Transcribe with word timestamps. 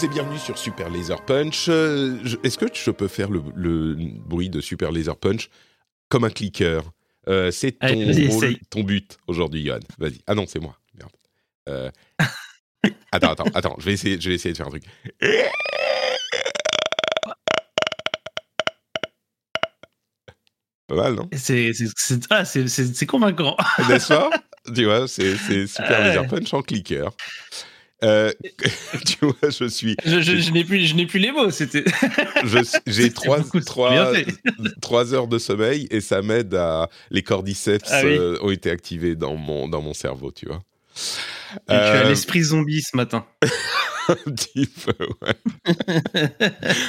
Tous 0.00 0.06
et 0.06 0.08
bienvenue 0.08 0.38
sur 0.38 0.56
Super 0.56 0.88
Laser 0.88 1.22
Punch. 1.26 1.66
Euh, 1.68 2.16
Est-ce 2.42 2.56
que 2.56 2.66
je 2.72 2.90
peux 2.90 3.06
faire 3.08 3.28
le, 3.28 3.42
le 3.54 3.94
bruit 3.98 4.48
de 4.48 4.62
Super 4.62 4.92
Laser 4.92 5.14
Punch 5.14 5.50
comme 6.08 6.24
un 6.24 6.30
clicker 6.30 6.80
Euh, 7.28 7.50
C'est 7.50 7.72
ton, 7.72 7.88
rôle- 8.30 8.82
but 8.84 9.18
aujourd'hui, 9.26 9.62
Johan. 9.66 9.80
Vas-y. 9.98 10.22
Ah 10.26 10.34
non, 10.34 10.46
c'est 10.46 10.58
moi. 10.58 10.78
Merde. 10.94 11.10
Euh, 11.68 11.90
Attends, 13.12 13.32
attends, 13.32 13.44
attends. 13.52 13.76
Je 13.78 13.84
vais 13.84 13.92
essayer, 13.92 14.18
je 14.18 14.30
vais 14.30 14.36
essayer 14.36 14.52
de 14.52 14.56
faire 14.56 14.68
un 14.68 14.70
truc. 14.70 14.84
Pas 20.86 20.94
mal, 20.94 21.14
non? 21.14 21.28
C'est 21.36 21.72
ah, 22.30 22.44
convaincant. 23.06 23.54
N'est-ce 23.88 24.08
pas? 24.08 24.30
Tu 24.74 24.84
vois, 24.84 25.08
c'est 25.08 25.36
Super. 25.36 26.00
Laser 26.00 26.26
Punch 26.26 26.54
en 26.54 26.62
clicker. 26.62 27.10
Euh, 28.02 28.32
tu 29.06 29.16
vois, 29.22 29.50
je 29.50 29.66
suis. 29.68 29.96
Je, 30.04 30.20
je- 30.20 30.36
je 30.38 30.50
n'ai 30.52 30.64
plus, 30.64 30.86
je 30.86 30.94
n'ai 30.94 31.06
plus 31.06 31.18
les 31.18 31.32
mots. 31.32 31.50
C'était. 31.50 31.84
J'ai 32.86 33.12
trois, 33.12 33.40
trois, 33.66 34.14
trois 34.80 35.14
heures 35.14 35.28
de 35.28 35.38
sommeil 35.38 35.86
et 35.90 36.00
ça 36.00 36.22
m'aide 36.22 36.54
à. 36.54 36.88
Les 37.10 37.22
cordyceps 37.22 37.88
Ah 37.90 38.00
oui. 38.04 38.16
euh, 38.16 38.38
ont 38.42 38.50
été 38.50 38.70
activés 38.70 39.16
dans 39.16 39.36
mon, 39.36 39.68
dans 39.68 39.82
mon 39.82 39.94
cerveau, 39.94 40.32
tu 40.32 40.46
vois. 40.46 40.62
Et 40.96 41.58
Tu 41.68 41.72
as 41.74 42.04
Euh, 42.04 42.08
l'esprit 42.08 42.42
zombie 42.42 42.82
ce 42.82 42.96
matin. 42.96 43.26
un 44.08 44.14
petit 44.32 44.66
peu, 44.66 44.92
ouais. 45.22 46.30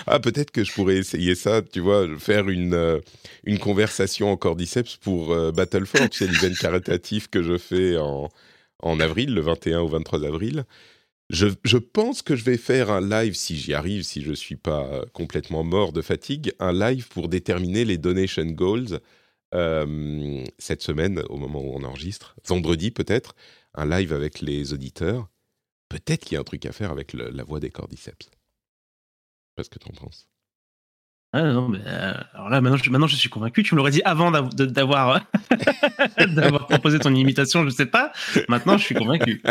Ah, 0.07 0.19
peut-être 0.19 0.51
que 0.51 0.63
je 0.63 0.71
pourrais 0.73 0.95
essayer 0.97 1.35
ça, 1.35 1.61
tu 1.61 1.79
vois, 1.79 2.07
faire 2.17 2.49
une, 2.49 2.73
euh, 2.73 2.99
une 3.43 3.59
conversation 3.59 4.31
en 4.31 4.37
cordyceps 4.37 4.97
pour 5.01 5.31
euh, 5.33 5.51
Battlefront, 5.51 6.07
c'est 6.11 6.27
l'event 6.27 6.53
caritatif 6.59 7.27
que 7.29 7.43
je 7.43 7.57
fais 7.57 7.97
en, 7.97 8.29
en 8.81 8.99
avril, 8.99 9.33
le 9.33 9.41
21 9.41 9.81
au 9.81 9.87
23 9.87 10.25
avril. 10.25 10.63
Je, 11.31 11.77
pense 11.77 12.21
que 12.21 12.35
je 12.35 12.43
vais 12.43 12.57
faire 12.57 12.91
un 12.91 12.99
live, 12.99 13.35
si 13.35 13.55
j'y 13.55 13.73
arrive, 13.73 14.03
si 14.03 14.21
je 14.21 14.33
suis 14.33 14.57
pas 14.57 14.85
euh, 14.85 15.05
complètement 15.13 15.63
mort 15.63 15.93
de 15.93 16.01
fatigue, 16.01 16.53
un 16.59 16.73
live 16.73 17.07
pour 17.07 17.29
déterminer 17.29 17.85
les 17.85 17.97
donation 17.97 18.45
goals 18.45 18.99
euh, 19.53 20.45
cette 20.57 20.81
semaine, 20.81 21.23
au 21.29 21.37
moment 21.37 21.61
où 21.61 21.73
on 21.73 21.85
enregistre, 21.85 22.35
vendredi 22.45 22.91
peut-être, 22.91 23.33
un 23.75 23.85
live 23.85 24.11
avec 24.11 24.41
les 24.41 24.73
auditeurs. 24.73 25.29
Peut-être 25.87 26.25
qu'il 26.25 26.33
y 26.33 26.37
a 26.37 26.41
un 26.41 26.45
truc 26.45 26.65
à 26.65 26.73
faire 26.73 26.91
avec 26.91 27.13
la 27.13 27.43
voix 27.45 27.61
des 27.61 27.69
cordyceps. 27.69 28.29
Qu'est-ce 29.55 29.69
que 29.69 29.79
t'en 29.79 29.93
penses 29.93 30.27
Ah, 31.31 31.43
non, 31.43 31.69
mais, 31.69 31.81
euh, 31.85 32.13
alors 32.33 32.49
là, 32.49 32.59
maintenant 32.59 32.77
je, 32.77 32.89
maintenant, 32.89 33.07
je 33.07 33.15
suis 33.15 33.29
convaincu. 33.29 33.63
Tu 33.63 33.73
me 33.73 33.77
l'aurais 33.77 33.91
dit 33.91 34.01
avant 34.03 34.31
d'avoir 34.31 35.25
d'avoir 36.35 36.67
proposé 36.67 36.99
ton 36.99 37.13
imitation, 37.13 37.63
je 37.65 37.69
sais 37.69 37.85
pas. 37.85 38.11
Maintenant, 38.47 38.77
je 38.77 38.85
suis 38.85 38.95
convaincu. 38.95 39.41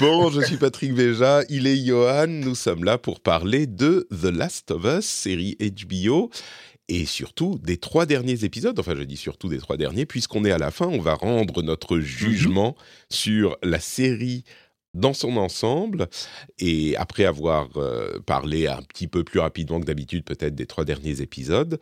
Bon, 0.00 0.30
je 0.30 0.40
suis 0.42 0.56
Patrick 0.56 0.94
Béja, 0.94 1.42
il 1.48 1.66
est 1.66 1.76
Johan, 1.84 2.26
nous 2.28 2.54
sommes 2.54 2.84
là 2.84 2.98
pour 2.98 3.20
parler 3.20 3.66
de 3.66 4.06
The 4.10 4.26
Last 4.26 4.70
of 4.70 4.84
Us, 4.84 5.04
série 5.04 5.56
HBO, 5.60 6.30
et 6.88 7.04
surtout 7.04 7.58
des 7.62 7.76
trois 7.76 8.06
derniers 8.06 8.44
épisodes, 8.44 8.78
enfin 8.78 8.94
je 8.96 9.02
dis 9.02 9.16
surtout 9.16 9.48
des 9.48 9.58
trois 9.58 9.76
derniers, 9.76 10.06
puisqu'on 10.06 10.44
est 10.44 10.52
à 10.52 10.58
la 10.58 10.70
fin, 10.70 10.86
on 10.86 11.00
va 11.00 11.14
rendre 11.14 11.62
notre 11.62 11.98
jugement 11.98 12.76
sur 13.10 13.58
la 13.62 13.80
série 13.80 14.44
dans 14.98 15.14
son 15.14 15.36
ensemble, 15.36 16.08
et 16.58 16.96
après 16.96 17.24
avoir 17.24 17.68
euh, 17.76 18.18
parlé 18.26 18.66
un 18.66 18.82
petit 18.82 19.06
peu 19.06 19.24
plus 19.24 19.40
rapidement 19.40 19.80
que 19.80 19.86
d'habitude 19.86 20.24
peut-être 20.24 20.54
des 20.54 20.66
trois 20.66 20.84
derniers 20.84 21.20
épisodes, 21.20 21.78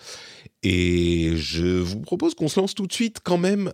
et 0.63 1.33
je 1.37 1.67
vous 1.67 2.01
propose 2.01 2.35
qu'on 2.35 2.49
se 2.49 2.61
lance 2.61 2.75
tout 2.75 2.87
de 2.87 2.93
suite 2.93 3.19
quand 3.23 3.39
même 3.39 3.73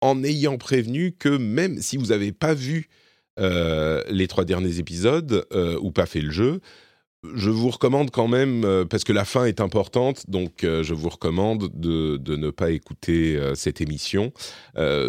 en 0.00 0.22
ayant 0.22 0.58
prévenu 0.58 1.12
que 1.12 1.30
même 1.30 1.80
si 1.80 1.96
vous 1.96 2.06
n'avez 2.06 2.32
pas 2.32 2.54
vu 2.54 2.88
euh, 3.40 4.02
les 4.08 4.28
trois 4.28 4.44
derniers 4.44 4.78
épisodes 4.78 5.46
euh, 5.52 5.78
ou 5.80 5.90
pas 5.90 6.06
fait 6.06 6.20
le 6.20 6.30
jeu, 6.30 6.60
je 7.34 7.50
vous 7.50 7.70
recommande 7.70 8.10
quand 8.10 8.28
même, 8.28 8.64
euh, 8.64 8.84
parce 8.84 9.04
que 9.04 9.12
la 9.12 9.24
fin 9.24 9.44
est 9.44 9.60
importante, 9.60 10.28
donc 10.28 10.64
euh, 10.64 10.82
je 10.82 10.94
vous 10.94 11.08
recommande 11.08 11.70
de, 11.74 12.18
ne 12.36 12.50
pas 12.50 12.70
écouter 12.70 13.36
euh, 13.36 13.54
cette 13.54 13.80
émission. 13.80 14.32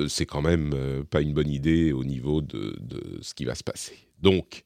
C'est 0.08 0.26
quand 0.26 0.42
même 0.42 1.04
pas 1.10 1.22
une 1.22 1.34
bonne 1.34 1.50
idée 1.50 1.92
au 1.92 2.04
niveau 2.04 2.42
de, 2.42 2.76
de 2.80 3.20
ce 3.22 3.34
qui 3.34 3.46
va 3.46 3.56
se 3.56 3.64
passer. 3.64 3.98
Donc, 4.22 4.64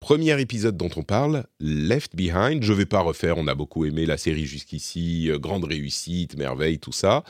premier 0.00 0.40
épisode 0.40 0.76
dont 0.76 0.90
on 0.96 1.02
parle, 1.02 1.44
Left 1.60 2.16
Behind. 2.16 2.62
Je 2.62 2.72
vais 2.72 2.86
pas 2.86 3.00
refaire, 3.00 3.38
on 3.38 3.46
a 3.46 3.54
beaucoup 3.54 3.84
aimé 3.84 4.06
la 4.06 4.16
série 4.16 4.46
jusqu'ici, 4.46 5.30
grande 5.34 5.64
réussite, 5.64 6.36
merveille, 6.36 6.78
tout 6.78 6.92
ça. 6.92 7.24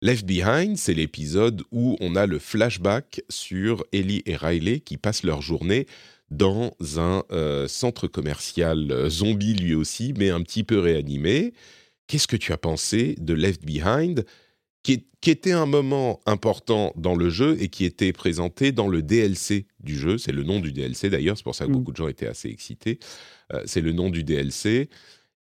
Left 0.00 0.26
Behind, 0.26 0.76
c'est 0.76 0.94
l'épisode 0.94 1.62
où 1.72 1.96
on 2.00 2.16
a 2.16 2.26
le 2.26 2.38
flashback 2.38 3.22
sur 3.28 3.84
Ellie 3.92 4.22
et 4.26 4.36
Riley 4.36 4.80
qui 4.80 4.96
passent 4.96 5.24
leur 5.24 5.42
journée 5.42 5.86
dans 6.30 6.74
un 6.96 7.24
euh, 7.32 7.66
centre 7.68 8.06
commercial 8.06 8.90
euh, 8.92 9.08
zombie 9.10 9.54
lui 9.54 9.74
aussi, 9.74 10.12
mais 10.16 10.30
un 10.30 10.42
petit 10.42 10.64
peu 10.64 10.78
réanimé. 10.78 11.54
Qu'est-ce 12.06 12.26
que 12.28 12.36
tu 12.36 12.52
as 12.52 12.58
pensé 12.58 13.14
de 13.18 13.34
Left 13.34 13.64
Behind, 13.64 14.24
qui, 14.82 14.92
est- 14.94 15.06
qui 15.20 15.30
était 15.30 15.52
un 15.52 15.66
moment 15.66 16.20
important 16.26 16.92
dans 16.96 17.14
le 17.14 17.30
jeu 17.30 17.56
et 17.60 17.68
qui 17.68 17.84
était 17.84 18.12
présenté 18.12 18.72
dans 18.72 18.88
le 18.88 19.02
DLC 19.02 19.66
du 19.80 19.96
jeu? 19.98 20.18
C'est 20.18 20.32
le 20.32 20.42
nom 20.44 20.60
du 20.60 20.72
DLC 20.72 21.10
d'ailleurs, 21.10 21.36
c'est 21.36 21.44
pour 21.44 21.54
ça 21.54 21.64
que 21.66 21.70
Mm. 21.70 21.74
beaucoup 21.74 21.92
de 21.92 21.96
gens 21.96 22.08
étaient 22.08 22.26
assez 22.28 22.48
excités. 22.48 22.98
Euh, 23.52 23.62
c'est 23.66 23.80
le 23.80 23.92
nom 23.92 24.10
du 24.10 24.22
DLC. 24.24 24.88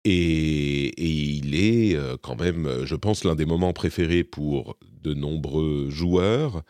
Et, 0.04 0.86
et 0.86 1.08
il 1.10 1.54
est 1.54 1.94
quand 2.22 2.40
même, 2.40 2.84
je 2.86 2.94
pense, 2.96 3.22
l'un 3.24 3.34
des 3.34 3.44
moments 3.44 3.74
préférés 3.74 4.24
pour 4.24 4.78
de 5.02 5.12
nombreux 5.12 5.90
joueurs. 5.90 6.62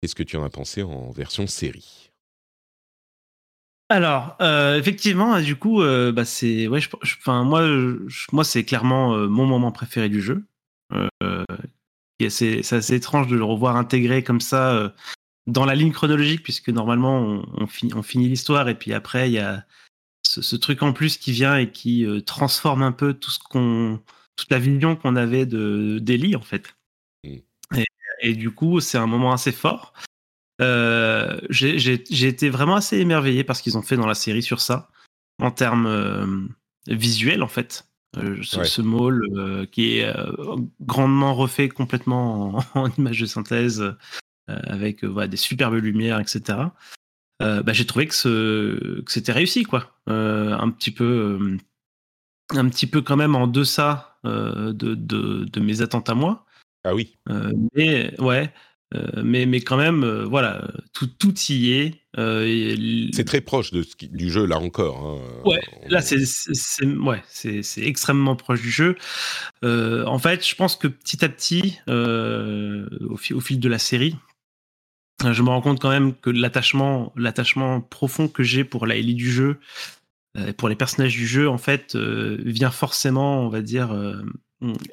Qu'est-ce 0.00 0.16
que 0.16 0.24
tu 0.24 0.36
en 0.36 0.42
as 0.44 0.50
pensé 0.50 0.82
en 0.82 1.10
version 1.12 1.46
série? 1.46 2.03
Alors, 3.90 4.36
euh, 4.40 4.78
effectivement, 4.78 5.40
du 5.40 5.56
coup, 5.56 5.82
euh, 5.82 6.10
bah, 6.10 6.24
c'est, 6.24 6.68
ouais, 6.68 6.80
je- 6.80 6.88
moi, 7.30 7.62
je- 8.08 8.26
moi, 8.32 8.44
c'est 8.44 8.64
clairement 8.64 9.14
euh, 9.14 9.28
mon 9.28 9.46
moment 9.46 9.72
préféré 9.72 10.08
du 10.08 10.22
jeu. 10.22 10.44
C'est, 12.30 12.62
c'est 12.62 12.76
assez 12.76 12.94
étrange 12.94 13.26
de 13.26 13.36
le 13.36 13.44
revoir 13.44 13.76
intégré 13.76 14.22
comme 14.22 14.40
ça 14.40 14.94
dans 15.46 15.64
la 15.66 15.74
ligne 15.74 15.92
chronologique, 15.92 16.42
puisque 16.42 16.70
normalement, 16.70 17.18
on, 17.18 17.46
on, 17.58 17.66
finit, 17.66 17.92
on 17.94 18.02
finit 18.02 18.28
l'histoire 18.28 18.68
et 18.68 18.74
puis 18.78 18.92
après, 18.94 19.28
il 19.28 19.34
y 19.34 19.38
a 19.40 19.66
ce, 20.26 20.40
ce 20.40 20.56
truc 20.56 20.82
en 20.82 20.92
plus 20.92 21.18
qui 21.18 21.32
vient 21.32 21.56
et 21.56 21.70
qui 21.70 22.06
transforme 22.24 22.82
un 22.82 22.92
peu 22.92 23.14
tout 23.14 23.30
ce 23.30 23.38
qu'on, 23.40 24.00
toute 24.36 24.50
la 24.50 24.58
vision 24.58 24.96
qu'on 24.96 25.16
avait 25.16 25.44
de 25.46 25.98
d'Ellie 26.00 26.36
en 26.36 26.40
fait. 26.42 26.74
Et, 27.76 27.84
et 28.20 28.34
du 28.34 28.50
coup, 28.52 28.80
c'est 28.80 28.98
un 28.98 29.06
moment 29.06 29.32
assez 29.32 29.52
fort. 29.52 29.92
Euh, 30.60 31.40
j'ai 31.50 32.28
été 32.28 32.48
vraiment 32.48 32.76
assez 32.76 32.98
émerveillé 32.98 33.44
par 33.44 33.56
ce 33.56 33.62
qu'ils 33.62 33.76
ont 33.76 33.82
fait 33.82 33.96
dans 33.96 34.06
la 34.06 34.14
série 34.14 34.42
sur 34.42 34.60
ça, 34.60 34.88
en 35.42 35.50
termes 35.50 35.86
euh, 35.86 36.26
visuels 36.86 37.42
en 37.42 37.48
fait. 37.48 37.88
Euh, 38.16 38.40
ce, 38.44 38.58
Ouais. 38.58 38.64
ce 38.64 38.80
mall 38.80 39.66
qui 39.72 39.98
est 39.98 40.14
grandement 40.80 41.34
refait 41.34 41.68
complètement 41.68 42.58
en, 42.58 42.64
en 42.84 42.90
image 42.98 43.20
de 43.20 43.26
synthèse, 43.26 43.84
avec 44.46 45.02
voilà, 45.02 45.26
des 45.26 45.36
superbes 45.36 45.74
lumières, 45.74 46.20
etc. 46.20 46.58
Bah, 47.40 47.72
j'ai 47.72 47.84
trouvé 47.86 48.06
que, 48.06 48.14
ce, 48.14 49.00
que 49.00 49.10
c'était 49.10 49.32
réussi, 49.32 49.64
quoi. 49.64 49.98
Un 50.06 50.70
petit 50.70 50.92
peu, 50.92 51.58
un 52.50 52.68
petit 52.68 52.86
peu 52.86 53.02
quand 53.02 53.16
même 53.16 53.34
en 53.34 53.48
deçà 53.48 54.18
de, 54.24 54.72
de, 54.72 54.94
de 55.44 55.60
mes 55.60 55.82
attentes 55.82 56.08
à 56.08 56.14
moi. 56.14 56.46
Ah 56.84 56.94
oui, 56.94 57.18
mais 57.74 58.14
ouais, 58.20 58.52
euh, 58.94 59.22
mais, 59.24 59.46
mais 59.46 59.60
quand 59.60 59.76
même, 59.76 60.04
euh, 60.04 60.24
voilà, 60.24 60.68
tout, 60.92 61.06
tout 61.06 61.34
y 61.48 61.72
est. 61.72 61.94
Euh, 62.18 63.08
c'est 63.12 63.24
très 63.24 63.40
proche 63.40 63.72
de 63.72 63.82
ce 63.82 63.96
qui- 63.96 64.08
du 64.08 64.30
jeu 64.30 64.44
là 64.46 64.58
encore. 64.58 64.98
hein. 65.04 65.42
Ouais, 65.48 65.60
On- 65.82 65.88
Là, 65.88 66.00
c'est 66.00 66.16
ouais, 66.86 67.22
extrêmement 67.78 68.36
proche 68.36 68.60
du 68.62 68.70
jeu. 68.70 68.94
En 69.62 70.18
fait, 70.18 70.46
je 70.46 70.54
pense 70.54 70.76
que 70.76 70.86
petit 70.88 71.24
à 71.24 71.28
petit, 71.28 71.78
au, 71.88 73.16
fil, 73.16 73.34
au 73.36 73.40
fil 73.40 73.58
de 73.58 73.68
la 73.68 73.78
série, 73.78 74.14
je 75.28 75.42
me 75.42 75.48
rends 75.48 75.60
compte 75.62 75.80
quand 75.80 75.90
même 75.90 76.14
que 76.14 76.30
l'attachement, 76.30 77.12
l'attachement 77.16 77.80
profond 77.80 78.28
que 78.28 78.42
j'ai 78.42 78.62
pour 78.64 78.86
la 78.86 78.96
Ellie 78.96 79.14
du 79.14 79.30
jeu, 79.32 79.58
pour 80.56 80.68
les 80.68 80.76
personnages 80.76 81.16
du 81.16 81.26
jeu, 81.26 81.48
en 81.48 81.58
fait, 81.58 81.96
vient 81.96 82.70
forcément, 82.70 83.40
on 83.40 83.48
va 83.48 83.60
dire, 83.62 83.92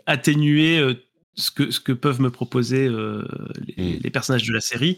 atténuer 0.07 0.95
ce 1.36 1.51
que 1.51 1.72
ce 1.72 1.80
que 1.80 1.92
peuvent 1.94 2.22
me 2.22 2.30
proposer 2.31 2.88
euh, 2.88 3.25
les, 3.78 3.95
Mm. 3.95 4.00
les 4.04 4.10
personnages 4.10 4.44
de 4.44 4.54
la 4.54 4.62
série. 4.62 4.98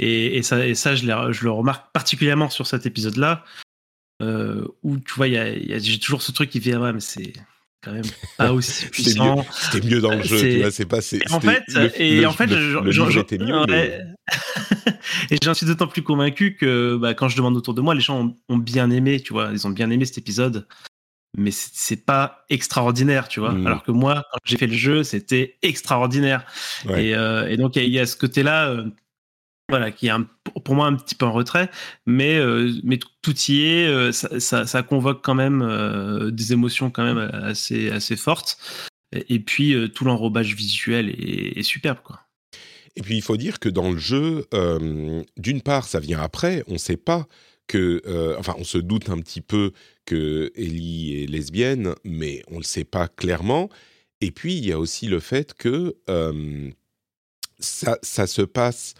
Et, 0.00 0.38
et 0.38 0.42
ça, 0.42 0.66
et 0.66 0.74
ça, 0.74 0.94
je, 0.96 1.06
le 1.06 1.50
remarque 1.50 1.92
particulièrement 1.92 2.50
sur 2.50 2.66
cet 2.66 2.84
épisode-là, 2.86 3.44
euh, 4.22 4.64
où 4.82 4.98
tu 4.98 5.14
vois, 5.14 5.28
y 5.28 5.36
a, 5.36 5.48
y 5.50 5.72
a- 5.72 5.78
j'ai 5.78 5.98
toujours 5.98 6.22
ce 6.22 6.32
truc 6.32 6.50
qui 6.50 6.58
vient, 6.58 6.80
ouais, 6.80 6.92
mais 6.92 7.00
c'est 7.00 7.32
quand 7.82 7.92
même 7.92 8.02
pas 8.38 8.52
aussi 8.52 8.86
puissant. 8.86 9.44
c'était 9.52 9.86
mieux 9.86 10.00
dans 10.00 10.14
le 10.14 10.22
jeu, 10.22 10.38
C'est- 10.38 10.50
tu 10.50 10.60
vois, 10.60 10.70
c'est 10.72 10.86
pas... 10.86 11.00
c'est- 11.00 11.18
Et 11.18 11.30
en 11.32 11.40
fait, 11.40 11.62
le- 11.68 12.00
et 12.02 12.20
le- 12.22 12.26
en 12.26 12.32
fait, 12.32 12.46
et 15.30 15.36
j'en 15.42 15.54
suis 15.54 15.66
d'autant 15.66 15.86
plus 15.86 16.02
convaincu 16.02 16.56
que 16.56 16.96
bah, 16.96 17.14
quand 17.14 17.28
je 17.28 17.36
demande 17.36 17.56
autour 17.56 17.74
de 17.74 17.80
moi, 17.80 17.94
les 17.94 18.00
gens 18.00 18.20
ont, 18.20 18.36
ont 18.48 18.58
bien 18.58 18.90
aimé, 18.90 19.20
tu 19.20 19.32
vois, 19.32 19.50
ils 19.52 19.66
ont 19.66 19.70
bien 19.70 19.90
aimé 19.90 20.04
cet 20.06 20.18
épisode, 20.18 20.66
mais 21.36 21.50
c'est- 21.50 22.04
pas 22.04 22.44
extraordinaire, 22.50 23.28
tu 23.28 23.40
vois. 23.40 23.52
Mm. 23.52 23.66
Alors 23.66 23.82
que 23.82 23.90
moi, 23.90 24.24
quand 24.30 24.38
j'ai 24.44 24.56
fait 24.56 24.66
le 24.66 24.74
jeu, 24.74 25.04
c'était 25.04 25.56
extraordinaire. 25.62 26.44
Ouais. 26.86 27.06
Et, 27.06 27.14
euh, 27.14 27.48
et 27.48 27.56
donc 27.56 27.76
il 27.76 27.88
y, 27.88 27.98
a- 27.98 28.06
ce 28.06 28.16
côté-là. 28.16 28.68
euh, 28.68 28.84
voilà, 29.70 29.90
qui 29.90 30.08
est 30.08 30.12
pour 30.62 30.74
moi 30.74 30.86
un 30.86 30.94
petit 30.94 31.14
peu 31.14 31.24
en 31.24 31.32
retrait, 31.32 31.70
mais, 32.04 32.38
mais 32.82 32.98
tout 33.22 33.34
y 33.48 33.62
est, 33.62 34.12
ça, 34.12 34.66
ça, 34.66 34.82
convoque 34.82 35.24
quand 35.24 35.34
même 35.34 36.30
des 36.30 36.52
émotions 36.52 36.90
quand 36.90 37.02
même 37.02 37.30
assez, 37.32 37.90
assez 37.90 38.14
fortes. 38.16 38.58
Et, 39.12 39.40
puis 39.40 39.74
tout 39.94 40.04
l'enrobage 40.04 40.54
visuel 40.54 41.08
est, 41.08 41.58
est, 41.58 41.62
superbe, 41.62 42.00
quoi. 42.04 42.20
Et 42.96 43.00
puis 43.00 43.16
il 43.16 43.22
faut 43.22 43.38
dire 43.38 43.58
que 43.58 43.70
dans 43.70 43.90
le 43.90 43.96
jeu, 43.96 44.44
d'une 45.38 45.62
part, 45.62 45.84
ça 45.88 45.98
vient 45.98 46.20
après, 46.20 46.62
on 46.68 46.74
ne 46.74 46.78
sait 46.78 46.98
pas 46.98 47.26
que, 47.66 48.02
enfin, 48.38 48.54
on 48.58 48.64
se 48.64 48.76
doute 48.76 49.08
un 49.08 49.18
petit 49.18 49.40
peu 49.40 49.72
que 50.04 50.52
Ellie 50.54 51.22
est 51.22 51.26
lesbienne, 51.26 51.94
mais 52.04 52.42
on 52.48 52.54
ne 52.54 52.60
le 52.60 52.64
sait 52.64 52.84
pas 52.84 53.08
clairement. 53.08 53.68
Et 54.20 54.30
puis 54.30 54.56
il 54.56 54.66
y 54.66 54.72
a 54.72 54.78
aussi 54.78 55.06
le 55.06 55.20
fait 55.20 55.54
que 55.54 55.96
ça, 57.58 57.98
ça 58.02 58.26
se 58.26 58.42
passe 58.42 58.94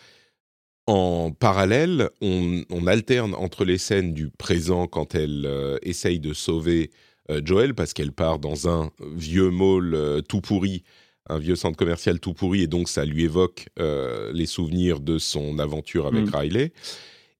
en 0.86 1.32
parallèle, 1.32 2.10
on, 2.20 2.86
alterne 2.86 3.34
entre 3.34 3.64
les 3.64 3.78
scènes 3.78 4.12
du 4.12 4.28
présent 4.28 4.86
quand 4.86 5.14
elle 5.14 5.44
euh, 5.46 5.78
essaye 5.82 6.20
de 6.20 6.34
sauver 6.34 6.90
euh, 7.30 7.40
Joël 7.42 7.74
parce 7.74 7.94
qu'elle 7.94 8.12
part 8.12 8.38
dans 8.38 8.68
un 8.68 8.90
vieux 9.16 9.50
mall 9.50 9.94
euh, 9.94 10.20
tout 10.20 10.42
pourri, 10.42 10.84
un 11.30 11.38
vieux 11.38 11.56
centre 11.56 11.78
commercial 11.78 12.20
tout 12.20 12.34
pourri, 12.34 12.62
et 12.62 12.66
donc 12.66 12.90
ça 12.90 13.06
lui 13.06 13.24
évoque 13.24 13.68
les 13.78 14.44
souvenirs 14.44 15.00
de 15.00 15.16
son 15.16 15.58
aventure 15.58 16.06
avec 16.06 16.26
mm. 16.26 16.34
Riley. 16.34 16.72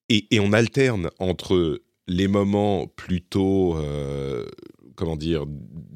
Et, 0.09 0.25
et, 0.31 0.39
on 0.39 0.53
alterne 0.53 1.09
entre 1.19 1.81
les 2.07 2.27
moments 2.27 2.87
plutôt, 2.87 3.77
comment 4.95 5.15
dire, 5.15 5.45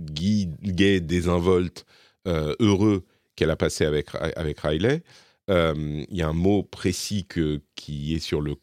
gays, 0.02 1.00
désinvoltes, 1.02 1.86
heureux 2.26 3.06
qu'elle 3.36 3.52
a 3.52 3.56
passé 3.56 3.86
avec, 3.86 4.08
avec 4.16 4.60
Riley, 4.60 5.04
il 5.48 6.06
y 6.10 6.22
a 6.22 6.28
un 6.28 6.34
mot 6.34 6.64
précis 6.64 7.26
que, 7.26 7.62
qui 7.76 8.16
est 8.16 8.20
sur 8.20 8.42
le, 8.42 8.56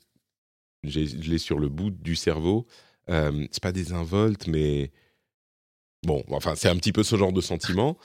je 0.84 1.00
l'ai 1.00 1.38
sur 1.38 1.58
le 1.58 1.69
bout 1.69 1.90
du 1.90 2.16
cerveau. 2.16 2.66
Euh, 3.08 3.46
c'est 3.50 3.62
pas 3.62 3.72
désinvolte, 3.72 4.46
mais 4.46 4.90
bon, 6.04 6.25
enfin, 6.31 6.54
c'est 6.56 6.69
un 6.69 6.76
petit 6.76 6.92
peu 6.92 7.02
ce 7.02 7.16
genre 7.16 7.32
de 7.32 7.40
sentiment. 7.40 7.96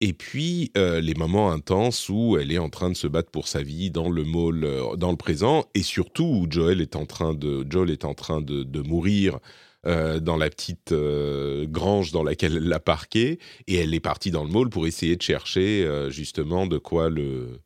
Et 0.00 0.12
puis 0.12 0.72
les 0.74 1.14
moments 1.14 1.50
intenses 1.50 2.08
où 2.08 2.36
elle 2.38 2.52
est 2.52 2.58
en 2.58 2.68
train 2.68 2.90
de 2.90 2.96
se 2.96 3.06
battre 3.06 3.30
pour 3.30 3.48
sa 3.48 3.62
vie 3.62 3.90
dans 3.90 4.10
le 4.10 4.24
mall, 4.24 4.68
dans 4.98 5.10
le 5.10 5.16
présent, 5.16 5.64
et 5.74 5.82
surtout 5.82 6.24
où 6.24 6.46
Joel 6.50 6.80
est 6.82 6.96
en 6.96 7.06
train 7.06 7.32
de, 7.32 7.66
Joel 7.70 7.90
est 7.90 8.04
en 8.04 8.12
train 8.12 8.42
de, 8.42 8.82
mourir 8.82 9.38
dans 9.84 10.36
la 10.36 10.50
petite 10.50 10.92
grange 10.92 12.12
dans 12.12 12.22
laquelle 12.22 12.56
elle 12.56 12.68
l'a 12.68 12.80
parqué, 12.80 13.38
et 13.66 13.76
elle 13.76 13.94
est 13.94 14.00
partie 14.00 14.30
dans 14.30 14.44
le 14.44 14.50
mall 14.50 14.68
pour 14.68 14.86
essayer 14.86 15.16
de 15.16 15.22
chercher 15.22 15.88
justement 16.10 16.66
de 16.66 16.76
quoi 16.76 17.08
le 17.08 17.60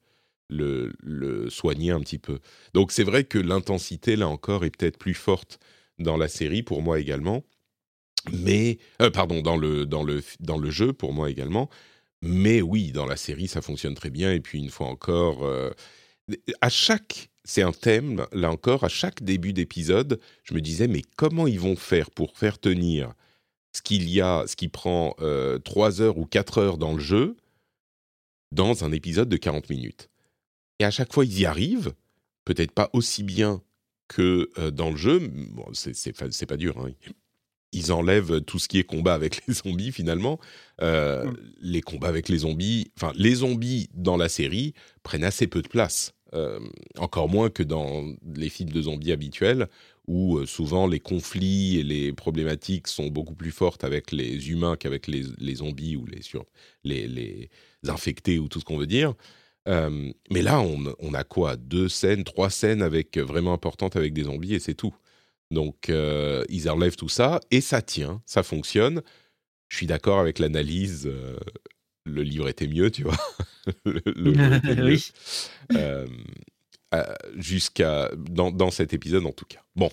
le, 0.51 1.49
soigner 1.49 1.91
un 1.91 2.01
petit 2.01 2.19
peu. 2.19 2.41
Donc 2.75 2.93
c'est 2.93 3.05
vrai 3.05 3.25
que 3.25 3.39
l'intensité, 3.39 4.17
là 4.17 4.29
encore, 4.29 4.65
est 4.65 4.77
peut-être 4.77 4.99
plus 4.99 5.15
forte 5.15 5.59
dans 5.99 6.17
la 6.17 6.29
série, 6.29 6.63
pour 6.63 6.83
moi 6.83 7.01
également. 7.01 7.45
Mais, 8.33 8.79
euh, 9.01 9.11
pardon, 9.11 9.41
dans 9.41 9.57
le, 9.57 9.87
dans, 9.87 10.03
le, 10.03 10.23
dans 10.41 10.59
le 10.59 10.71
jeu, 10.71 10.93
pour 10.93 11.13
moi 11.13 11.31
également. 11.31 11.71
Mais 12.23 12.61
oui, 12.61 12.93
dans 12.93 13.07
la 13.07 13.17
série, 13.17 13.49
ça 13.49 13.63
fonctionne 13.63 13.95
très 13.95 14.11
bien. 14.11 14.33
Et 14.33 14.41
puis, 14.41 14.59
une 14.59 14.71
fois 14.71 14.89
encore, 14.89 15.45
euh, 15.45 15.71
à 16.61 16.69
chaque, 16.69 17.31
c'est 17.45 17.63
un 17.63 17.73
thème, 17.73 18.27
là 18.33 18.51
encore, 18.51 18.85
à 18.85 18.89
chaque 18.89 19.23
début 19.23 19.53
d'épisode, 19.53 20.21
je 20.45 20.55
me 20.55 20.61
disais, 20.61 20.87
mais 20.87 21.03
comment 21.17 21.47
ils 21.47 21.61
vont 21.61 21.77
faire 21.77 22.11
pour 22.11 22.37
faire 22.37 22.59
tenir 22.59 23.15
ce 23.73 23.83
qu'il 23.83 24.09
y 24.09 24.21
a, 24.21 24.45
ce 24.47 24.57
qui 24.57 24.69
prend 24.69 25.15
euh, 25.21 25.59
3 25.59 26.03
heures 26.03 26.19
ou 26.19 26.27
4 26.27 26.59
heures 26.59 26.79
dans 26.79 26.93
le 26.93 27.01
jeu, 27.01 27.37
dans 28.53 28.85
un 28.85 28.93
épisode 28.93 29.29
de 29.29 29.37
40 29.37 29.71
minutes? 29.71 30.11
Et 30.79 30.85
à 30.85 30.91
chaque 30.91 31.13
fois, 31.13 31.25
ils 31.25 31.41
y 31.41 31.47
arrivent, 31.47 31.95
peut-être 32.45 32.73
pas 32.73 32.91
aussi 32.93 33.23
bien 33.23 33.63
que 34.09 34.51
euh, 34.59 34.71
dans 34.71 34.91
le 34.91 34.97
jeu. 34.97 35.21
Bon, 35.53 35.67
c'est 35.73 36.47
pas 36.47 36.57
dur. 36.57 36.77
Hein. 36.79 36.91
Ils 37.73 37.93
enlèvent 37.93 38.41
tout 38.41 38.59
ce 38.59 38.69
qui 38.69 38.79
est 38.79 38.85
combat 38.85 39.15
avec 39.15 39.47
les 39.47 39.55
zombies 39.55 39.93
finalement. 39.93 40.39
Euh, 40.83 41.25
mmh. 41.25 41.37
Les 41.61 41.81
combats 41.81 42.09
avec 42.09 42.29
les 42.29 42.39
zombies, 42.39 42.91
enfin 42.97 43.13
les 43.17 43.37
zombies 43.37 43.89
dans 43.95 44.17
la 44.17 44.29
série 44.29 44.75
prennent 45.03 45.25
assez 45.25 45.47
peu 45.47 45.63
de 45.63 45.69
place. 45.69 46.15
Euh, 46.33 46.61
encore 46.99 47.29
moins 47.29 47.51
que 47.51 47.65
dans 47.65 48.05
les 48.37 48.51
films 48.51 48.71
de 48.71 48.83
zombies 48.83 49.11
habituels, 49.11 49.69
où 50.07 50.45
souvent 50.47 50.87
les 50.87 51.01
conflits 51.01 51.79
et 51.79 51.83
les 51.83 52.13
problématiques 52.13 52.87
sont 52.87 53.09
beaucoup 53.09 53.35
plus 53.35 53.51
fortes 53.51 53.83
avec 53.83 54.13
les 54.13 54.49
humains 54.51 54.77
qu'avec 54.77 55.09
les, 55.09 55.55
zombies 55.55 55.97
ou 55.97 56.07
les, 56.07 56.23
sur, 56.23 56.45
les, 56.85 57.09
les, 57.09 57.51
infectés 57.89 58.39
ou 58.39 58.47
tout 58.49 58.61
ce 58.61 58.65
qu'on 58.65 58.79
veut 58.79 58.87
dire 58.87 59.15
mais 59.67 60.43
là, 60.43 60.61
on, 60.61 61.15
a 61.15 61.25
quoi? 61.25 61.57
Deux 61.57 61.89
scènes, 61.89 62.25
trois 62.25 62.51
scènes 62.51 62.83
avec 62.83 63.19
vraiment 63.19 63.53
importantes 63.53 63.97
avec 63.97 64.13
des 64.13 64.25
zombies 64.25 64.55
et 64.55 64.59
c'est 64.59 64.75
tout. 64.75 64.95
Donc, 65.51 65.91
ils 65.91 66.71
enlèvent 66.71 66.97
tout 66.97 67.09
ça 67.09 67.41
et 67.51 67.61
ça 67.61 67.83
tient, 67.83 68.23
ça 68.27 68.43
fonctionne. 68.43 69.03
Je 69.69 69.77
suis 69.77 69.87
d'accord 69.87 70.19
avec 70.19 70.39
l'analyse. 70.39 71.11
le 72.05 72.23
livre 72.23 72.49
était 72.49 72.67
mieux, 72.67 72.91
tu 72.91 73.05
vois. 73.05 73.17
le, 73.85 74.03
oui. 74.85 75.13
Jusqu'à 77.37 78.11
dans, 78.17 78.51
dans, 78.51 78.71
cet 78.71 78.95
épisode 78.95 79.27
en 79.27 79.33
tout 79.33 79.45
cas. 79.45 79.63
Bon. 79.77 79.91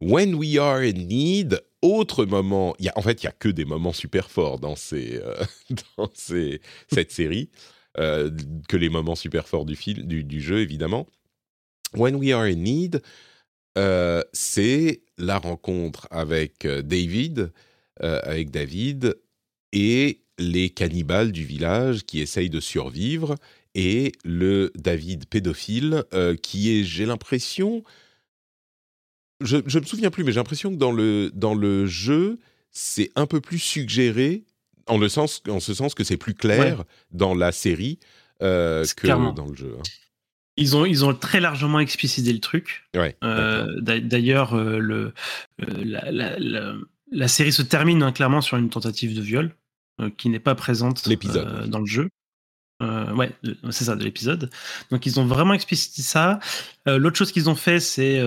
When 0.00 0.34
we 0.34 0.58
are 0.58 0.80
in 0.80 0.92
need, 0.92 1.62
autre 1.80 2.26
moment. 2.26 2.74
Y 2.78 2.88
a, 2.88 2.92
en 2.96 3.02
fait, 3.02 3.22
il 3.22 3.24
y 3.24 3.28
a 3.28 3.32
que 3.32 3.48
des 3.48 3.64
moments 3.64 3.94
super 3.94 4.30
forts 4.30 4.58
dans 4.58 4.76
ces, 4.76 5.20
dans 5.96 6.10
ces, 6.12 6.60
cette 6.92 7.12
série. 7.12 7.50
Euh, 7.98 8.30
que 8.68 8.76
les 8.76 8.90
moments 8.90 9.14
super 9.14 9.48
forts 9.48 9.64
du, 9.64 9.74
film, 9.74 10.02
du, 10.02 10.40
jeu, 10.40 10.60
évidemment. 10.60 11.06
When 11.94 12.16
We 12.16 12.32
Are 12.32 12.42
in 12.42 12.56
Need, 12.56 13.02
euh, 13.76 14.22
c'est 14.32 15.02
la 15.18 15.38
rencontre 15.38 16.08
avec 16.10 16.64
euh, 16.64 16.82
David, 16.82 17.52
avec 17.98 18.50
David 18.50 19.16
et 19.72 20.20
les 20.38 20.68
cannibales 20.68 21.32
du 21.32 21.44
village 21.44 22.04
qui 22.04 22.20
essayent 22.20 22.50
de 22.50 22.60
survivre 22.60 23.36
et 23.74 24.12
le 24.22 24.70
David 24.74 25.24
pédophile 25.24 26.04
qui 26.42 26.78
est, 26.78 26.84
j'ai 26.84 27.06
l'impression, 27.06 27.84
je, 29.40 29.56
ne 29.56 29.80
me 29.80 29.86
souviens 29.86 30.10
plus, 30.10 30.24
mais 30.24 30.32
j'ai 30.32 30.40
l'impression 30.40 30.70
que 30.72 30.76
dans 30.76 30.92
le, 30.92 31.30
dans 31.32 31.54
le 31.54 31.86
jeu, 31.86 32.38
c'est 32.70 33.10
un 33.14 33.24
peu 33.24 33.40
plus 33.40 33.58
suggéré 33.58 34.44
en, 34.86 34.98
le 34.98 35.08
sens, 35.08 35.42
en 35.48 35.60
ce 35.60 35.74
sens 35.74 35.94
que 35.94 36.04
c'est 36.04 36.16
plus 36.16 36.34
clair 36.34 36.84
dans 37.10 37.34
la 37.34 37.52
série 37.52 37.98
euh, 38.42 38.84
que 38.96 39.06
dans 39.06 39.46
le 39.46 39.56
jeu. 39.56 39.76
Hein. 39.78 39.82
Ils 40.56 40.76
ont, 40.76 40.86
ils 40.86 41.04
ont 41.04 41.14
très 41.14 41.40
largement 41.40 41.80
explicité 41.80 42.32
le 42.32 42.40
truc. 42.40 42.88
Euh, 43.22 43.80
d'ailleurs, 43.80 44.54
euh, 44.54 44.78
le, 44.78 45.12
la, 45.58 46.10
la, 47.12 47.28
série 47.28 47.52
se 47.52 47.62
termine 47.62 48.02
hein, 48.02 48.12
clairement 48.12 48.40
sur 48.40 48.56
une 48.56 48.70
tentative 48.70 49.14
de 49.14 49.20
viol 49.20 49.54
qui 50.16 50.28
n'est 50.28 50.40
pas 50.40 50.54
présente 50.54 51.08
dans 51.66 51.78
le 51.78 51.86
jeu. 51.86 52.08
ouais, 52.80 53.32
c'est 53.70 53.84
ça, 53.84 53.96
de 53.96 54.04
l'épisode. 54.04 54.50
Donc 54.90 55.06
ils 55.06 55.18
ont 55.20 55.26
vraiment 55.26 55.54
explicité 55.54 56.02
ça. 56.02 56.38
L'autre 56.86 57.16
chose 57.16 57.32
qu'ils 57.32 57.48
ont 57.50 57.54
fait, 57.54 57.80
c'est 57.80 58.22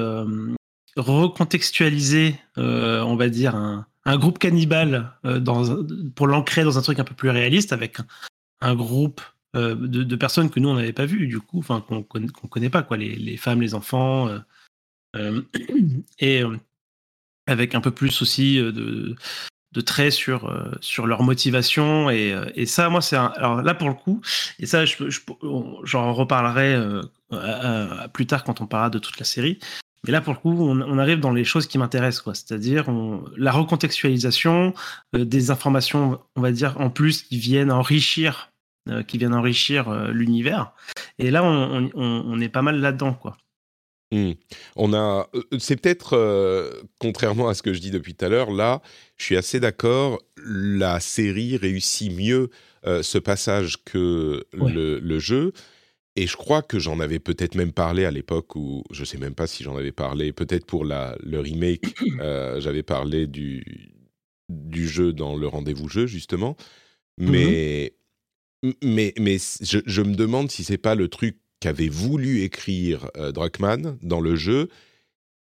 recontextualiser, 0.96 2.36
on 2.58 3.16
va 3.16 3.30
dire, 3.30 3.56
un, 3.56 3.88
un 4.10 4.18
groupe 4.18 4.40
cannibale 4.40 5.12
euh, 5.26 5.40
dans, 5.40 5.86
pour 6.16 6.28
l'ancrer 6.28 6.64
dans 6.64 6.78
un 6.78 6.82
truc 6.82 7.00
un 7.00 7.04
peu 7.04 7.16
plus 7.16 7.30
réaliste 7.30 7.74
avec 7.74 7.98
un, 8.62 8.76
groupe 8.76 9.22
euh, 9.56 9.76
de, 9.76 10.16
personnes 10.16 10.50
que 10.50 10.60
nous 10.60 10.70
on 10.70 10.76
n'avait 10.76 10.94
pas 10.94 11.06
vu 11.06 11.28
du 11.28 11.40
coup, 11.40 11.60
enfin 11.60 11.82
qu'on 11.82 12.06
ne 12.20 12.28
connaît 12.28 12.70
pas 12.70 12.84
quoi, 12.84 12.98
les, 12.98 13.38
femmes, 13.38 13.62
les 13.62 13.74
enfants, 13.74 14.30
euh, 15.16 15.42
et 16.20 16.44
avec 17.48 17.74
un 17.74 17.82
peu 17.82 17.92
plus 17.92 18.22
aussi 18.22 18.58
de, 18.58 19.16
de 19.72 19.82
traits 19.82 20.14
sur 20.14 20.78
sur 20.82 21.08
leur 21.08 21.24
motivation 21.24 22.12
et, 22.12 22.40
et 22.54 22.68
ça 22.68 22.90
moi 22.90 23.02
c'est 23.02 23.16
alors 23.16 23.64
là 23.64 23.74
pour 23.74 23.88
le 23.88 23.96
coup 23.96 24.22
et 24.60 24.68
ça 24.68 24.86
j'en 24.86 26.14
reparlerai 26.14 27.02
plus 28.14 28.28
tard 28.28 28.44
quand 28.44 28.62
on 28.62 28.68
parlera 28.68 28.92
de 28.92 29.00
toute 29.00 29.18
la 29.18 29.26
série 29.26 29.60
mais 30.06 30.12
là, 30.14 30.22
pour 30.22 30.34
le 30.34 30.40
coup, 30.40 30.52
on, 30.52 30.98
arrive 30.98 31.20
dans 31.20 31.34
les 31.34 31.44
choses 31.44 31.68
qui 31.68 31.78
m'intéressent, 31.78 32.22
quoi. 32.22 32.34
C'est-à-dire 32.34 32.86
la 33.36 33.52
recontextualisation 33.52 34.74
euh, 35.16 35.26
des 35.26 35.52
informations, 35.52 36.22
on 36.36 36.42
va 36.42 36.52
dire, 36.52 36.80
en 36.80 36.90
plus, 36.90 37.24
qui 37.24 37.38
viennent 37.38 37.72
enrichir, 37.72 38.49
euh, 38.90 39.04
qui 39.04 39.18
viennent 39.18 39.34
enrichir 39.34 39.90
euh, 39.90 40.12
l'univers. 40.12 40.74
Et 41.18 41.32
là, 41.32 41.44
on, 41.44 42.40
est 42.40 42.50
pas 42.50 42.62
mal 42.62 42.80
là-dedans, 42.80 43.14
quoi. 43.14 43.38
Mmh. 44.12 44.32
On 44.76 44.94
a, 44.94 45.30
c'est 45.60 45.76
peut-être 45.76 46.82
contrairement 47.00 47.48
à 47.48 47.54
ce 47.54 47.62
que 47.62 47.74
je 47.74 47.80
dis 47.80 47.92
depuis 47.92 48.16
tout 48.16 48.26
à 48.26 48.30
l'heure. 48.30 48.50
Là, 48.50 48.82
je 49.18 49.26
suis 49.26 49.38
assez 49.38 49.60
d'accord. 49.60 50.20
La 50.44 51.00
série 51.00 51.58
réussit 51.58 52.12
mieux 52.12 52.50
ce 52.86 53.20
passage 53.20 53.84
que 53.84 54.44
le, 54.54 55.20
jeu. 55.20 55.54
Et 56.16 56.28
je 56.28 56.36
crois 56.36 56.62
que 56.62 56.80
j'en 56.80 57.00
avais 57.00 57.20
peut-être 57.20 57.56
même 57.56 57.72
parlé 57.72 58.04
à 58.04 58.12
l'époque 58.12 58.54
où 58.58 58.84
je 58.92 59.06
sais 59.06 59.18
même 59.18 59.36
pas 59.36 59.48
si 59.48 59.64
j'en 59.64 59.78
avais 59.78 59.94
parlé. 59.94 60.34
Peut-être 60.34 60.66
pour 60.66 60.84
la, 60.84 61.16
le 61.24 61.40
remake, 61.40 61.96
euh, 62.20 62.60
j'avais 62.60 62.84
parlé 62.84 63.26
du, 63.26 63.64
du 64.50 64.86
jeu 64.86 65.14
dans 65.14 65.38
le 65.38 65.48
rendez-vous 65.48 65.88
jeu 65.88 66.08
justement. 66.08 66.58
Mais, 67.18 67.94
mmh 67.94 67.99
mais, 68.84 69.14
mais 69.20 69.38
je, 69.62 70.02
me 70.02 70.16
demande 70.16 70.52
si 70.52 70.64
c'est 70.64 70.78
pas 70.78 70.96
le 70.96 71.08
truc 71.08 71.38
qu'avait 71.60 71.90
voulu 71.90 72.42
écrire 72.42 73.10
Druckmann 73.34 73.98
dans 74.02 74.22
le 74.22 74.36
jeu, 74.36 74.70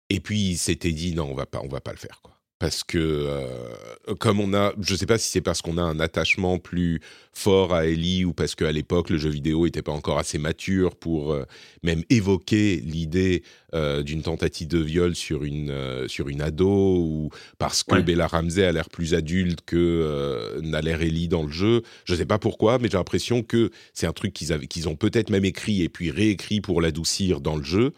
et 0.09 0.19
puis 0.19 0.51
il 0.51 0.57
s'était 0.57 0.91
dit 0.91 1.13
non, 1.13 1.25
on 1.31 1.35
va 1.35 1.45
pas, 1.45 1.61
on 1.61 1.67
va 1.67 1.81
pas 1.81 1.91
le 1.91 1.97
faire 1.97 2.21
quoi 2.21 2.34
parce 2.57 2.83
que 2.85 2.97
euh, 2.97 4.15
comme 4.19 4.39
on 4.39 4.53
a, 4.53 4.73
je 4.79 4.93
ne 4.93 4.97
sais 4.97 5.05
pas 5.05 5.17
si 5.17 5.29
c'est 5.29 5.41
parce 5.41 5.61
qu'on 5.61 5.77
a 5.77 5.81
un 5.81 5.99
attachement 5.99 6.57
plus 6.57 7.01
fort 7.33 7.73
à 7.73 7.85
Ellie 7.85 8.23
ou 8.23 8.33
parce 8.33 8.55
qu'à 8.55 8.71
l'époque 8.71 9.09
le 9.09 9.17
jeu 9.17 9.29
vidéo 9.29 9.65
n'était 9.65 9.81
pas 9.81 9.91
encore 9.91 10.19
assez 10.19 10.37
mature 10.37 10.95
pour 10.95 11.33
euh, 11.33 11.43
même 11.83 12.03
évoquer 12.09 12.77
l'idée 12.77 13.43
euh, 13.73 14.03
d'une 14.03 14.21
tentative 14.21 14.69
de 14.69 14.79
viol 14.79 15.15
sur 15.15 15.43
une 15.43 16.07
sur 16.07 16.29
une 16.29 16.41
ado 16.41 16.97
ou 16.97 17.29
parce 17.57 17.83
que 17.83 17.99
Bella 17.99 18.27
Ramsey 18.27 18.65
a 18.65 18.71
l'air 18.71 18.89
plus 18.89 19.13
adulte 19.13 19.59
que 19.65 20.59
n'a 20.61 20.81
l'air 20.81 21.01
Ellie 21.01 21.27
dans 21.27 21.43
le 21.43 21.51
jeu. 21.51 21.81
Je 22.05 22.13
ne 22.13 22.17
sais 22.17 22.25
pas 22.25 22.39
pourquoi, 22.39 22.79
mais 22.79 22.87
j'ai 22.89 22.97
l'impression 22.97 23.43
que 23.43 23.69
c'est 23.93 24.07
un 24.07 24.13
truc 24.13 24.31
qu'ils 24.31 24.67
qu'ils 24.67 24.87
ont 24.87 24.95
peut-être 24.95 25.29
même 25.29 25.45
écrit 25.45 25.81
et 25.81 25.89
puis 25.89 26.09
réécrit 26.09 26.61
pour 26.61 26.81
l'adoucir 26.81 27.41
dans 27.41 27.57
le 27.57 27.63
jeu. 27.63 27.91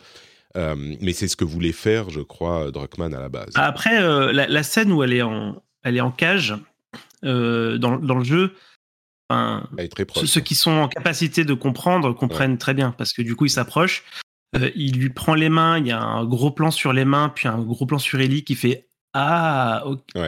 Euh, 0.58 0.76
mais 1.02 1.14
c'est 1.14 1.28
ce 1.28 1.36
que 1.36 1.46
voulait 1.46 1.72
faire, 1.72 2.10
je 2.10 2.22
crois, 2.22 2.72
Druckmann 2.72 3.14
à 3.14 3.20
la 3.20 3.30
base. 3.30 3.52
Après, 3.56 4.02
euh, 4.02 4.32
la, 4.32 4.64
scène 4.64 4.92
où 4.92 5.04
elle 5.04 5.14
est 5.14 5.22
en, 5.22 5.62
elle 5.84 5.98
est 5.98 6.02
en 6.02 6.12
cage 6.12 6.56
euh, 7.24 7.78
dans, 7.78 7.98
dans, 7.98 8.18
le 8.18 8.24
jeu, 8.24 8.56
très 9.30 10.06
proche, 10.06 10.26
ceux, 10.26 10.42
qui 10.42 10.56
sont 10.56 10.72
en 10.72 10.88
capacité 10.88 11.46
de 11.46 11.54
comprendre 11.54 12.14
comprennent 12.14 12.58
très 12.58 12.74
bien 12.74 12.92
parce 12.92 13.14
que 13.14 13.22
du 13.22 13.36
coup, 13.36 13.46
il 13.46 13.52
s'approche, 13.52 14.04
il 14.76 14.98
lui 14.98 15.10
prend 15.12 15.36
les 15.36 15.50
mains, 15.50 15.78
il 15.78 15.88
y 15.88 15.92
a 15.92 16.02
un 16.02 16.26
gros 16.26 16.52
plan 16.52 16.72
sur 16.72 16.92
les 16.92 17.06
mains, 17.06 17.30
puis 17.30 17.48
un 17.48 17.60
gros 17.60 17.86
plan 17.86 18.00
sur 18.00 18.20
Ellie 18.20 18.44
qui 18.44 18.56
fait 18.56 18.88
Ah, 19.14 19.84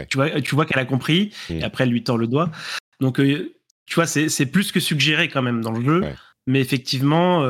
tu 0.10 0.18
vois, 0.18 0.42
tu 0.42 0.54
vois 0.54 0.66
qu'elle 0.66 0.80
a 0.80 0.86
compris, 0.86 1.32
mm. 1.50 1.54
et 1.54 1.64
après 1.64 1.86
elle 1.86 1.92
lui 1.92 2.04
tord 2.04 2.18
le 2.18 2.28
doigt. 2.28 2.52
Donc, 3.00 3.20
tu 3.20 3.96
vois, 3.96 4.06
c'est 4.06 4.46
plus 4.46 4.72
que 4.72 4.80
suggéré 4.80 5.28
quand 5.28 5.42
même 5.42 5.62
dans 5.62 5.72
le 5.72 5.84
jeu, 5.84 6.04
mais 6.46 6.60
effectivement 6.62 7.44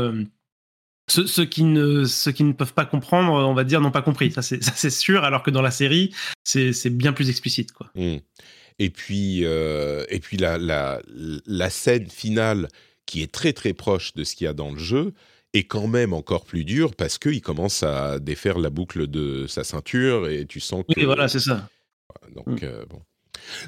ceux, 1.11 1.45
qui 1.45 1.63
ne, 1.63 2.05
ceux 2.05 2.31
qui 2.31 2.43
ne 2.43 2.53
peuvent 2.53 2.73
pas 2.73 2.85
comprendre, 2.85 3.33
on 3.33 3.53
va 3.53 3.63
dire, 3.63 3.81
n'ont 3.81 3.91
pas 3.91 4.01
compris. 4.01 4.31
Ça, 4.31 4.41
c'est 4.41 4.89
sûr, 4.89 5.23
alors 5.23 5.43
que 5.43 5.51
dans 5.51 5.61
la 5.61 5.71
série, 5.71 6.13
c'est 6.43 6.89
bien 6.89 7.13
plus 7.13 7.29
explicite. 7.29 7.71
Quoi. 7.71 7.89
Mmh. 7.95 8.17
Et 8.79 8.89
puis, 8.89 9.43
euh, 9.43 10.05
et 10.09 10.19
puis 10.19 10.37
la, 10.37 10.57
la, 10.57 11.01
la, 11.45 11.69
scène 11.69 12.09
finale, 12.09 12.69
qui 13.05 13.21
est 13.21 13.31
très 13.31 13.51
très 13.51 13.73
proche 13.73 14.13
de 14.13 14.23
ce 14.23 14.35
qu'il 14.35 14.45
y 14.45 14.47
a 14.47 14.53
dans 14.53 14.71
le 14.71 14.79
jeu, 14.79 15.13
est 15.53 15.63
quand 15.63 15.87
même 15.87 16.13
encore 16.13 16.45
plus 16.45 16.63
dure 16.63 16.95
parce 16.95 17.17
qu'il 17.17 17.41
commence 17.41 17.83
à 17.83 18.19
défaire 18.19 18.57
la 18.57 18.69
boucle 18.69 19.07
de 19.07 19.47
sa 19.47 19.63
ceinture 19.63 20.29
et 20.29 20.45
tu 20.45 20.61
sens 20.61 20.85
que. 20.87 20.97
Oui, 20.97 21.05
voilà, 21.05 21.27
c'est 21.27 21.39
ça. 21.39 21.67
Donc, 22.33 22.47
mmh. 22.47 22.59
euh, 22.63 22.85
bon. 22.89 23.01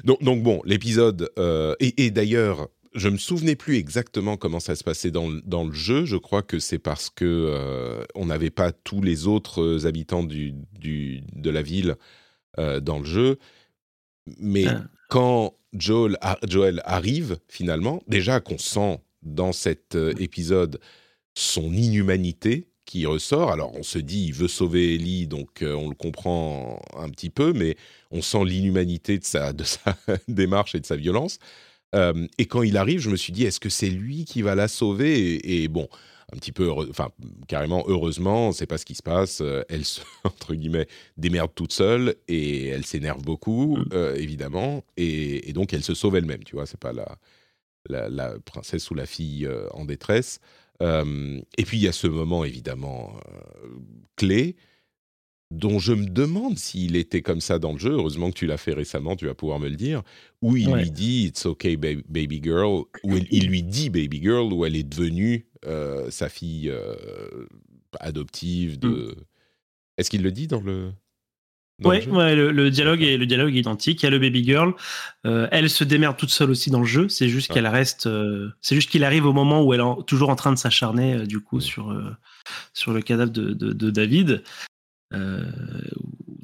Donc, 0.04 0.22
donc, 0.22 0.42
bon, 0.42 0.62
l'épisode. 0.64 1.30
Euh, 1.38 1.74
et, 1.80 2.06
et 2.06 2.10
d'ailleurs, 2.10 2.68
je 2.94 3.08
me 3.08 3.16
souvenais 3.16 3.56
plus 3.56 3.76
exactement 3.76 4.36
comment 4.36 4.60
ça 4.60 4.76
se 4.76 4.84
passait 4.84 5.10
dans, 5.10 5.30
dans 5.44 5.64
le 5.64 5.72
jeu. 5.72 6.04
Je 6.04 6.16
crois 6.16 6.42
que 6.42 6.58
c'est 6.58 6.78
parce 6.78 7.10
que 7.10 7.24
euh, 7.24 8.04
on 8.14 8.26
n'avait 8.26 8.50
pas 8.50 8.72
tous 8.72 9.00
les 9.00 9.26
autres 9.26 9.62
euh, 9.62 9.86
habitants 9.86 10.24
du, 10.24 10.54
du, 10.78 11.22
de 11.34 11.50
la 11.50 11.62
ville 11.62 11.96
euh, 12.58 12.80
dans 12.80 12.98
le 12.98 13.04
jeu. 13.04 13.38
Mais 14.38 14.66
ah. 14.66 14.84
quand 15.08 15.54
Joel, 15.72 16.18
Joel, 16.46 16.82
arrive 16.84 17.38
finalement, 17.48 18.02
déjà 18.06 18.40
qu'on 18.40 18.58
sent 18.58 19.00
dans 19.22 19.52
cet 19.52 19.94
épisode 20.18 20.80
son 21.34 21.72
inhumanité 21.72 22.68
qui 22.84 23.06
ressort. 23.06 23.50
Alors 23.52 23.74
on 23.74 23.82
se 23.82 23.98
dit 23.98 24.26
il 24.26 24.34
veut 24.34 24.48
sauver 24.48 24.94
Ellie, 24.94 25.26
donc 25.26 25.64
on 25.66 25.88
le 25.88 25.94
comprend 25.94 26.82
un 26.94 27.08
petit 27.08 27.30
peu, 27.30 27.52
mais 27.54 27.76
on 28.10 28.20
sent 28.20 28.44
l'inhumanité 28.44 29.18
de 29.18 29.24
sa, 29.24 29.52
de 29.54 29.64
sa 29.64 29.96
démarche 30.28 30.74
et 30.74 30.80
de 30.80 30.86
sa 30.86 30.96
violence. 30.96 31.38
Euh, 31.94 32.26
et 32.38 32.46
quand 32.46 32.62
il 32.62 32.76
arrive, 32.76 33.00
je 33.00 33.10
me 33.10 33.16
suis 33.16 33.32
dit, 33.32 33.44
est-ce 33.44 33.60
que 33.60 33.68
c'est 33.68 33.90
lui 33.90 34.24
qui 34.24 34.42
va 34.42 34.54
la 34.54 34.68
sauver? 34.68 35.62
Et, 35.62 35.68
bon, 35.68 35.88
un 36.32 36.36
petit 36.36 36.52
peu, 36.52 36.70
enfin, 36.70 37.10
carrément, 37.48 37.84
heureusement, 37.86 38.52
c'est 38.52 38.66
pas 38.66 38.78
ce 38.78 38.84
qui 38.84 38.94
se 38.94 39.02
passe. 39.02 39.40
Euh, 39.40 39.62
elle 39.68 39.84
se, 39.84 40.00
entre 40.24 40.54
guillemets, 40.54 40.88
démerde 41.16 41.50
toute 41.54 41.72
seule 41.72 42.16
et 42.28 42.68
elle 42.68 42.84
s'énerve 42.84 43.22
beaucoup, 43.22 43.76
mmh. 43.76 43.88
euh, 43.92 44.14
évidemment. 44.14 44.84
Et, 44.96 45.52
donc, 45.52 45.72
elle 45.72 45.84
se 45.84 45.94
sauve 45.94 46.16
elle-même, 46.16 46.44
tu 46.44 46.56
vois, 46.56 46.66
c'est 46.66 46.80
pas 46.80 46.92
la, 46.92 48.08
la, 48.08 48.38
princesse 48.40 48.90
ou 48.90 48.94
la 48.94 49.06
fille 49.06 49.48
en 49.72 49.84
détresse. 49.84 50.40
et 50.80 51.64
puis, 51.64 51.78
il 51.78 51.82
y 51.82 51.88
a 51.88 51.92
ce 51.92 52.06
moment, 52.06 52.44
évidemment, 52.44 53.16
clé 54.16 54.56
dont 55.52 55.78
je 55.78 55.92
me 55.92 56.06
demande 56.06 56.58
s'il 56.58 56.96
était 56.96 57.20
comme 57.20 57.40
ça 57.40 57.58
dans 57.58 57.72
le 57.72 57.78
jeu. 57.78 57.92
Heureusement 57.92 58.30
que 58.30 58.36
tu 58.36 58.46
l'as 58.46 58.56
fait 58.56 58.72
récemment, 58.72 59.16
tu 59.16 59.26
vas 59.26 59.34
pouvoir 59.34 59.58
me 59.58 59.68
le 59.68 59.76
dire. 59.76 60.02
Où 60.40 60.56
il 60.56 60.72
lui 60.72 60.90
dit 60.90 61.26
It's 61.26 61.46
okay, 61.46 61.76
baby 61.76 62.40
girl. 62.42 62.84
Où 63.04 63.16
il, 63.30 63.46
lui 63.46 63.62
dit 63.62 63.90
baby 63.90 64.22
girl, 64.22 64.52
où 64.52 64.64
elle 64.64 64.76
est 64.76 64.82
devenue 64.82 65.46
euh, 65.66 66.10
sa 66.10 66.28
fille 66.28 66.70
euh, 66.70 67.46
adoptive. 68.00 68.78
De... 68.78 68.88
Mm. 68.88 69.14
Est-ce 69.98 70.10
qu'il 70.10 70.22
le 70.22 70.32
dit 70.32 70.46
dans 70.46 70.60
le. 70.60 70.92
Oui, 71.84 72.00
le, 72.06 72.52
le, 72.52 72.70
dialogue 72.70 73.02
est, 73.02 73.16
le 73.16 73.26
dialogue 73.26 73.56
est 73.56 73.60
identique. 73.60 74.02
Il 74.02 74.06
y 74.06 74.06
a 74.06 74.10
le 74.10 74.20
baby 74.20 74.44
girl. 74.44 74.72
Euh, 75.26 75.48
elle 75.50 75.68
se 75.68 75.82
démerde 75.82 76.16
toute 76.16 76.30
seule 76.30 76.50
aussi 76.50 76.70
dans 76.70 76.80
le 76.80 76.86
jeu. 76.86 77.08
C'est 77.08 77.28
juste 77.28 77.52
qu'elle 77.52 77.66
reste. 77.66 78.08
c'est 78.60 78.74
juste 78.74 78.88
qu'il 78.88 79.04
arrive 79.04 79.26
au 79.26 79.32
moment 79.32 79.62
où 79.62 79.74
elle 79.74 79.80
est 79.80 80.06
toujours 80.06 80.30
en 80.30 80.36
train 80.36 80.52
de 80.52 80.58
s'acharner 80.58 81.26
du 81.26 81.40
coup 81.40 81.60
sur 81.60 81.92
sur 82.72 82.92
le 82.92 83.02
cadavre 83.02 83.32
de, 83.32 83.52
de 83.52 83.90
David. 83.90 84.44
Euh, 85.12 85.50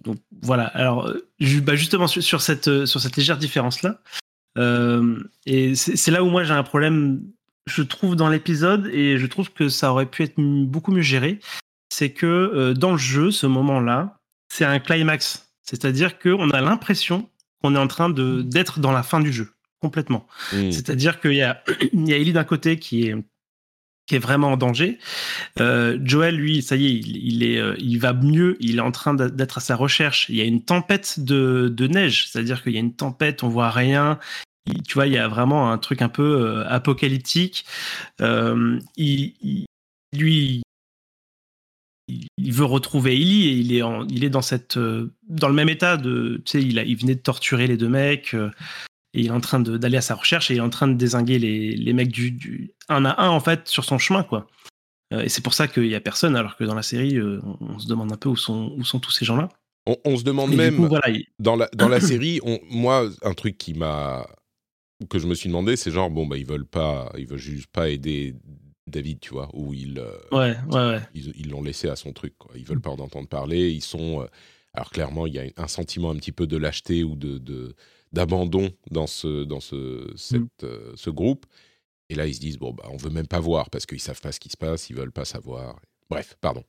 donc 0.04 0.18
voilà. 0.42 0.64
Alors 0.66 1.12
bah, 1.62 1.76
justement 1.76 2.06
sur, 2.06 2.40
cette 2.40 2.86
sur 2.86 3.00
cette 3.00 3.16
légère 3.16 3.38
différence 3.38 3.82
là, 3.82 4.00
euh, 4.58 5.22
et 5.46 5.74
c'est 5.74 6.10
là 6.10 6.22
où 6.24 6.28
moi 6.28 6.44
j'ai 6.44 6.52
un 6.52 6.62
problème, 6.62 7.22
je 7.66 7.82
trouve 7.82 8.16
dans 8.16 8.28
l'épisode 8.28 8.86
et 8.92 9.18
je 9.18 9.26
trouve 9.26 9.52
que 9.52 9.68
ça 9.68 9.92
aurait 9.92 10.06
pu 10.06 10.24
être 10.24 10.34
beaucoup 10.36 10.92
mieux 10.92 11.02
géré. 11.02 11.38
C'est 11.90 12.10
que 12.10 12.26
euh, 12.26 12.74
dans 12.74 12.92
le 12.92 12.98
jeu, 12.98 13.30
ce 13.30 13.46
moment-là, 13.46 14.18
c'est 14.50 14.64
un 14.64 14.78
climax, 14.78 15.50
c'est-à-dire 15.62 16.18
qu'on 16.18 16.50
a 16.50 16.60
l'impression 16.60 17.28
qu'on 17.62 17.74
est 17.74 17.78
en 17.78 17.88
train 17.88 18.10
de 18.10 18.42
d'être 18.42 18.80
dans 18.80 18.92
la 18.92 19.02
fin 19.02 19.20
du 19.20 19.32
jeu 19.32 19.52
complètement. 19.80 20.26
Mmh. 20.52 20.72
C'est-à-dire 20.72 21.20
qu'il 21.20 21.34
y 21.34 21.42
a 21.42 21.62
il 21.92 22.08
y 22.08 22.12
a 22.12 22.18
Ellie 22.18 22.32
d'un 22.32 22.44
côté 22.44 22.78
qui 22.78 23.08
est 23.08 23.16
qui 24.08 24.16
est 24.16 24.18
vraiment 24.18 24.52
en 24.52 24.56
danger. 24.56 24.98
Euh, 25.60 25.98
Joel, 26.02 26.36
lui, 26.36 26.62
ça 26.62 26.76
y 26.76 26.86
est, 26.86 26.92
il, 26.94 27.42
est, 27.44 27.58
euh, 27.58 27.76
il 27.78 27.98
va 27.98 28.14
mieux. 28.14 28.56
Il 28.58 28.78
est 28.78 28.80
en 28.80 28.90
train 28.90 29.14
d'être 29.14 29.58
à 29.58 29.60
sa 29.60 29.76
recherche. 29.76 30.26
Il 30.30 30.36
y 30.36 30.40
a 30.40 30.44
une 30.44 30.64
tempête 30.64 31.20
de, 31.20 31.72
de 31.72 31.86
neige, 31.86 32.26
c'est-à-dire 32.26 32.62
qu'il 32.62 32.72
y 32.72 32.76
a 32.76 32.80
une 32.80 32.94
tempête, 32.94 33.42
on 33.42 33.48
voit 33.48 33.70
rien. 33.70 34.18
tu 34.86 34.94
vois, 34.94 35.06
il 35.06 35.12
y 35.12 35.18
a 35.18 35.28
vraiment 35.28 35.70
un 35.70 35.78
truc 35.78 36.02
un 36.02 36.08
peu 36.08 36.40
euh, 36.40 36.64
apocalyptique. 36.68 37.66
Il, 38.20 39.66
lui, 40.16 40.62
il 42.08 42.52
veut 42.52 42.64
retrouver 42.64 43.14
Ellie 43.14 43.48
et 43.48 43.52
il 43.52 43.74
est, 43.74 43.82
en, 43.82 44.06
il 44.08 44.24
est 44.24 44.30
dans 44.30 44.40
cette, 44.40 44.78
dans 44.78 45.48
le 45.48 45.54
même 45.54 45.68
état 45.68 45.98
de, 45.98 46.40
tu 46.46 46.52
sais, 46.52 46.62
il, 46.62 46.78
a, 46.78 46.82
il 46.82 46.96
venait 46.96 47.14
de 47.14 47.20
torturer 47.20 47.66
les 47.66 47.76
deux 47.76 47.90
mecs 47.90 48.34
il 49.18 49.26
est 49.26 49.30
en 49.30 49.40
train 49.40 49.60
d'aller 49.60 49.96
à 49.96 50.02
sa 50.02 50.14
recherche 50.14 50.50
et 50.50 50.54
il 50.54 50.58
est 50.58 50.62
en 50.62 50.70
train 50.70 50.88
de 50.88 50.94
désinguer 50.94 51.38
les, 51.38 51.72
les 51.72 51.92
mecs 51.92 52.10
du, 52.10 52.72
un 52.88 53.04
à 53.04 53.22
un 53.22 53.30
en 53.30 53.40
fait 53.40 53.68
sur 53.68 53.84
son 53.84 53.98
chemin 53.98 54.22
quoi. 54.22 54.46
Euh, 55.12 55.22
et 55.22 55.28
c'est 55.28 55.42
pour 55.42 55.54
ça 55.54 55.68
qu'il 55.68 55.86
y 55.86 55.94
a 55.94 56.00
personne 56.00 56.36
alors 56.36 56.56
que 56.56 56.64
dans 56.64 56.74
la 56.74 56.82
série 56.82 57.16
euh, 57.16 57.40
on, 57.60 57.78
se 57.78 57.88
demande 57.88 58.12
un 58.12 58.16
peu 58.16 58.28
où 58.28 58.36
sont 58.36 58.74
où 58.76 58.84
sont 58.84 59.00
tous 59.00 59.10
ces 59.10 59.24
gens 59.24 59.36
là. 59.36 59.48
On, 60.04 60.18
se 60.18 60.22
demande 60.22 60.54
même 60.54 60.86
dans 61.38 61.56
la 61.56 61.68
dans 61.74 61.88
la 61.88 62.00
série 62.12 62.40
moi 62.70 63.08
un 63.22 63.32
truc 63.32 63.56
qui 63.56 63.72
m'a 63.72 64.26
que 65.08 65.18
je 65.18 65.26
me 65.26 65.34
suis 65.34 65.48
demandé 65.48 65.76
c'est 65.76 65.90
genre 65.90 66.10
bon 66.10 66.26
bah 66.26 66.36
ils 66.36 66.46
veulent 66.46 66.66
pas 66.66 67.10
ils 67.16 67.26
veulent 67.26 67.38
juste 67.38 67.68
pas 67.68 67.88
aider 67.88 68.34
David 68.86 69.20
tu 69.20 69.30
vois 69.30 69.48
ou 69.54 69.72
ils 69.72 69.98
euh, 69.98 70.12
ouais, 70.32 70.56
ouais, 70.70 70.90
ouais. 70.90 71.00
ils 71.14 71.48
l'ont 71.48 71.62
laissé 71.62 71.88
à 71.88 71.96
son 71.96 72.12
truc 72.12 72.36
quoi. 72.36 72.52
ils 72.54 72.64
veulent 72.64 72.82
pas 72.82 72.90
en 72.90 72.98
entendre 72.98 73.28
parler 73.28 73.70
ils 73.70 73.82
sont 73.82 74.26
alors 74.74 74.90
clairement 74.90 75.26
il 75.26 75.34
y 75.34 75.38
a 75.38 75.44
un 75.56 75.68
sentiment 75.68 76.10
un 76.10 76.16
petit 76.16 76.32
peu 76.32 76.46
de 76.46 76.58
lâcheté 76.58 77.02
ou 77.02 77.16
de, 77.16 77.38
de 77.38 77.74
d'abandon 78.12 78.70
dans 78.90 79.06
ce, 79.06 79.44
dans 79.44 79.60
ce, 79.60 80.12
cette, 80.16 80.40
mm. 80.40 80.64
euh, 80.64 80.92
ce 80.96 81.10
groupe. 81.10 81.46
Et 82.08 82.14
là, 82.14 82.26
ils 82.26 82.34
se 82.34 82.40
disent, 82.40 82.58
bon, 82.58 82.72
bah, 82.72 82.84
on 82.90 82.96
veut 82.96 83.10
même 83.10 83.26
pas 83.26 83.40
voir 83.40 83.70
parce 83.70 83.86
qu'ils 83.86 84.00
savent 84.00 84.20
pas 84.20 84.32
ce 84.32 84.40
qui 84.40 84.48
se 84.48 84.56
passe, 84.56 84.88
ils 84.90 84.96
veulent 84.96 85.12
pas 85.12 85.24
savoir. 85.24 85.78
Bref, 86.08 86.36
pardon. 86.40 86.64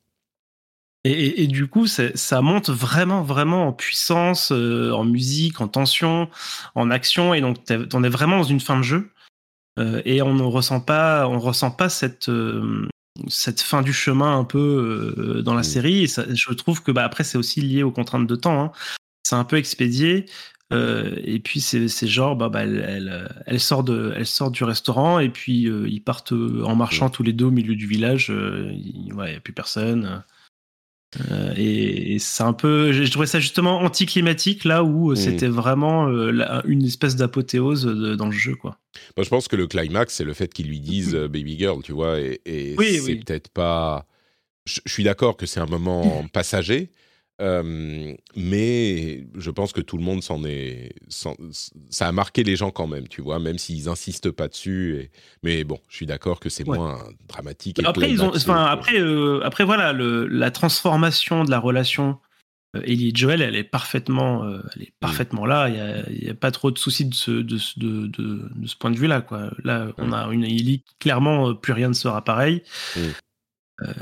Et, 1.04 1.42
et, 1.42 1.46
du 1.46 1.66
coup, 1.66 1.86
ça 1.86 2.42
monte 2.42 2.68
vraiment, 2.68 3.22
vraiment 3.22 3.68
en 3.68 3.72
puissance, 3.72 4.52
euh, 4.52 4.92
en 4.92 5.04
musique, 5.04 5.62
en 5.62 5.68
tension, 5.68 6.28
en 6.74 6.90
action. 6.90 7.32
Et 7.32 7.40
donc, 7.40 7.56
on 7.94 8.04
est 8.04 8.10
vraiment 8.10 8.36
dans 8.36 8.44
une 8.44 8.60
fin 8.60 8.76
de 8.76 8.82
jeu. 8.82 9.10
Euh, 9.78 10.02
et 10.04 10.20
on 10.20 10.34
ne 10.34 10.42
ressent 10.42 10.80
pas, 10.80 11.26
on 11.26 11.38
ressent 11.38 11.70
pas 11.70 11.88
cette, 11.88 12.30
cette 13.28 13.62
fin 13.62 13.80
du 13.80 13.94
chemin 13.94 14.38
un 14.38 14.44
peu 14.44 15.40
dans 15.42 15.54
la 15.54 15.60
mm. 15.60 15.64
série. 15.64 16.04
Et 16.04 16.06
je 16.06 16.52
trouve 16.52 16.82
que 16.82 16.92
bah, 16.92 17.04
après, 17.04 17.24
c'est 17.24 17.38
aussi 17.38 17.62
lié 17.62 17.82
aux 17.82 17.92
contraintes 17.92 18.26
de 18.26 18.36
temps. 18.36 18.62
Hein. 18.62 18.72
C'est 19.22 19.36
un 19.36 19.44
peu 19.44 19.56
expédié. 19.56 20.26
Euh, 20.72 21.16
et 21.24 21.40
puis 21.40 21.60
c'est 21.60 21.88
genre, 22.06 22.36
bah, 22.36 22.48
bah, 22.48 22.62
elle, 22.62 23.28
elle, 23.46 23.60
sort 23.60 23.82
de, 23.82 24.12
elle 24.16 24.26
sort 24.26 24.50
du 24.50 24.62
restaurant 24.62 25.18
et 25.18 25.28
puis 25.28 25.66
euh, 25.66 25.88
ils 25.88 26.02
partent 26.02 26.32
euh, 26.32 26.62
en 26.64 26.76
marchant 26.76 27.10
tous 27.10 27.24
les 27.24 27.32
deux 27.32 27.46
au 27.46 27.50
milieu 27.50 27.74
du 27.74 27.86
village. 27.86 28.28
Il 28.30 29.12
n'y 29.12 29.20
a 29.20 29.40
plus 29.40 29.52
personne. 29.52 30.22
Euh, 31.30 31.52
et, 31.56 32.18
c'est 32.20 32.44
un 32.44 32.52
peu, 32.52 32.92
je 32.92 33.10
trouvais 33.10 33.26
ça 33.26 33.40
justement 33.40 33.80
anticlimatique 33.80 34.64
là 34.64 34.84
où 34.84 35.12
mm. 35.12 35.16
c'était 35.16 35.48
vraiment 35.48 36.08
euh, 36.08 36.60
une 36.66 36.84
espèce 36.84 37.16
d'apothéose 37.16 37.84
dans 37.84 38.26
le 38.26 38.32
jeu, 38.32 38.54
quoi. 38.54 38.78
je 39.20 39.28
pense 39.28 39.48
que 39.48 39.56
le 39.56 39.66
climax, 39.66 40.14
c'est 40.14 40.24
le 40.24 40.34
fait 40.34 40.52
qu'ils 40.52 40.68
lui 40.68 40.80
disent 40.80 41.14
euh, 41.14 41.28
Baby 41.28 41.58
Girl, 41.58 41.82
tu 41.82 41.92
vois, 41.92 42.20
et, 42.20 42.40
c'est 42.78 43.16
peut-être 43.16 43.48
pas. 43.48 44.06
Je, 44.66 44.80
suis 44.86 45.02
d'accord 45.02 45.36
que 45.36 45.46
c'est 45.46 45.60
un 45.60 45.66
moment 45.66 46.24
passager, 46.32 46.90
euh, 47.40 48.14
mais 48.36 49.26
je 49.34 49.50
pense 49.50 49.72
que 49.72 49.80
tout 49.80 49.96
le 49.96 50.02
monde 50.02 50.22
s'en 50.22 50.44
est. 50.44 50.92
ça 51.08 52.06
a 52.06 52.12
marqué 52.12 52.44
les 52.44 52.56
gens 52.56 52.70
quand 52.70 52.86
même, 52.86 53.08
tu 53.08 53.22
vois, 53.22 53.38
même 53.38 53.58
s'ils 53.58 53.88
insistent 53.88 54.30
pas 54.30 54.48
dessus. 54.48 54.96
Et, 54.96 55.10
mais 55.42 55.64
bon, 55.64 55.78
je 55.88 55.96
suis 55.96 56.06
d'accord 56.06 56.38
que 56.38 56.50
c'est 56.50 56.64
moins 56.64 57.02
dramatique. 57.28 57.78
Et 57.78 57.86
après, 57.86 58.10
ils 58.10 58.22
ont, 58.22 58.32
enfin, 58.34 58.64
après, 58.64 59.00
euh, 59.00 59.40
après, 59.42 59.64
voilà, 59.64 59.92
le, 59.92 60.26
la 60.26 60.50
transformation 60.50 61.44
de 61.44 61.50
la 61.50 61.58
relation 61.58 62.18
euh, 62.76 62.82
Ellie 62.84 63.08
et 63.08 63.12
Joel, 63.14 63.40
elle 63.40 63.56
est 63.56 63.64
parfaitement, 63.64 64.44
elle 64.76 64.82
est 64.82 64.90
mm. 64.90 65.00
parfaitement 65.00 65.46
là. 65.46 65.68
Il 65.68 66.20
n'y 66.22 66.28
a, 66.28 66.32
a, 66.32 66.34
pas 66.34 66.50
trop 66.50 66.70
de 66.70 66.78
soucis 66.78 67.06
de 67.06 67.14
ce, 67.14 67.30
de, 67.30 67.58
de, 67.78 68.06
de, 68.06 68.66
ce 68.66 68.76
point 68.76 68.90
de 68.90 68.98
vue-là. 68.98 69.22
Quoi. 69.22 69.50
Là, 69.64 69.88
on 69.96 70.08
mm. 70.08 70.14
a 70.14 70.28
une 70.30 70.44
Ellie, 70.44 70.84
clairement, 70.98 71.54
plus 71.54 71.72
rien 71.72 71.88
ne 71.88 71.94
sera 71.94 72.22
pareil. 72.22 72.62
Mm. 72.96 73.00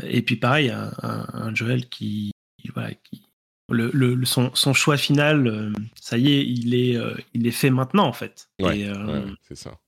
et 0.09 0.23
puis 0.23 0.35
pareil, 0.35 0.71
un, 0.71 0.91
un 1.03 1.55
Joel 1.55 1.89
qui, 1.89 2.33
voilà, 2.75 2.91
qui, 2.95 3.28
le, 3.69 4.25
son, 4.25 4.73
choix 4.73 4.97
final, 4.97 5.47
euh, 5.47 5.73
ça 6.01 6.19
y 6.19 6.33
est, 6.33 6.45
il 6.45 6.75
est, 6.75 6.97
euh, 6.97 7.15
il 7.35 7.47
est 7.47 7.53
fait 7.53 7.71
maintenant 7.71 8.07
en 8.07 8.13
fait. 8.13 8.49
Euh, 8.63 9.31
c'est 9.47 9.57
ça. 9.57 9.79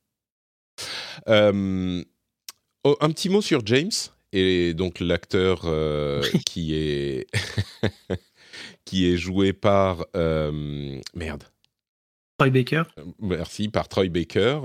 Oh, 2.83 2.97
un 3.01 3.11
petit 3.11 3.29
mot 3.29 3.43
sur 3.43 3.65
James 3.67 3.91
et 4.33 4.75
donc 4.75 5.01
l'acteur 5.01 5.63
qui 6.47 6.75
est 6.75 7.27
qui 8.85 9.13
est 9.13 9.17
joué 9.17 9.53
par 9.53 10.07
merde. 11.15 11.45
Troy 12.39 12.51
Baker. 12.51 12.85
Merci 13.19 13.69
par 13.69 13.89
Troy 13.89 14.09
Baker, 14.09 14.61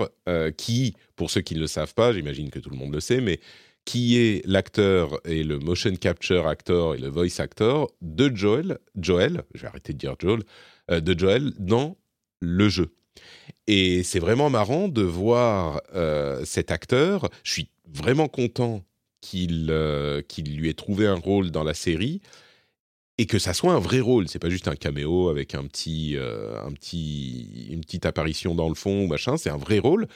qui, 0.55 0.95
pour 1.17 1.29
ceux 1.29 1.41
qui 1.41 1.55
ne 1.55 1.59
le 1.59 1.67
savent 1.67 1.93
pas, 1.93 2.13
j'imagine 2.13 2.49
que 2.49 2.59
tout 2.59 2.69
le 2.69 2.77
monde 2.77 2.93
le 2.93 3.01
sait, 3.01 3.19
mais 3.19 3.41
qui 3.85 4.17
est 4.17 4.45
l'acteur 4.45 5.19
et 5.25 5.43
le 5.43 5.59
motion 5.59 5.95
capture 5.95 6.47
actor 6.47 6.95
et 6.95 6.97
le 6.97 7.07
voice 7.07 7.39
actor 7.39 7.91
de 8.01 8.35
Joel, 8.35 8.79
Joel, 8.99 9.43
je 9.53 9.61
vais 9.61 9.67
arrêter 9.67 9.93
de 9.93 9.97
dire 9.99 10.15
Joel, 10.19 10.41
euh, 10.91 10.99
de 10.99 11.17
Joel 11.17 11.53
dans 11.59 11.95
le 12.41 12.67
jeu. 12.67 12.93
Et 13.67 14.03
c'est 14.03 14.19
vraiment 14.19 14.49
marrant 14.49 14.87
de 14.87 15.03
voir 15.03 15.81
euh, 15.93 16.43
cet 16.45 16.71
acteur. 16.71 17.29
Je 17.43 17.51
suis 17.51 17.69
vraiment 17.87 18.27
content 18.27 18.83
qu'il 19.21 19.69
euh, 19.69 20.21
qu'il 20.21 20.57
lui 20.57 20.69
ait 20.69 20.73
trouvé 20.73 21.07
un 21.07 21.15
rôle 21.15 21.51
dans 21.51 21.63
la 21.63 21.73
série 21.73 22.21
et 23.17 23.27
que 23.27 23.39
ça 23.39 23.53
soit 23.53 23.73
un 23.73 23.79
vrai 23.79 23.99
rôle. 23.99 24.27
C'est 24.27 24.39
pas 24.39 24.49
juste 24.49 24.67
un 24.67 24.75
caméo 24.75 25.29
avec 25.29 25.55
un 25.55 25.65
petit, 25.65 26.17
un 26.17 26.71
petit, 26.73 27.67
une 27.69 27.79
petite 27.79 28.05
apparition 28.05 28.55
dans 28.55 28.67
le 28.67 28.75
fond 28.75 29.05
ou 29.05 29.07
machin. 29.07 29.37
C'est 29.37 29.49
un 29.49 29.57
vrai 29.57 29.79
rôle. 29.79 30.07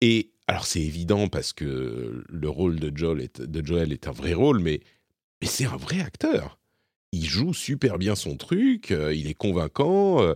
Et 0.00 0.33
alors 0.46 0.66
c'est 0.66 0.80
évident 0.80 1.28
parce 1.28 1.52
que 1.52 2.24
le 2.28 2.48
rôle 2.48 2.78
de 2.78 2.94
Joel 2.94 3.22
est, 3.22 3.40
de 3.40 3.66
Joel 3.66 3.92
est 3.92 4.08
un 4.08 4.12
vrai 4.12 4.34
rôle, 4.34 4.58
mais, 4.58 4.80
mais 5.40 5.48
c'est 5.48 5.64
un 5.64 5.76
vrai 5.76 6.00
acteur. 6.00 6.58
Il 7.12 7.24
joue 7.24 7.54
super 7.54 7.98
bien 7.98 8.14
son 8.14 8.36
truc, 8.36 8.90
euh, 8.90 9.14
il 9.14 9.28
est 9.28 9.34
convaincant. 9.34 10.22
Euh, 10.22 10.34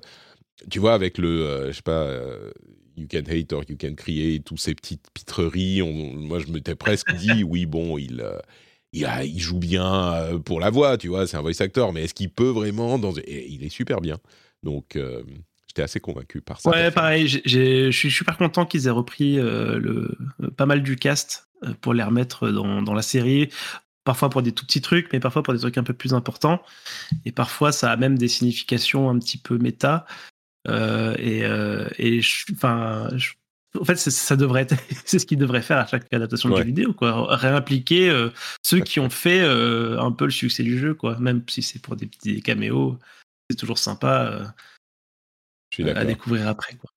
tu 0.71 0.79
vois, 0.79 0.95
avec 0.95 1.19
le, 1.19 1.47
euh, 1.47 1.67
je 1.69 1.77
sais 1.77 1.83
pas, 1.83 2.11
You 2.97 3.07
Can 3.11 3.31
Hate 3.31 3.53
or 3.53 3.65
You 3.69 3.77
Can 3.79 3.95
Create, 3.95 4.45
tous 4.45 4.57
ces 4.57 4.75
petites 4.75 5.07
pitreries, 5.13 5.83
moi 5.83 6.39
je 6.39 6.47
m'étais 6.47 6.75
presque 6.75 7.13
dit, 7.15 7.45
oui, 7.45 7.67
bon, 7.67 7.99
il, 7.99 8.25
il, 8.93 9.07
il, 9.25 9.41
joue 9.41 9.59
bien 9.59 10.41
pour 10.45 10.59
la 10.59 10.71
voix, 10.71 10.97
tu 10.97 11.09
vois, 11.09 11.27
c'est 11.27 11.37
un 11.37 11.43
voice 11.43 11.61
actor, 11.61 11.93
mais 11.93 12.05
est-ce 12.05 12.15
qu'il 12.15 12.31
peut 12.31 12.49
vraiment 12.49 12.99
dans... 12.99 13.13
il 13.27 13.63
est 13.63 13.69
super 13.69 14.01
bien. 14.01 14.19
Donc, 14.63 14.99
J'étais 15.69 15.83
assez 15.83 16.01
convaincu 16.01 16.41
par 16.41 16.61
ça. 16.61 16.71
Ouais, 16.71 16.91
pareil. 16.91 17.29
Je 17.29 17.91
suis 17.91 18.11
super 18.11 18.39
content 18.39 18.65
qu'ils 18.65 18.87
aient 18.87 18.91
repris 18.91 19.39
euh, 19.39 19.79
le, 19.79 20.17
pas 20.57 20.67
mal 20.67 20.83
du 20.83 20.97
cast 20.97 21.49
euh, 21.63 21.75
pour 21.81 21.93
les 21.93 22.03
remettre 22.03 22.49
dans, 22.51 22.83
dans, 22.83 22.95
la 22.95 23.03
série. 23.03 23.51
Parfois 24.05 24.31
pour 24.31 24.41
des 24.41 24.53
tout 24.53 24.65
petits 24.65 24.81
trucs, 24.81 25.13
mais 25.13 25.21
parfois 25.21 25.43
pour 25.43 25.53
des 25.53 25.61
trucs 25.61 25.77
un 25.77 25.83
peu 25.83 25.93
plus 25.93 26.15
importants. 26.15 26.63
Et 27.27 27.33
parfois, 27.33 27.71
ça 27.71 27.93
a 27.93 27.97
même 27.97 28.17
des 28.17 28.29
significations 28.29 29.11
un 29.11 29.19
petit 29.19 29.37
peu 29.37 29.59
méta. 29.59 30.07
Euh, 30.67 31.15
et, 31.19 31.43
et 31.99 32.21
enfin, 32.53 33.11
en 33.79 33.85
fait, 33.85 33.97
ça 33.97 34.37
devrait 34.37 34.63
être, 34.63 34.75
c'est 35.05 35.19
ce 35.19 35.27
qu'ils 35.27 35.39
devraient 35.39 35.61
faire 35.61 35.79
à 35.79 35.87
chaque 35.87 36.11
adaptation 36.15 36.49
de 36.49 36.57
jeu 36.57 36.65
vidéo, 36.65 36.95
quoi. 36.95 37.37
Réimpliquer 37.37 38.29
ceux 38.65 38.81
qui 38.81 39.01
ont 39.01 39.11
fait 39.11 39.43
un 39.43 40.13
peu 40.13 40.25
le 40.25 40.31
succès 40.31 40.63
du 40.63 40.79
jeu, 40.79 40.95
quoi. 40.95 41.19
Même 41.19 41.43
si 41.47 41.61
c'est 41.61 41.79
pour 41.79 41.95
des 41.95 42.07
petits 42.07 42.41
caméos, 42.41 42.99
c'est 43.51 43.57
toujours 43.57 43.79
sympa 43.79 44.55
à 45.95 46.05
découvrir 46.05 46.49
après. 46.49 46.75
Quoi. 46.75 46.91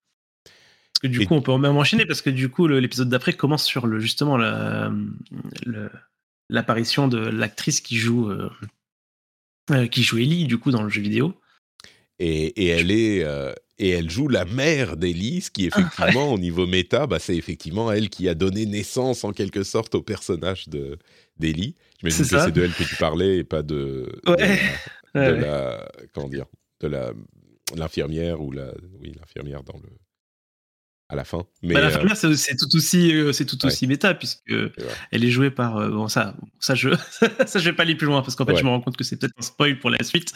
Parce 1.02 1.14
que 1.14 1.20
du 1.20 1.26
coup, 1.26 1.34
on 1.34 1.42
peut 1.42 1.58
même 1.58 1.78
enchaîner 1.78 2.06
parce 2.06 2.22
que 2.22 2.30
du 2.30 2.50
coup, 2.50 2.68
l'épisode 2.68 3.10
d'après 3.10 3.34
commence 3.34 3.66
sur 3.66 3.88
le, 3.88 4.00
justement 4.00 4.38
l'apparition 6.50 7.08
de 7.08 7.18
l'actrice 7.18 7.82
qui 7.82 7.98
joue 7.98 8.30
euh, 8.30 8.50
euh, 9.72 9.88
qui 9.88 10.04
joue 10.04 10.18
Ellie 10.18 10.46
du 10.46 10.58
coup 10.58 10.72
dans 10.72 10.84
le 10.84 10.90
jeu 10.90 11.02
vidéo. 11.02 11.34
Et, 12.20 12.66
et 12.66 12.68
elle 12.68 12.92
est 12.92 13.24
euh, 13.24 13.54
et 13.80 13.90
elle 13.90 14.12
joue 14.12 14.28
la 14.28 14.46
mère 14.46 14.96
d'Ellie, 14.96 15.42
ce 15.42 15.50
qui 15.50 15.68
ah, 15.72 15.80
effectivement 15.80 16.32
au 16.32 16.38
niveau 16.38 16.68
méta, 16.68 17.08
bah, 17.08 17.18
c'est 17.18 17.36
effectivement 17.36 17.92
elle 17.92 18.10
qui 18.10 18.30
a 18.30 18.36
donné 18.36 18.68
naissance 18.68 19.24
en 19.24 19.32
quelque 19.32 19.64
sorte 19.64 19.96
au 19.96 20.04
personnage 20.04 20.70
de 20.70 21.00
d'Ellie. 21.38 21.76
J'imagine 22.00 22.26
que 22.26 22.40
c'est 22.40 22.52
de 22.52 22.64
elle 22.64 22.74
que 22.74 22.84
tu 22.84 22.96
parlais 22.98 23.38
et 23.38 23.44
pas 23.44 23.64
de, 23.64 24.22
de 24.28 24.36
la 25.16 25.90
comment 26.14 26.30
dire 26.30 26.46
de 26.80 26.88
la 26.88 27.14
l'infirmière 27.76 28.42
ou 28.42 28.52
la, 28.52 28.74
oui, 29.00 29.14
l'infirmière 29.20 29.64
dans 29.64 29.78
le 29.78 29.90
à 31.12 31.16
la 31.16 31.26
fin. 31.26 31.46
Mais 31.62 31.74
bah, 31.74 31.82
l'infirmière, 31.82 32.16
euh, 32.24 32.36
c'est 32.36 32.56
tout 32.56 32.74
aussi, 32.74 33.14
euh, 33.14 33.34
c'est 33.34 33.46
tout 33.46 33.64
aussi 33.66 33.86
méta 33.86 34.14
puisque 34.14 34.54
elle 35.12 35.26
est 35.26 35.30
jouée 35.30 35.52
par 35.52 35.78
euh, 35.78 35.90
bon 35.90 36.08
ça, 36.08 36.36
ça 36.60 36.74
je, 36.74 36.90
ça 37.46 37.60
je 37.60 37.66
vais 37.70 37.76
pas 37.76 37.84
aller 37.84 37.96
plus 37.96 38.08
loin 38.08 38.22
parce 38.22 38.36
qu'en 38.36 38.46
fait 38.46 38.56
je 38.56 38.64
me 38.64 38.70
rends 38.70 38.80
compte 38.80 38.96
que 38.96 39.04
c'est 39.04 39.18
peut-être 39.18 39.36
un 39.38 39.42
spoil 39.42 39.78
pour 39.78 39.90
la 39.90 40.04
suite. 40.04 40.34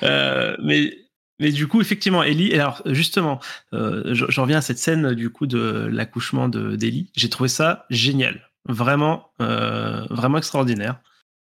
mais 0.00 0.96
mais 1.38 1.50
du 1.50 1.66
coup, 1.66 1.80
effectivement, 1.80 2.22
Ellie. 2.22 2.54
Alors, 2.54 2.82
justement, 2.86 3.40
j'en 3.72 4.42
reviens 4.42 4.58
à 4.58 4.62
cette 4.62 4.78
scène 4.78 5.12
du 5.14 5.28
coup 5.28 5.48
de 5.48 5.88
l'accouchement 5.90 6.48
de 6.48 6.76
d'Ellie. 6.76 7.10
J'ai 7.16 7.30
trouvé 7.30 7.48
ça 7.48 7.84
génial, 7.90 8.48
vraiment, 8.68 9.32
vraiment 9.40 10.38
extraordinaire. 10.38 11.00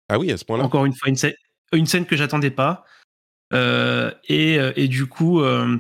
Ah 0.09 0.21
oui, 0.21 0.31
à 0.31 0.37
ce 0.37 0.45
point-là. 0.45 0.63
Encore 0.63 0.85
une 0.85 0.93
fois, 0.93 1.09
une 1.09 1.17
scène, 1.17 1.33
une 1.73 1.87
scène 1.87 2.07
que 2.07 2.17
j'attendais 2.17 2.53
pas. 2.53 2.85
Euh, 3.53 4.11
et, 4.29 4.59
euh, 4.59 4.73
et, 4.77 4.89
du 4.89 5.07
coup 5.07 5.41
euh, 5.41 5.77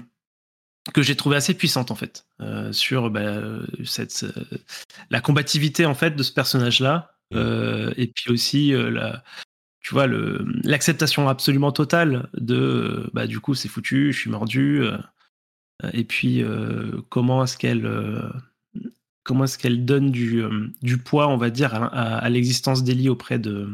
que 0.92 1.02
j'ai 1.02 1.16
trouvé 1.16 1.37
assez 1.37 1.54
puissante 1.54 1.90
en 1.90 1.94
fait 1.94 2.26
sur 2.72 3.08
bah, 3.08 3.40
cette 3.85 4.26
la 5.11 5.20
combativité 5.20 5.87
en 5.87 5.94
fait 5.94 6.11
de 6.11 6.22
ce 6.24 6.32
personnage 6.32 6.80
là 6.80 7.14
mmh. 7.30 7.92
et 7.96 8.08
puis 8.08 8.30
aussi 8.30 8.72
la 8.72 9.22
tu 9.80 9.94
vois 9.94 10.08
le 10.08 10.44
l'acceptation 10.64 11.28
absolument 11.28 11.70
totale 11.70 12.28
de 12.35 13.08
bah 13.12 13.28
du 13.28 13.38
coup 13.38 13.54
c'est 13.54 13.68
foutu 13.68 14.12
je 14.12 14.18
suis 14.18 14.30
mordu 14.30 14.82
et 15.92 16.02
puis 16.02 16.44
comment 17.11 17.44
est-ce 17.44 17.56
qu'elle 17.56 17.88
comment 19.22 19.44
est-ce 19.44 19.58
qu'elle 19.58 19.85
donne 19.85 20.11
du, 20.11 20.42
du 20.82 20.98
poids 20.98 21.28
on 21.28 21.37
va 21.37 21.50
dire 21.50 21.74
à, 21.74 22.18
à 22.18 22.28
l'existence 22.28 22.82
d'Ellie 22.82 23.08
auprès 23.08 23.38
de 23.38 23.70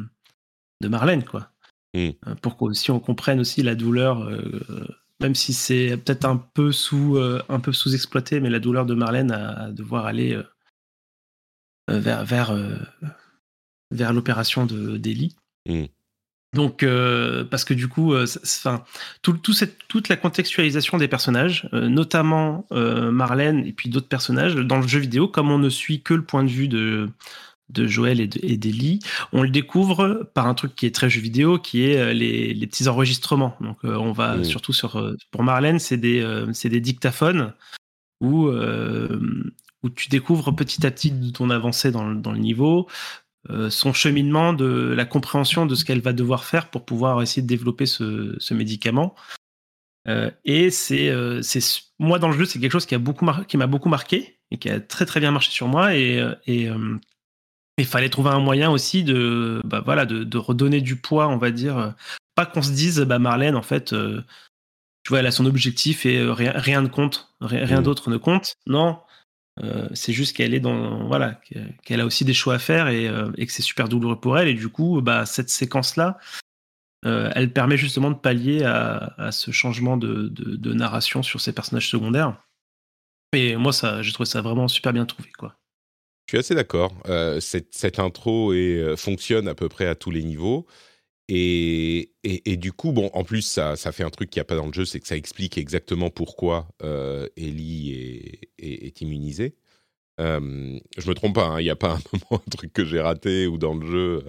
de 0.83 0.89
Marlène 0.89 1.25
quoi 1.25 1.51
Mmh. 1.95 2.11
Euh, 2.27 2.35
pour 2.43 2.57
qu'aussi 2.57 2.91
on 2.91 3.01
comprenne 3.01 3.41
aussi 3.41 3.63
la 3.63 3.75
douleur, 3.75 4.23
euh, 4.23 4.87
même 5.21 5.35
si 5.35 5.55
c'est 5.55 5.97
peut-être 5.97 6.27
un 6.27 6.37
peu 6.37 6.71
sous 6.71 7.17
euh, 7.17 7.43
un 7.49 7.61
peu 7.61 7.73
sous-exploité, 7.73 8.41
mais 8.41 8.51
la 8.51 8.59
douleur 8.59 8.85
de 8.85 8.95
Marlène 8.95 9.33
à, 9.33 9.71
devoir 9.71 10.07
aller 10.07 10.39
vers 11.89 12.25
vers 12.25 12.55
vers 13.91 14.13
l'opération 14.13 14.67
de 14.67 14.99
d'Eli. 14.99 15.35
Mmh. 15.67 15.85
Donc, 16.55 16.85
parce 17.51 17.65
que 17.65 17.75
du 17.75 17.89
coup, 17.89 18.17
enfin, 18.17 18.83
tout, 19.21 19.35
tout 19.35 19.53
cette, 19.53 19.87
toute 19.87 20.09
la 20.09 20.17
contextualisation 20.17 20.97
des 20.97 21.07
personnages, 21.07 21.69
notamment 21.73 22.67
Marlène 22.71 23.67
et 23.67 23.73
puis 23.73 23.91
d'autres 23.91 24.09
personnages 24.09 24.55
dans 24.55 24.81
le 24.81 24.87
jeu 24.87 24.99
vidéo, 24.99 25.29
comme 25.29 25.51
on 25.51 25.59
ne 25.59 25.69
suit 25.69 26.03
que 26.03 26.15
le 26.15 26.25
point 26.25 26.45
de 26.45 26.49
vue 26.49 26.69
de 26.69 27.11
de 27.71 27.87
Joël 27.87 28.21
et 28.21 28.57
d'Ellie, 28.57 29.01
on 29.33 29.43
le 29.43 29.51
découvre 29.51 30.31
par 30.35 30.47
un 30.47 30.55
truc 30.55 30.75
qui 30.75 30.87
est 30.87 30.95
très 30.95 31.11
jeu 31.11 31.21
vidéo, 31.21 31.59
qui 31.59 31.85
est 31.85 31.99
euh, 31.99 32.13
les, 32.13 32.67
petits 32.67 32.89
enregistrements. 32.89 33.57
Donc 33.61 33.79
euh, 33.85 33.95
on 33.97 34.13
va 34.13 34.43
surtout 34.45 34.73
sur 34.73 34.97
euh, 34.97 35.17
pour 35.31 35.43
Marlène, 35.43 35.79
c'est 35.79 35.97
des 35.97 36.25
c'est 36.53 36.69
des 36.69 36.81
dictaphones 36.81 37.55
où 38.21 38.51
où 39.85 39.91
tu 39.91 40.09
découvres 40.09 40.55
petit 40.55 40.87
à 40.87 40.91
petit 40.91 41.33
ton 41.33 41.51
avancée 41.51 41.93
dans, 41.93 42.13
dans 42.13 42.33
le 42.33 42.39
niveau, 42.39 42.89
son 43.69 43.93
cheminement 43.93 44.53
de 44.53 44.93
la 44.97 45.05
compréhension 45.05 45.67
de 45.67 45.75
ce 45.75 45.85
qu'elle 45.85 46.01
va 46.01 46.13
devoir 46.13 46.45
faire 46.45 46.69
pour 46.69 46.85
pouvoir 46.85 47.23
essayer 47.23 47.43
de 47.43 47.47
développer 47.47 47.87
ce, 47.87 48.35
ce 48.39 48.55
médicament. 48.55 49.15
et 50.45 50.71
c'est 50.71 51.13
c'est 51.43 51.83
moi 51.99 52.19
dans 52.19 52.29
le 52.29 52.37
jeu, 52.37 52.45
c'est 52.45 52.59
quelque 52.59 52.73
chose 52.73 52.87
qui 52.87 52.95
a 52.95 52.99
beaucoup 52.99 53.27
qui 53.47 53.57
m'a 53.57 53.67
beaucoup 53.67 53.89
marqué 53.89 54.41
et 54.51 54.59
qui 54.59 54.69
a 54.69 54.81
très 54.81 55.07
très 55.07 55.21
bien 55.21 55.31
marché 55.31 55.53
sur 55.53 55.69
moi 55.69 55.95
et, 55.95 56.25
et 56.47 56.69
il 57.79 57.87
fallait 57.87 58.09
trouver 58.09 58.31
un 58.31 58.41
moyen 58.41 58.71
aussi 58.71 59.05
de, 59.05 59.61
bah 59.65 59.83
voilà, 59.85 60.05
de, 60.07 60.39
redonner 60.39 60.81
du 60.81 60.97
poids, 60.97 61.29
on 61.29 61.37
va 61.37 61.51
dire, 61.51 61.95
pas 62.35 62.47
qu'on 62.47 62.63
se 62.63 62.73
dise, 62.73 63.01
bah 63.01 63.19
Marlène, 63.19 63.57
en 63.57 63.63
fait, 63.63 63.91
tu 63.91 65.09
vois, 65.09 65.21
elle 65.21 65.27
a 65.27 65.31
son 65.31 65.47
objectif 65.47 66.05
et 66.07 66.23
rien, 66.23 66.53
rien 66.55 66.83
ne 66.83 66.89
compte, 66.89 67.35
rien, 67.41 67.81
mmh. 67.81 67.85
d'autre 67.85 68.11
ne 68.11 68.17
compte. 68.17 68.55
Non, 68.67 68.99
c'est 69.95 70.13
juste 70.13 70.37
qu'elle 70.37 70.55
est 70.55 70.61
dans 70.61 71.07
voilà 71.09 71.41
qu'elle 71.83 72.01
a 72.01 72.07
aussi 72.07 72.25
des 72.25 72.35
choix 72.35 72.55
à 72.55 72.59
faire 72.59 72.89
et, 72.89 73.11
et 73.37 73.47
que 73.47 73.53
c'est 73.53 73.63
super 73.63 73.89
douloureux 73.89 74.21
pour 74.21 74.39
elle 74.39 74.47
et 74.49 74.55
du 74.55 74.69
coup 74.69 75.01
bah 75.03 75.27
cette 75.27 75.51
séquence 75.51 75.97
là 75.97 76.19
elle 77.03 77.53
permet 77.53 77.77
justement 77.77 78.11
de 78.11 78.17
pallier 78.17 78.63
à, 78.63 79.15
à 79.19 79.33
ce 79.33 79.51
changement 79.51 79.97
de, 79.97 80.29
de, 80.29 80.55
de, 80.57 80.73
narration 80.75 81.25
sur 81.25 81.41
ces 81.41 81.53
personnages 81.53 81.89
secondaires 81.89 82.37
et 83.33 83.57
moi 83.57 83.73
ça 83.73 84.01
j'ai 84.03 84.13
trouvé 84.13 84.29
ça 84.29 84.43
vraiment 84.43 84.69
super 84.69 84.93
bien 84.93 85.07
trouvé 85.07 85.31
quoi 85.37 85.57
je 86.29 86.33
suis 86.33 86.39
assez 86.39 86.55
d'accord. 86.55 86.93
Euh, 87.09 87.41
cette, 87.41 87.75
cette, 87.75 87.99
intro 87.99 88.53
et, 88.53 88.95
fonctionne 88.97 89.49
à 89.49 89.55
peu 89.55 89.69
près 89.69 89.87
à 89.87 89.95
tous 89.95 90.11
les 90.11 90.23
niveaux. 90.23 90.67
Et, 91.31 92.13
et, 92.25 92.57
du 92.57 92.73
coup, 92.73 92.93
bon, 92.93 93.11
en 93.13 93.23
plus, 93.23 93.43
ça, 93.43 93.77
ça 93.77 93.93
fait 93.93 94.03
un 94.03 94.09
truc 94.09 94.31
qu'il 94.31 94.41
n'y 94.41 94.43
a 94.43 94.47
pas 94.47 94.57
dans 94.57 94.67
le 94.67 94.73
jeu, 94.73 94.87
c'est 94.87 94.99
que 94.99 95.07
ça 95.07 95.17
explique 95.17 95.59
exactement 95.59 96.09
pourquoi 96.09 96.69
euh, 96.83 97.29
Ellie 97.37 97.93
est, 97.93 98.49
est, 98.59 99.01
immunisée. 99.03 99.55
Euh, 100.21 100.79
je 100.97 101.09
me 101.09 101.15
trompe 101.15 101.35
pas, 101.35 101.45
hein, 101.45 101.61
il 101.61 101.65
n'y 101.65 101.71
a 101.71 101.77
pas 101.77 101.93
un 101.97 102.01
moment, 102.13 102.43
un 102.47 102.51
truc 102.51 102.73
que 102.73 102.85
j'ai 102.87 103.01
raté 103.01 103.47
ou 103.47 103.59
dans 103.59 103.75
le 103.75 103.87
jeu, 103.87 104.25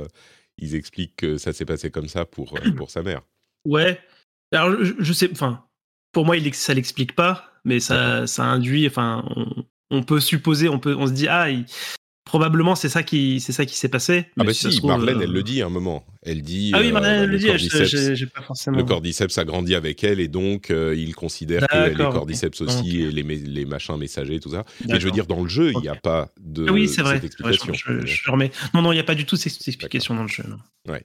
ils 0.57 0.75
expliquent 0.75 1.15
que 1.15 1.37
ça 1.37 1.53
s'est 1.53 1.65
passé 1.65 1.89
comme 1.89 2.09
ça 2.09 2.25
pour, 2.25 2.53
pour 2.75 2.91
sa 2.91 3.01
mère. 3.01 3.21
Ouais. 3.65 3.97
Alors, 4.51 4.75
je, 4.81 5.13
sais, 5.13 5.29
enfin, 5.31 5.65
pour 6.11 6.25
moi, 6.25 6.35
il, 6.35 6.53
ça 6.53 6.73
l'explique 6.73 7.15
pas, 7.15 7.45
mais 7.63 7.79
ça, 7.79 8.27
ça 8.27 8.43
induit, 8.43 8.87
enfin, 8.87 9.23
on 9.37 9.63
peut 10.03 10.19
supposer, 10.19 10.69
on 10.69 10.79
peut, 10.79 10.95
on 10.95 11.07
se 11.07 11.11
dit 11.11 11.27
ah, 11.27 11.47
probablement 12.29 12.75
c'est 12.75 12.89
ça 12.89 13.01
qui, 13.01 13.39
c'est 13.39 13.51
ça 13.51 13.65
qui 13.65 13.75
s'est 13.75 13.89
passé. 13.89 14.27
Ah 14.37 14.43
bah 14.43 14.53
si, 14.53 14.85
Marlène, 14.85 15.19
elle 15.21 15.31
le 15.31 15.41
dit 15.41 15.63
à 15.63 15.65
un 15.65 15.69
moment. 15.69 16.05
Elle 16.21 16.43
dit. 16.43 16.71
Ah 16.75 16.79
oui, 16.79 16.91
Marlène, 16.91 17.23
elle 17.23 17.29
le, 17.31 17.39
dit. 17.39 18.15
J'ai 18.15 18.25
pas 18.27 18.43
forcément. 18.43 18.77
Le 18.77 18.83
cordyceps 18.83 19.35
a 19.37 19.45
grandi 19.45 19.73
avec 19.73 20.03
elle 20.03 20.19
et 20.19 20.27
donc 20.27 20.69
euh, 20.69 20.95
il 20.95 21.15
considère 21.15 21.67
qu'elle 21.67 21.93
est 21.93 21.95
cordyceps 21.95 22.61
aussi 22.61 23.01
et 23.01 23.11
les, 23.11 23.23
les, 23.23 23.65
machins 23.65 23.97
messagers 23.97 24.39
tout 24.39 24.51
ça. 24.51 24.63
Mais 24.87 24.99
je 24.99 25.05
veux 25.05 25.11
dire 25.11 25.25
dans 25.25 25.41
le 25.41 25.49
jeu, 25.49 25.71
il 25.71 25.79
n'y 25.79 25.87
a 25.87 25.95
pas 25.95 26.29
de. 26.39 26.67
Ah 26.69 26.71
oui, 26.71 26.87
c'est 26.87 27.01
vrai. 27.01 27.19
explication. 27.23 27.73
je, 27.73 28.31
remets. 28.31 28.51
Non, 28.75 28.83
non, 28.83 28.91
il 28.91 28.95
n'y 28.95 29.01
a 29.01 29.05
pas 29.05 29.15
du 29.15 29.25
tout 29.25 29.35
cette 29.35 29.67
explication 29.67 30.13
dans 30.13 30.23
le 30.23 30.29
jeu. 30.29 30.43
Ouais. 30.87 31.03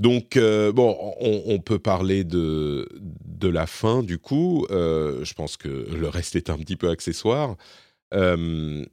Donc 0.00 0.36
euh, 0.36 0.72
bon, 0.72 0.96
on, 1.20 1.58
peut 1.60 1.78
parler 1.78 2.24
de 2.24 2.88
de 3.24 3.48
la 3.48 3.66
fin 3.66 4.02
du 4.02 4.18
coup. 4.18 4.66
Euh, 4.70 5.24
je 5.24 5.34
pense 5.34 5.56
que 5.56 5.68
le 5.68 6.08
reste 6.08 6.34
est 6.34 6.50
un 6.50 6.58
petit 6.58 6.76
peu 6.76 6.90
accessoire. 6.90 7.56
Mmh. 8.14 8.84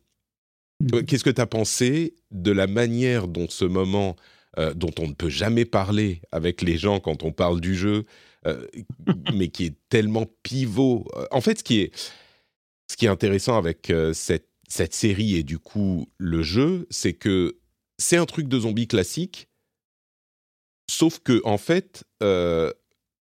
Qu'est-ce 1.07 1.23
que 1.23 1.29
tu 1.29 1.41
as 1.41 1.47
pensé 1.47 2.15
de 2.31 2.51
la 2.51 2.67
manière 2.67 3.27
dont 3.27 3.47
ce 3.49 3.63
moment, 3.65 4.17
dont 4.75 4.91
on 4.99 5.07
ne 5.07 5.13
peut 5.13 5.29
jamais 5.29 5.63
parler 5.63 6.21
avec 6.33 6.61
les 6.61 6.77
gens 6.77 6.99
quand 6.99 7.23
on 7.23 7.31
parle 7.31 7.61
du 7.61 7.75
jeu, 7.75 8.03
mais 9.33 9.47
qui 9.47 9.67
est 9.67 9.75
tellement 9.87 10.25
pivot. 10.43 11.07
En 11.31 11.39
fait, 11.39 11.59
ce 11.59 11.63
qui 11.63 11.79
est, 11.79 11.95
ce 12.91 12.97
qui 12.97 13.05
est 13.05 13.09
intéressant 13.09 13.57
avec 13.57 13.91
cette, 14.13 14.49
cette 14.67 14.93
série 14.93 15.35
et 15.35 15.43
du 15.43 15.59
coup 15.59 16.09
le 16.17 16.43
jeu, 16.43 16.87
c'est 16.89 17.13
que 17.13 17.57
c'est 17.97 18.17
un 18.17 18.25
truc 18.25 18.49
de 18.49 18.59
zombie 18.59 18.87
classique, 18.87 19.47
sauf 20.91 21.19
que 21.19 21.41
en 21.45 21.57
fait, 21.57 22.03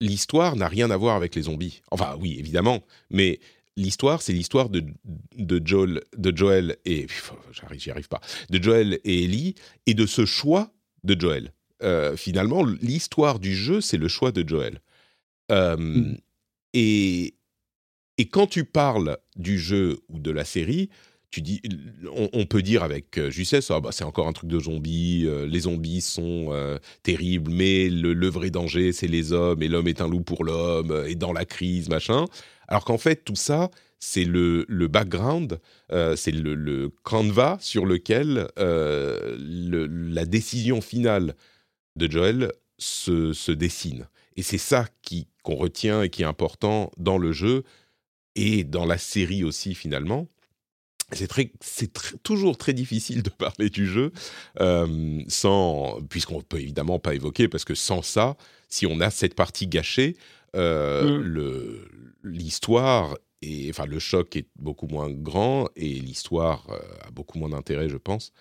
l'histoire 0.03 0.57
n'a 0.57 0.69
rien 0.69 0.91
à 0.91 0.97
voir 0.97 1.17
avec 1.17 1.35
les 1.35 1.43
zombies. 1.43 1.83
Enfin, 1.91 2.17
oui, 2.21 2.37
évidemment, 2.39 2.83
mais 3.11 3.41
l'histoire, 3.77 4.23
c'est 4.23 4.33
l'histoire 4.33 4.69
de, 4.69 4.85
de, 5.37 5.61
Joel, 5.65 6.03
de 6.17 6.37
Joel 6.37 6.77
et 6.85 7.07
j'y 7.73 7.91
arrive 7.91 8.09
pas, 8.09 8.21
de 8.51 8.63
Joel 8.63 9.01
et 9.05 9.25
Ellie 9.25 9.55
et 9.87 9.95
de 9.95 10.07
ce 10.07 10.25
choix 10.27 10.73
de 11.05 11.19
Joel. 11.19 11.53
Euh, 11.83 12.17
finalement, 12.17 12.65
l'histoire 12.65 13.39
du 13.39 13.55
jeu, 13.55 13.81
c'est 13.81 13.97
le 13.97 14.09
choix 14.09 14.33
de 14.33 14.47
Joel. 14.47 14.81
Euh, 15.51 15.77
mm. 15.77 16.17
et, 16.75 17.35
et 18.19 18.27
quand 18.27 18.47
tu 18.47 18.65
parles 18.65 19.19
du 19.37 19.59
jeu 19.59 20.01
ou 20.09 20.21
de 20.21 20.31
la 20.31 20.45
série, 20.45 20.91
tu 21.31 21.41
dis, 21.41 21.63
on, 22.13 22.45
peut 22.45 22.61
dire 22.61 22.83
avec 22.83 23.17
euh, 23.17 23.31
justesse, 23.31 23.71
ah 23.71 23.81
bah, 23.81 23.89
c'est 23.91 24.05
encore 24.05 24.29
un 24.29 24.35
truc 24.35 24.51
de 24.51 24.61
zombies, 24.61 25.27
les 25.47 25.61
zombies 25.61 26.03
sont 26.03 26.79
terribles, 27.03 27.51
mais 27.51 27.89
le, 27.89 28.13
le, 28.13 28.29
vrai 28.29 28.51
danger, 28.51 28.93
c'est 28.93 29.07
les 29.07 29.33
hommes, 29.33 29.63
et 29.63 29.69
l'homme 29.69 29.89
est 29.89 30.03
un 30.03 30.09
loup 30.09 30.21
pour 30.21 30.45
l'homme, 30.45 31.05
et 31.09 31.15
dans 31.15 31.33
la 31.33 31.47
crise, 31.47 31.89
machin. 31.89 32.27
Alors 32.73 32.87
qu'en 32.87 32.97
fait, 32.97 33.17
tout 33.23 33.37
ça, 33.37 33.71
c'est 33.99 34.25
le, 34.25 34.65
background, 34.89 35.61
euh, 35.93 36.17
c'est 36.17 36.31
le, 36.31 36.91
canevas 37.05 37.59
sur 37.61 37.85
lequel 37.85 38.49
euh, 38.59 39.37
la 39.39 40.25
décision 40.25 40.81
finale 40.81 41.37
de 41.97 42.11
Joel 42.11 42.51
se, 42.79 43.53
dessine. 43.53 44.09
Et 44.37 44.43
c'est 44.43 44.57
ça 44.57 44.87
qu'on 45.43 45.55
retient 45.55 46.01
et 46.01 46.09
qui 46.09 46.23
est 46.23 46.25
important 46.25 46.91
dans 46.97 47.19
le 47.19 47.33
jeu 47.33 47.63
et 48.37 48.65
dans 48.65 48.87
la 48.87 48.97
série 48.97 49.45
aussi 49.45 49.75
finalement. 49.75 50.27
C'est 51.13 51.93
toujours 52.23 52.57
très 52.57 52.73
difficile 52.73 53.23
de 53.23 53.29
parler 53.29 53.69
du 53.69 53.87
jeu 53.87 54.13
euh, 54.61 55.21
sans, 55.29 56.01
puisqu'on 56.09 56.41
peut 56.41 56.59
évidemment 56.59 56.99
pas 56.99 57.15
évoquer, 57.15 57.49
parce 57.49 57.67
que 57.67 57.75
sans 57.75 58.01
ça, 58.01 58.39
si 58.71 58.87
on 58.87 58.99
a 59.01 59.11
cette 59.11 59.35
partie 59.35 59.67
gâchée, 59.67 60.17
mmh. 60.55 60.59
le, 61.19 61.92
l'histoire 62.23 63.17
et 63.43 63.69
enfin 63.71 63.87
le 63.87 63.99
choc 63.99 64.37
est 64.37 64.47
beaucoup 64.57 64.87
moins 64.87 65.11
grand 65.11 65.69
et 65.77 65.89
l'histoire 65.89 66.67
euh, 66.71 66.79
a 67.07 67.11
beaucoup 67.11 67.39
moins 67.39 67.51
d'intérêt, 67.51 67.89
je 67.89 67.97
pense. 67.97 68.33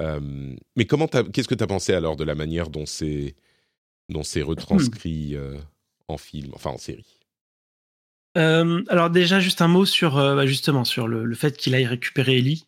Euh, 0.00 0.54
mais 0.76 0.84
comment 0.86 1.06
qu'est-ce 1.06 1.48
que 1.48 1.54
tu 1.54 1.64
as 1.64 1.68
pensé 1.68 1.94
alors 1.94 2.16
de 2.16 2.24
la 2.24 2.34
manière 2.34 2.68
dont 2.68 2.86
c'est 2.86 3.34
dont 4.08 4.22
c'est 4.22 4.42
retranscrit 4.42 5.34
euh, 5.34 5.56
en 6.08 6.18
film, 6.18 6.52
enfin 6.54 6.70
en 6.70 6.78
série? 6.78 7.18
Alors 8.36 9.10
déjà 9.10 9.38
juste 9.38 9.62
un 9.62 9.68
mot 9.68 9.84
sur 9.84 10.16
bah, 10.16 10.44
justement 10.44 10.84
sur 10.84 11.06
le, 11.06 11.32
fait 11.36 11.56
qu'il 11.56 11.72
aille 11.76 11.86
récupérer 11.86 12.38
Ellie, 12.38 12.66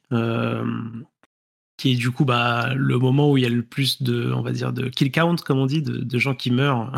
qui 1.77 1.93
est 1.93 1.97
du 1.97 2.13
coup 2.13 2.25
bah, 2.25 2.73
le 2.77 2.99
moment 2.99 3.33
où 3.33 3.37
il 3.37 3.43
y 3.43 3.47
a 3.47 3.51
le 3.51 3.65
plus 3.65 4.01
de 4.01 4.33
on 4.33 4.43
va 4.43 4.53
dire 4.53 4.73
de 4.73 4.89
kill 4.89 5.11
count 5.11 5.35
comme 5.45 5.59
on 5.59 5.67
dit 5.67 5.83
de, 5.83 5.99
de 5.99 6.19
gens 6.21 6.37
qui 6.37 6.53
meurent 6.53 6.93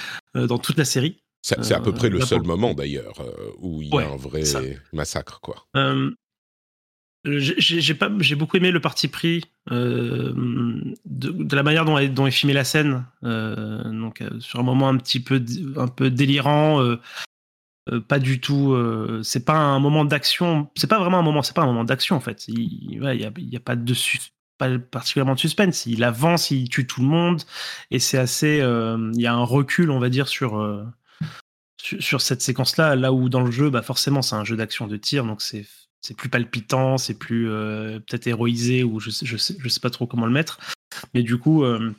dans 0.34 0.56
toute 0.56 0.78
la 0.78 0.86
série. 0.86 1.22
C'est 1.44 1.74
à 1.74 1.80
peu 1.80 1.92
près 1.92 2.08
le 2.08 2.22
euh, 2.22 2.24
seul 2.24 2.42
moment 2.42 2.72
d'ailleurs 2.72 3.20
euh, 3.20 3.50
où 3.58 3.82
il 3.82 3.88
y 3.88 3.98
a 3.98 4.08
un 4.08 4.16
vrai 4.16 4.42
massacre, 4.94 5.40
quoi. 5.40 5.66
Euh, 5.76 6.10
j'ai 7.26 8.34
beaucoup 8.34 8.56
aimé 8.56 8.70
le 8.70 8.80
parti 8.80 9.08
pris 9.08 9.44
de, 9.70 10.34
la 11.54 11.62
manière 11.62 11.84
dont, 11.84 12.02
dont 12.08 12.26
est 12.26 12.30
filmée 12.30 12.54
la 12.54 12.64
scène. 12.64 13.04
donc 13.22 14.22
sur 14.40 14.60
un 14.60 14.62
moment 14.62 14.88
un 14.88 14.96
petit 14.96 15.20
peu 15.20 15.42
un 15.76 15.88
peu 15.88 16.10
délirant, 16.10 16.96
pas 18.08 18.18
du 18.18 18.40
tout. 18.40 18.76
c'est 19.22 19.44
pas 19.44 19.56
un 19.56 19.80
moment 19.80 20.04
d'action. 20.04 20.70
C'est 20.76 20.86
pas 20.86 20.98
vraiment 20.98 21.18
un 21.18 21.22
moment. 21.22 21.42
C'est 21.42 21.56
pas 21.56 21.62
un 21.62 21.66
moment 21.66 21.84
d'action 21.84 22.16
en 22.16 22.20
fait. 22.20 22.46
Il 22.48 23.00
n'y 23.00 23.06
a, 23.06 23.14
y 23.14 23.56
a, 23.56 23.60
pas 23.60 23.76
de 23.76 23.94
pas 24.58 24.78
particulièrement 24.78 25.34
de 25.34 25.40
suspense. 25.40 25.86
Il 25.86 26.04
avance, 26.04 26.50
il 26.50 26.68
tue 26.68 26.86
tout 26.86 27.00
le 27.00 27.08
monde 27.08 27.42
et 27.90 27.98
c'est 28.00 28.18
assez. 28.18 28.58
Il 28.58 29.20
y 29.20 29.26
a 29.26 29.34
un 29.34 29.44
recul, 29.44 29.90
on 29.90 29.98
va 29.98 30.10
dire, 30.10 30.28
sur 30.28 30.62
sur, 31.84 32.20
cette 32.20 32.40
séquence-là, 32.40 32.96
là 32.96 33.12
où 33.12 33.28
dans 33.28 33.42
le 33.42 33.50
jeu, 33.50 33.70
bah 33.70 33.82
forcément, 33.82 34.22
c'est 34.22 34.34
un 34.34 34.44
jeu 34.44 34.56
d'action 34.56 34.86
de 34.86 34.96
tir, 34.96 35.24
donc 35.24 35.42
c'est 35.42 35.66
c'est 36.00 36.14
plus 36.14 36.28
palpitant, 36.28 36.98
c'est 36.98 37.18
plus 37.18 37.50
euh, 37.50 37.98
peut-être 37.98 38.26
héroïsé 38.26 38.84
ou 38.84 39.00
je 39.00 39.08
sais, 39.08 39.24
je 39.24 39.38
sais, 39.38 39.56
je 39.58 39.68
sais 39.70 39.80
pas 39.80 39.88
trop 39.88 40.06
comment 40.06 40.26
le 40.26 40.32
mettre. 40.32 40.58
Mais 41.14 41.22
du 41.22 41.38
coup, 41.38 41.64
euh, 41.64 41.92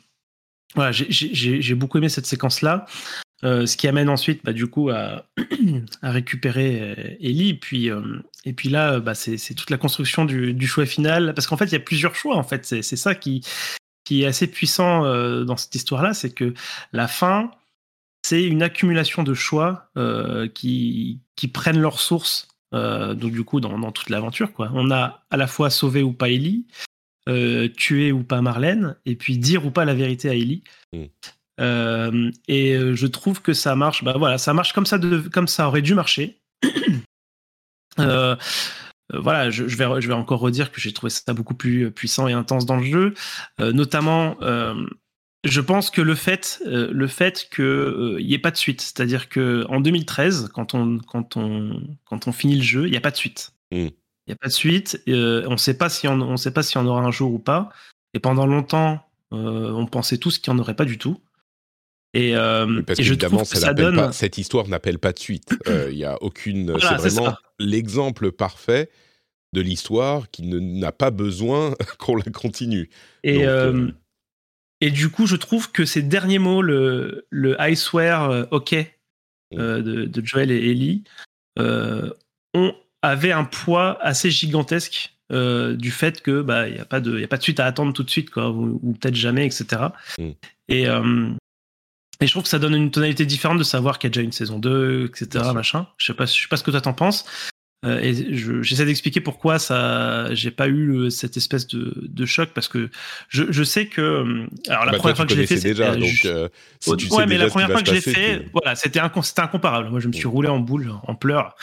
voilà, 0.76 0.92
j'ai 0.92 1.74
beaucoup 1.74 1.98
aimé 1.98 2.08
cette 2.08 2.26
séquence-là. 2.26 2.86
Euh, 3.42 3.66
ce 3.66 3.76
qui 3.76 3.88
amène 3.88 4.08
ensuite, 4.08 4.44
bah, 4.44 4.52
du 4.52 4.68
coup, 4.68 4.90
à, 4.90 5.26
récupérer 6.04 7.18
Ellie. 7.20 7.54
Puis, 7.54 7.90
et 8.44 8.52
puis 8.52 8.68
là, 8.68 9.00
bah, 9.00 9.16
c'est 9.16 9.54
toute 9.54 9.70
la 9.70 9.76
construction 9.76 10.24
du, 10.24 10.54
du 10.54 10.68
choix 10.68 10.86
final. 10.86 11.34
Parce 11.34 11.48
qu'en 11.48 11.56
fait, 11.56 11.66
il 11.66 11.72
y 11.72 11.76
a 11.76 11.80
plusieurs 11.80 12.14
choix. 12.14 12.36
En 12.36 12.44
fait, 12.44 12.64
c'est 12.64 12.82
ça 12.82 13.16
qui, 13.16 13.44
qui 14.04 14.22
est 14.22 14.26
assez 14.26 14.46
puissant 14.46 15.02
dans 15.42 15.56
cette 15.56 15.74
histoire-là. 15.74 16.14
C'est 16.14 16.30
que 16.30 16.54
la 16.92 17.08
fin, 17.08 17.50
c'est 18.26 18.42
une 18.42 18.64
accumulation 18.64 19.22
de 19.22 19.34
choix 19.34 19.88
euh, 19.96 20.48
qui, 20.48 21.20
qui 21.36 21.46
prennent 21.46 21.78
leur 21.80 22.00
source 22.00 22.48
euh, 22.74 23.14
donc 23.14 23.30
du 23.30 23.44
coup 23.44 23.60
dans, 23.60 23.92
toute 23.92 24.10
l'aventure 24.10 24.52
quoi. 24.52 24.68
On 24.74 24.90
a 24.90 25.24
à 25.30 25.36
la 25.36 25.46
fois 25.46 25.70
sauvé 25.70 26.02
ou 26.02 26.12
pas 26.12 26.28
Ellie, 26.28 26.66
euh, 27.28 27.68
tuer 27.68 28.10
ou 28.10 28.24
pas 28.24 28.42
Marlène, 28.42 28.96
et 29.06 29.14
puis 29.14 29.38
dire 29.38 29.64
ou 29.64 29.70
pas 29.70 29.84
la 29.84 29.94
vérité 29.94 30.28
à 30.28 30.34
Ellie. 30.34 30.64
Mm. 30.92 32.30
et 32.48 32.76
je 32.94 33.06
trouve 33.06 33.42
que 33.42 33.52
ça 33.52 33.76
marche. 33.76 34.02
Bah 34.02 34.16
voilà, 34.18 34.38
ça 34.38 34.52
marche 34.52 34.72
comme 34.72 34.86
ça, 34.86 34.98
comme 35.32 35.46
ça 35.46 35.68
aurait 35.68 35.82
dû 35.82 35.94
marcher. 35.94 36.40
voilà, 37.96 39.50
je, 39.50 39.62
vais, 39.62 40.00
je 40.00 40.08
vais 40.08 40.14
encore 40.14 40.40
redire 40.40 40.72
que 40.72 40.80
j'ai 40.80 40.92
trouvé 40.92 41.10
ça 41.10 41.32
beaucoup 41.32 41.54
plus 41.54 41.92
puissant 41.92 42.26
et 42.26 42.32
intense 42.32 42.66
dans 42.66 42.76
le 42.76 42.84
jeu, 42.84 43.14
notamment 43.60 44.36
je 45.46 45.60
pense 45.60 45.90
que 45.90 46.00
le 46.00 46.14
fait, 46.14 46.60
euh, 46.66 46.88
le 46.92 47.06
fait 47.06 47.48
qu'il 47.54 47.64
n'y 47.64 47.70
euh, 47.70 48.34
ait 48.34 48.38
pas 48.38 48.50
de 48.50 48.56
suite, 48.56 48.80
c'est-à-dire 48.80 49.28
que 49.28 49.64
en 49.68 49.80
2013, 49.80 50.50
quand 50.52 50.74
on, 50.74 50.98
quand 50.98 51.36
on, 51.36 51.80
quand 52.04 52.28
on 52.28 52.32
finit 52.32 52.56
le 52.56 52.62
jeu, 52.62 52.86
il 52.86 52.90
n'y 52.90 52.96
a 52.96 53.00
pas 53.00 53.10
de 53.10 53.16
suite. 53.16 53.52
Il 53.70 53.92
n'y 54.28 54.32
a 54.32 54.36
pas 54.36 54.48
de 54.48 54.52
suite. 54.52 55.00
Euh, 55.08 55.44
on 55.46 55.52
ne 55.52 55.56
sait 55.56 55.76
pas 55.76 55.88
si 55.88 56.08
on, 56.08 56.20
on 56.20 56.36
sait 56.36 56.50
pas 56.50 56.62
si 56.62 56.78
on 56.78 56.86
aura 56.86 57.02
un 57.02 57.10
jour 57.10 57.32
ou 57.32 57.38
pas. 57.38 57.70
Et 58.14 58.18
pendant 58.18 58.46
longtemps, 58.46 59.02
on 59.30 59.86
pensait 59.86 60.18
tous 60.18 60.38
qu'il 60.38 60.52
n'y 60.52 60.58
en 60.58 60.62
aurait 60.62 60.76
pas 60.76 60.84
du 60.84 60.98
tout. 60.98 61.20
Et, 62.14 62.32
parce 62.86 63.02
je 63.02 63.14
trouve 63.14 63.40
que 63.40 63.58
ça 63.58 63.74
donne... 63.74 64.12
cette 64.12 64.38
histoire 64.38 64.68
n'appelle 64.68 64.98
pas 64.98 65.12
de 65.12 65.18
suite. 65.18 65.54
Il 65.90 65.96
n'y 65.96 66.04
a 66.04 66.22
aucune. 66.22 66.74
c'est 66.80 66.94
vraiment 66.94 67.34
l'exemple 67.58 68.32
parfait 68.32 68.88
de 69.52 69.60
l'histoire 69.60 70.30
qui 70.30 70.42
n'a 70.42 70.92
pas 70.92 71.10
besoin 71.10 71.74
qu'on 71.98 72.16
la 72.16 72.30
continue. 72.32 72.88
Et, 73.22 73.44
et 74.80 74.90
du 74.90 75.08
coup, 75.08 75.26
je 75.26 75.36
trouve 75.36 75.72
que 75.72 75.84
ces 75.84 76.02
derniers 76.02 76.38
mots, 76.38 76.62
le, 76.62 77.26
le 77.30 77.56
I 77.58 77.76
swear 77.76 78.46
OK 78.50 78.74
mmh. 79.52 79.56
de, 79.56 80.04
de, 80.04 80.24
Joel 80.24 80.50
et 80.50 80.70
Ellie, 80.70 81.04
ont, 81.58 82.74
avaient 83.02 83.32
un 83.32 83.44
poids 83.44 83.98
assez 84.02 84.30
gigantesque 84.30 85.12
du 85.30 85.90
fait 85.90 86.22
que 86.22 86.40
bah 86.42 86.68
il 86.68 86.76
y 86.76 86.78
a 86.78 86.84
pas 86.84 87.00
de 87.00 87.18
y 87.18 87.24
a 87.24 87.28
pas 87.28 87.36
de 87.36 87.42
suite 87.42 87.58
à 87.58 87.66
attendre 87.66 87.92
tout 87.92 88.04
de 88.04 88.10
suite 88.10 88.30
quoi 88.30 88.50
ou, 88.50 88.96
peut-être 89.00 89.16
jamais 89.16 89.44
etc 89.44 89.86
et 90.68 90.86
et 92.20 92.26
je 92.26 92.30
trouve 92.30 92.44
que 92.44 92.48
ça 92.48 92.58
donne 92.58 92.74
une 92.74 92.90
tonalité 92.90 93.26
différente 93.26 93.58
de 93.58 93.64
savoir 93.64 93.98
qu'il 93.98 94.08
y 94.08 94.10
a 94.10 94.14
déjà 94.14 94.22
une 94.22 94.32
saison 94.32 94.58
2 94.58 95.06
etc 95.06 95.52
machin. 95.52 95.86
Je 95.98 96.06
sais 96.06 96.14
pas 96.14 96.26
je 96.26 96.32
sais 96.32 96.48
pas 96.48 96.56
ce 96.56 96.62
que 96.62 96.70
toi 96.70 96.80
t'en 96.80 96.92
penses 96.92 97.24
euh, 97.84 98.00
et 98.00 98.34
j'essaie 98.62 98.86
d'expliquer 98.86 99.20
pourquoi 99.20 99.58
ça, 99.58 100.34
j'ai 100.34 100.50
pas 100.50 100.66
eu 100.66 101.10
cette 101.10 101.36
espèce 101.36 101.66
de, 101.66 101.94
de, 102.08 102.26
choc 102.26 102.50
parce 102.54 102.68
que 102.68 102.90
je, 103.28 103.44
je 103.50 103.62
sais 103.62 103.86
que, 103.86 104.00
euh, 104.00 104.46
alors 104.68 104.86
la 104.86 104.92
bah, 104.92 104.98
première 104.98 105.16
fois 105.16 105.26
que 105.26 105.34
je 105.34 105.38
l'ai 105.38 105.46
fait, 105.46 105.60
déjà, 105.60 105.94
donc 105.94 106.24
euh, 106.24 106.48
ouais, 106.86 107.26
mais 107.26 107.36
la 107.36 107.48
première 107.48 107.70
fois 107.70 107.82
que 107.82 107.88
je 107.88 107.94
l'ai 107.94 108.00
fait, 108.00 108.46
voilà, 108.52 108.74
c'était 108.76 108.98
incomparable. 108.98 109.90
Moi, 109.90 110.00
je 110.00 110.08
me 110.08 110.12
suis 110.12 110.26
roulé 110.26 110.48
en 110.48 110.58
boule, 110.58 110.90
en 111.02 111.14
pleurs, 111.14 111.54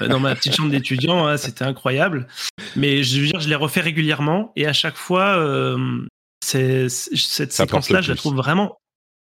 dans 0.00 0.18
ma 0.18 0.34
petite 0.34 0.56
chambre 0.56 0.70
d'étudiant, 0.70 1.26
hein, 1.26 1.36
c'était 1.36 1.64
incroyable. 1.64 2.26
Mais 2.74 3.02
je 3.02 3.20
veux 3.20 3.26
dire, 3.26 3.40
je 3.40 3.48
l'ai 3.48 3.54
refait 3.54 3.82
régulièrement 3.82 4.52
et 4.56 4.66
à 4.66 4.72
chaque 4.72 4.96
fois, 4.96 5.76
cette 6.40 7.52
séquence-là, 7.52 8.00
je 8.00 8.10
la 8.10 8.16
trouve 8.16 8.34
vraiment 8.34 8.78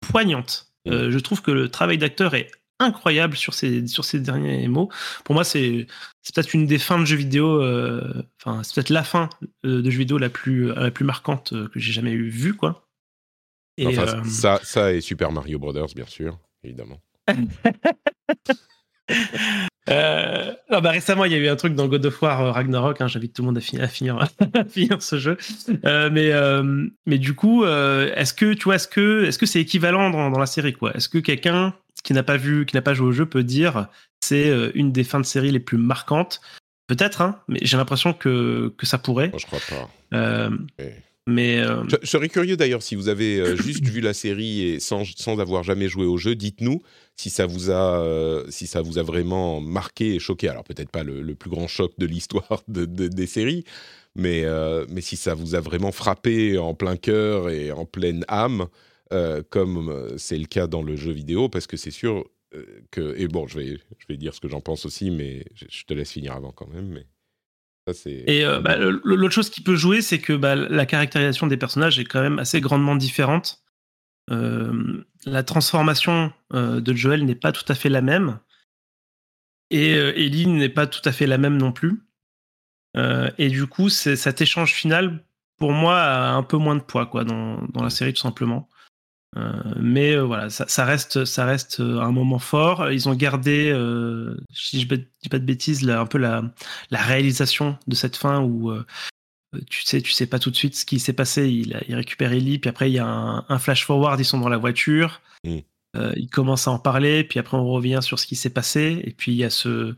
poignante. 0.09 0.69
Mm. 0.87 1.11
je 1.11 1.19
trouve 1.19 1.43
que 1.43 1.51
le 1.51 1.69
travail 1.69 1.99
d'acteur 1.99 2.35
est 2.35 2.51
incroyable 2.81 3.37
sur 3.37 3.55
ces, 3.55 3.87
sur 3.87 4.05
ces 4.05 4.19
derniers 4.19 4.67
mots. 4.67 4.89
Pour 5.25 5.35
moi, 5.35 5.45
c'est 5.45 5.87
peut-être 6.35 6.55
une 6.55 6.67
des 6.67 6.79
fins 6.79 6.99
de 6.99 7.05
jeux 7.05 7.17
vidéo, 7.17 7.63
euh, 7.63 8.25
enfin, 8.43 8.63
c'est 8.65 8.75
peut-être 8.75 8.91
la 8.91 9.05
fin 9.05 9.29
euh, 9.65 9.83
de 9.83 9.91
jeux 9.91 9.99
vidéo 9.99 10.19
la 10.19 10.31
plus, 10.31 10.73
la 10.75 10.91
plus 10.91 11.05
marquante 11.05 11.53
euh, 11.53 11.69
que 11.69 11.79
j'ai 11.79 11.93
jamais 11.93 12.17
vue, 12.17 12.55
quoi. 12.55 12.89
Et, 13.77 13.95
ça, 14.25 14.61
ça 14.63 14.93
et 14.93 15.01
Super 15.01 15.31
Mario 15.33 15.59
Brothers, 15.59 15.95
bien 15.95 16.07
sûr, 16.07 16.39
évidemment. 16.65 17.01
bah 19.87 20.91
récemment, 20.91 21.25
il 21.25 21.33
y 21.33 21.35
a 21.35 21.39
eu 21.39 21.49
un 21.49 21.57
truc 21.57 21.75
dans 21.75 21.89
God 21.89 22.05
of 22.05 22.21
War 22.21 22.55
Ragnarok. 22.55 23.01
Hein, 23.01 23.09
J'invite 23.09 23.35
tout 23.35 23.43
le 23.43 23.47
monde 23.47 23.57
à, 23.57 23.61
finir, 23.61 23.85
à 23.85 23.87
finir, 23.87 24.29
ce 25.03 25.19
jeu. 25.19 25.39
mais, 25.83 26.31
mais 27.07 27.19
du 27.19 27.35
coup, 27.35 27.65
est-ce 27.65 28.35
que 28.35 28.53
tu 28.53 28.65
vois, 28.65 28.75
est-ce 28.75 28.89
que 28.89 29.25
est-ce 29.25 29.39
que 29.39 29.47
c'est 29.47 29.61
équivalent 29.61 30.11
dans, 30.11 30.31
dans, 30.31 30.39
la 30.39 30.47
série 30.47 30.75
quoi? 30.75 30.95
Est-ce 30.95 31.09
que 31.09 31.19
quelqu'un 31.19 31.75
qui 32.03 32.13
n'a 32.13 32.23
pas 32.23 32.37
vu, 32.37 32.67
qui 32.67 32.75
n'a 32.75 32.83
pas 32.83 32.95
joué 32.95 33.09
au 33.09 33.13
jeu 33.13 33.27
peut 33.27 33.45
dire 33.45 33.89
c'est 34.21 34.49
euh, 34.49 34.71
une 34.75 34.93
des 34.93 35.05
fins 35.05 35.21
de 35.21 35.27
série 35.27 35.51
les 35.51 35.61
plus 35.61 35.79
marquantes. 35.79 36.41
Peut-être, 36.87 37.23
hein, 37.23 37.41
mais 37.49 37.61
j'ai 37.63 37.77
l'impression 37.77 38.13
que, 38.13 38.75
que 38.77 38.87
ça 38.87 38.99
pourrait. 38.99 39.29
Moi, 39.29 39.39
je 39.39 39.47
crois 39.47 39.61
pas. 39.69 39.91
Euh, 40.13 40.51
mais 41.27 41.59
euh, 41.59 41.85
je, 41.89 42.07
serais 42.07 42.29
curieux 42.29 42.57
d'ailleurs 42.57 42.83
si 42.83 42.97
vous 42.97 43.09
avez 43.09 43.57
juste 43.63 43.85
vu 43.85 44.01
la 44.01 44.13
série 44.13 44.63
et 44.63 44.81
sans, 44.81 45.05
sans 45.17 45.39
avoir 45.39 45.63
jamais 45.63 45.89
joué 45.89 46.07
au 46.07 46.17
jeu, 46.17 46.35
dites-nous 46.35 46.83
si 47.17 47.31
ça 47.31 47.47
vous 47.47 47.71
a 47.71 48.43
si 48.49 48.67
ça 48.67 48.81
vous 48.81 48.99
a 48.99 49.03
vraiment 49.03 49.61
marqué 49.61 50.15
et 50.15 50.19
choqué. 50.19 50.49
Alors 50.49 50.65
peut-être 50.65 50.91
pas 50.91 51.05
le, 51.05 51.35
plus 51.35 51.51
grand 51.51 51.69
choc 51.69 51.93
de 51.99 52.07
l'histoire 52.07 52.63
de, 52.67 52.87
des 52.87 53.27
séries, 53.27 53.65
mais 54.17 54.45
mais 54.89 55.03
si 55.03 55.17
ça 55.17 55.35
vous 55.35 55.55
a 55.55 55.61
vraiment 55.61 55.93
frappé 55.93 56.59
en 56.59 56.75
plein 56.75 56.97
cœur 56.97 57.51
et 57.51 57.71
en 57.71 57.85
pleine 57.85 58.25
âme. 58.27 58.67
Euh, 59.13 59.43
comme 59.51 59.89
euh, 59.89 60.17
c'est 60.19 60.39
le 60.39 60.47
cas 60.47 60.69
dans 60.69 60.83
le 60.83 60.95
jeu 60.95 61.11
vidéo, 61.11 61.49
parce 61.49 61.67
que 61.67 61.77
c'est 61.77 61.91
sûr 61.91 62.25
euh, 62.55 62.65
que... 62.93 63.17
Et 63.19 63.27
bon, 63.27 63.49
je 63.49 63.59
vais, 63.59 63.81
je 63.99 64.07
vais 64.09 64.17
dire 64.17 64.35
ce 64.35 64.41
que 64.41 64.49
j'en 64.49 64.61
pense 64.61 64.87
aussi, 64.87 65.11
mais 65.11 65.47
je 65.69 65.83
te 65.85 65.95
laisse 65.95 66.13
finir 66.13 66.35
avant 66.35 66.53
quand 66.53 66.69
même. 66.69 66.87
Mais 66.87 67.07
ça, 67.89 67.95
c'est... 67.95 68.23
Et 68.29 68.45
bah, 68.63 68.77
l'autre 68.79 69.35
chose 69.35 69.51
qui 69.51 69.63
peut 69.63 69.75
jouer, 69.75 70.01
c'est 70.01 70.21
que 70.21 70.33
bah, 70.33 70.55
la 70.55 70.87
caractérisation 70.87 71.49
des 71.49 71.57
personnages 71.57 71.99
est 71.99 72.05
quand 72.05 72.23
même 72.23 72.39
assez 72.39 72.61
grandement 72.61 72.95
différente. 72.95 73.65
la 74.29 75.43
transformation 75.43 76.33
de 76.53 76.95
Joel 76.95 77.25
n'est 77.25 77.35
pas 77.35 77.51
tout 77.51 77.65
à 77.67 77.75
fait 77.75 77.89
la 77.89 78.03
même. 78.03 78.39
Et 79.71 79.91
Ellie 79.91 80.47
n'est 80.47 80.69
pas 80.69 80.87
tout 80.87 81.03
à 81.05 81.11
fait 81.11 81.27
la 81.27 81.39
même 81.39 81.57
non 81.57 81.73
plus. 81.73 82.01
et 82.97 83.49
du 83.49 83.67
coup, 83.67 83.89
cet 83.89 84.41
échange 84.41 84.73
final, 84.73 85.25
pour 85.57 85.73
moi, 85.73 85.99
a 85.99 86.31
un 86.33 86.45
peu 86.45 86.59
moins 86.59 86.77
de 86.77 86.83
poids 86.83 87.07
quoi, 87.07 87.25
dans, 87.25 87.61
dans 87.73 87.83
la 87.83 87.91
série, 87.91 88.13
tout 88.13 88.23
simplement. 88.23 88.69
Euh, 89.37 89.75
mais 89.77 90.17
euh, 90.17 90.23
voilà, 90.23 90.51
ça, 90.51 90.85
reste, 90.85 91.25
ça 91.25 91.45
reste 91.45 91.81
euh, 91.81 92.01
un 92.01 92.11
moment 92.11 92.39
fort. 92.39 92.91
Ils 92.91 93.09
ont 93.09 93.15
gardé, 93.15 93.71
si 94.53 94.81
je 94.81 94.87
dis 94.87 95.29
pas 95.29 95.39
de 95.39 95.45
bêtises, 95.45 95.89
un 95.89 96.07
peu 96.07 96.19
la, 96.19 96.43
la 96.91 97.03
réalisation 97.03 97.79
de 97.87 97.95
cette 97.95 98.17
fin 98.17 98.43
où 98.43 98.73
tu 99.69 99.83
sais, 99.83 100.01
tu 100.01 100.13
sais 100.13 100.27
pas 100.27 100.39
tout 100.39 100.51
de 100.51 100.57
suite 100.57 100.77
ce 100.77 100.85
qui 100.85 100.99
s'est 100.99 101.13
passé. 101.13 101.49
Il, 101.49 101.81
il, 101.89 101.95
récupère 101.95 102.33
Ellie, 102.33 102.59
puis 102.59 102.71
après 102.71 102.91
il 102.91 102.95
y 102.95 102.99
a 102.99 103.07
un, 103.07 103.59
flash 103.59 103.85
forward, 103.85 104.19
ils 104.21 104.25
sont 104.25 104.39
dans 104.39 104.49
la 104.49 104.59
voiture. 104.59 105.21
Mm. 105.45 105.59
ils 106.17 106.29
commencent 106.31 106.69
à 106.69 106.73
en 106.73 106.79
parler, 106.79 107.25
puis 107.25 107.39
après 107.39 107.57
on 107.57 107.69
revient 107.69 108.01
sur 108.03 108.19
ce 108.19 108.27
qui 108.27 108.37
s'est 108.37 108.51
passé, 108.51 109.01
et 109.05 109.13
puis 109.13 109.33
il 109.33 109.39
y 109.39 109.45
a 109.45 109.51
ce 109.51 109.95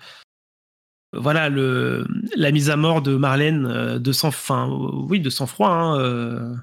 voilà 1.15 1.51
le 1.51 2.07
la 2.37 2.51
mise 2.53 2.71
à 2.71 2.77
mort 2.77 3.03
de 3.03 3.17
Marlène 3.17 3.99
de 3.99 4.13
sang, 4.13 4.31
fin, 4.31 4.69
oui 4.69 5.21
de 5.21 5.31
sang 5.31 5.47
froid. 5.47 5.71
Hein, 5.71 6.57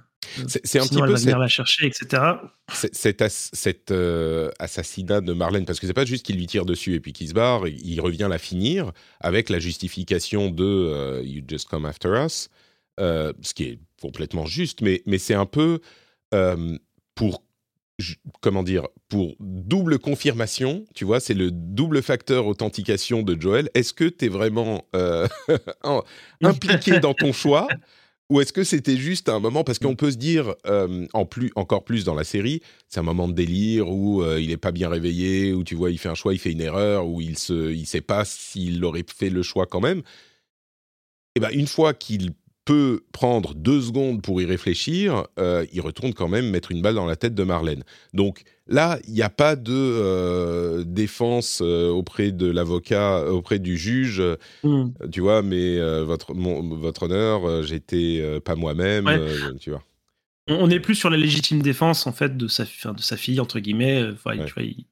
c'est 0.47 0.79
un 0.79 0.85
petit 0.85 1.01
peu. 1.01 1.15
cette, 1.17 1.35
la 1.35 1.47
chercher, 1.47 1.87
etc. 1.87 2.23
Cet, 2.71 3.91
euh, 3.91 4.51
assassinat 4.59 5.21
de 5.21 5.33
Marlène, 5.33 5.65
parce 5.65 5.79
que 5.79 5.87
c'est 5.87 5.93
pas 5.93 6.05
juste 6.05 6.25
qu'il 6.25 6.37
lui 6.37 6.47
tire 6.47 6.65
dessus 6.65 6.95
et 6.95 6.99
puis 6.99 7.13
qu'il 7.13 7.27
se 7.27 7.33
barre, 7.33 7.67
il 7.67 7.99
revient 8.01 8.27
la 8.29 8.37
finir 8.37 8.91
avec 9.19 9.49
la 9.49 9.59
justification 9.59 10.49
de 10.49 10.63
euh, 10.63 11.21
You 11.23 11.43
just 11.47 11.67
come 11.67 11.85
after 11.85 12.09
us, 12.25 12.49
euh, 12.99 13.33
ce 13.41 13.53
qui 13.53 13.63
est 13.63 13.79
complètement 14.01 14.45
juste, 14.45 14.81
mais, 14.81 15.01
mais 15.05 15.17
c'est 15.17 15.33
un 15.33 15.45
peu 15.45 15.79
pour 17.15 17.43
comment 18.39 18.63
dire, 18.63 18.87
pour 19.09 19.35
double 19.39 19.99
confirmation, 19.99 20.85
tu 20.95 21.03
vois, 21.03 21.19
c'est 21.19 21.33
le 21.33 21.51
double 21.51 22.01
facteur 22.01 22.47
authentication 22.47 23.23
de 23.23 23.39
Joel. 23.39 23.69
Est-ce 23.73 23.93
que 23.93 24.05
tu 24.05 24.25
es 24.25 24.27
vraiment 24.29 24.85
impliqué 26.41 26.99
dans 26.99 27.13
ton 27.13 27.33
choix 27.33 27.67
ou 28.29 28.41
est-ce 28.41 28.53
que 28.53 28.63
c'était 28.63 28.97
juste 28.97 29.27
un 29.27 29.39
moment 29.39 29.63
parce 29.63 29.79
qu'on 29.79 29.95
peut 29.95 30.11
se 30.11 30.17
dire 30.17 30.53
euh, 30.67 31.07
en 31.13 31.25
plus 31.25 31.51
encore 31.55 31.83
plus 31.83 32.03
dans 32.03 32.13
la 32.13 32.23
série, 32.23 32.61
c'est 32.87 32.99
un 32.99 33.03
moment 33.03 33.27
de 33.27 33.33
délire 33.33 33.89
où 33.89 34.21
euh, 34.21 34.39
il 34.39 34.51
est 34.51 34.57
pas 34.57 34.71
bien 34.71 34.89
réveillé, 34.89 35.53
où 35.53 35.63
tu 35.63 35.75
vois 35.75 35.89
il 35.89 35.97
fait 35.97 36.09
un 36.09 36.15
choix, 36.15 36.33
il 36.33 36.39
fait 36.39 36.51
une 36.51 36.61
erreur, 36.61 37.07
où 37.07 37.21
il 37.21 37.37
se 37.37 37.71
il 37.71 37.85
sait 37.87 38.01
pas 38.01 38.25
s'il 38.25 38.83
aurait 38.85 39.05
fait 39.07 39.29
le 39.31 39.41
choix 39.41 39.65
quand 39.65 39.81
même. 39.81 39.99
Et 39.99 40.03
eh 41.35 41.39
ben 41.39 41.49
une 41.51 41.67
fois 41.67 41.93
qu'il 41.93 42.31
peut 42.69 43.01
prendre 43.13 43.55
deux 43.55 43.81
secondes 43.81 44.21
pour 44.21 44.39
y 44.43 44.45
réfléchir, 44.45 45.25
euh, 45.39 45.65
il 45.73 45.81
retourne 45.81 46.13
quand 46.13 46.27
même 46.27 46.51
mettre 46.51 46.71
une 46.71 46.83
balle 46.83 46.93
dans 46.93 47.07
la 47.07 47.15
tête 47.15 47.33
de 47.33 47.43
Marlène. 47.43 47.83
Donc 48.13 48.43
là, 48.67 48.99
il 49.07 49.15
n'y 49.15 49.23
a 49.23 49.31
pas 49.31 49.55
de 49.55 49.73
euh, 49.73 50.83
défense 50.85 51.63
euh, 51.63 51.89
auprès 51.89 52.31
de 52.31 52.45
l'avocat, 52.45 53.25
auprès 53.25 53.57
du 53.57 53.75
juge, 53.75 54.21
hmm. 54.61 54.89
tu 55.11 55.19
vois, 55.19 55.41
mais 55.41 55.79
votre, 56.03 56.35
votre 56.35 57.03
honneur, 57.03 57.63
j'étais 57.63 58.39
pas 58.45 58.55
moi-même, 58.55 59.09
tu 59.59 59.71
vois. 59.71 59.81
On 60.47 60.67
n'est 60.67 60.79
plus 60.79 60.93
sur 60.93 61.09
la 61.09 61.17
légitime 61.17 61.63
défense, 61.63 62.05
en 62.05 62.11
fait, 62.11 62.37
de 62.37 62.47
sa, 62.47 62.65
de 62.65 63.01
sa 63.01 63.17
fille, 63.17 63.39
entre 63.39 63.59
guillemets. 63.59 64.09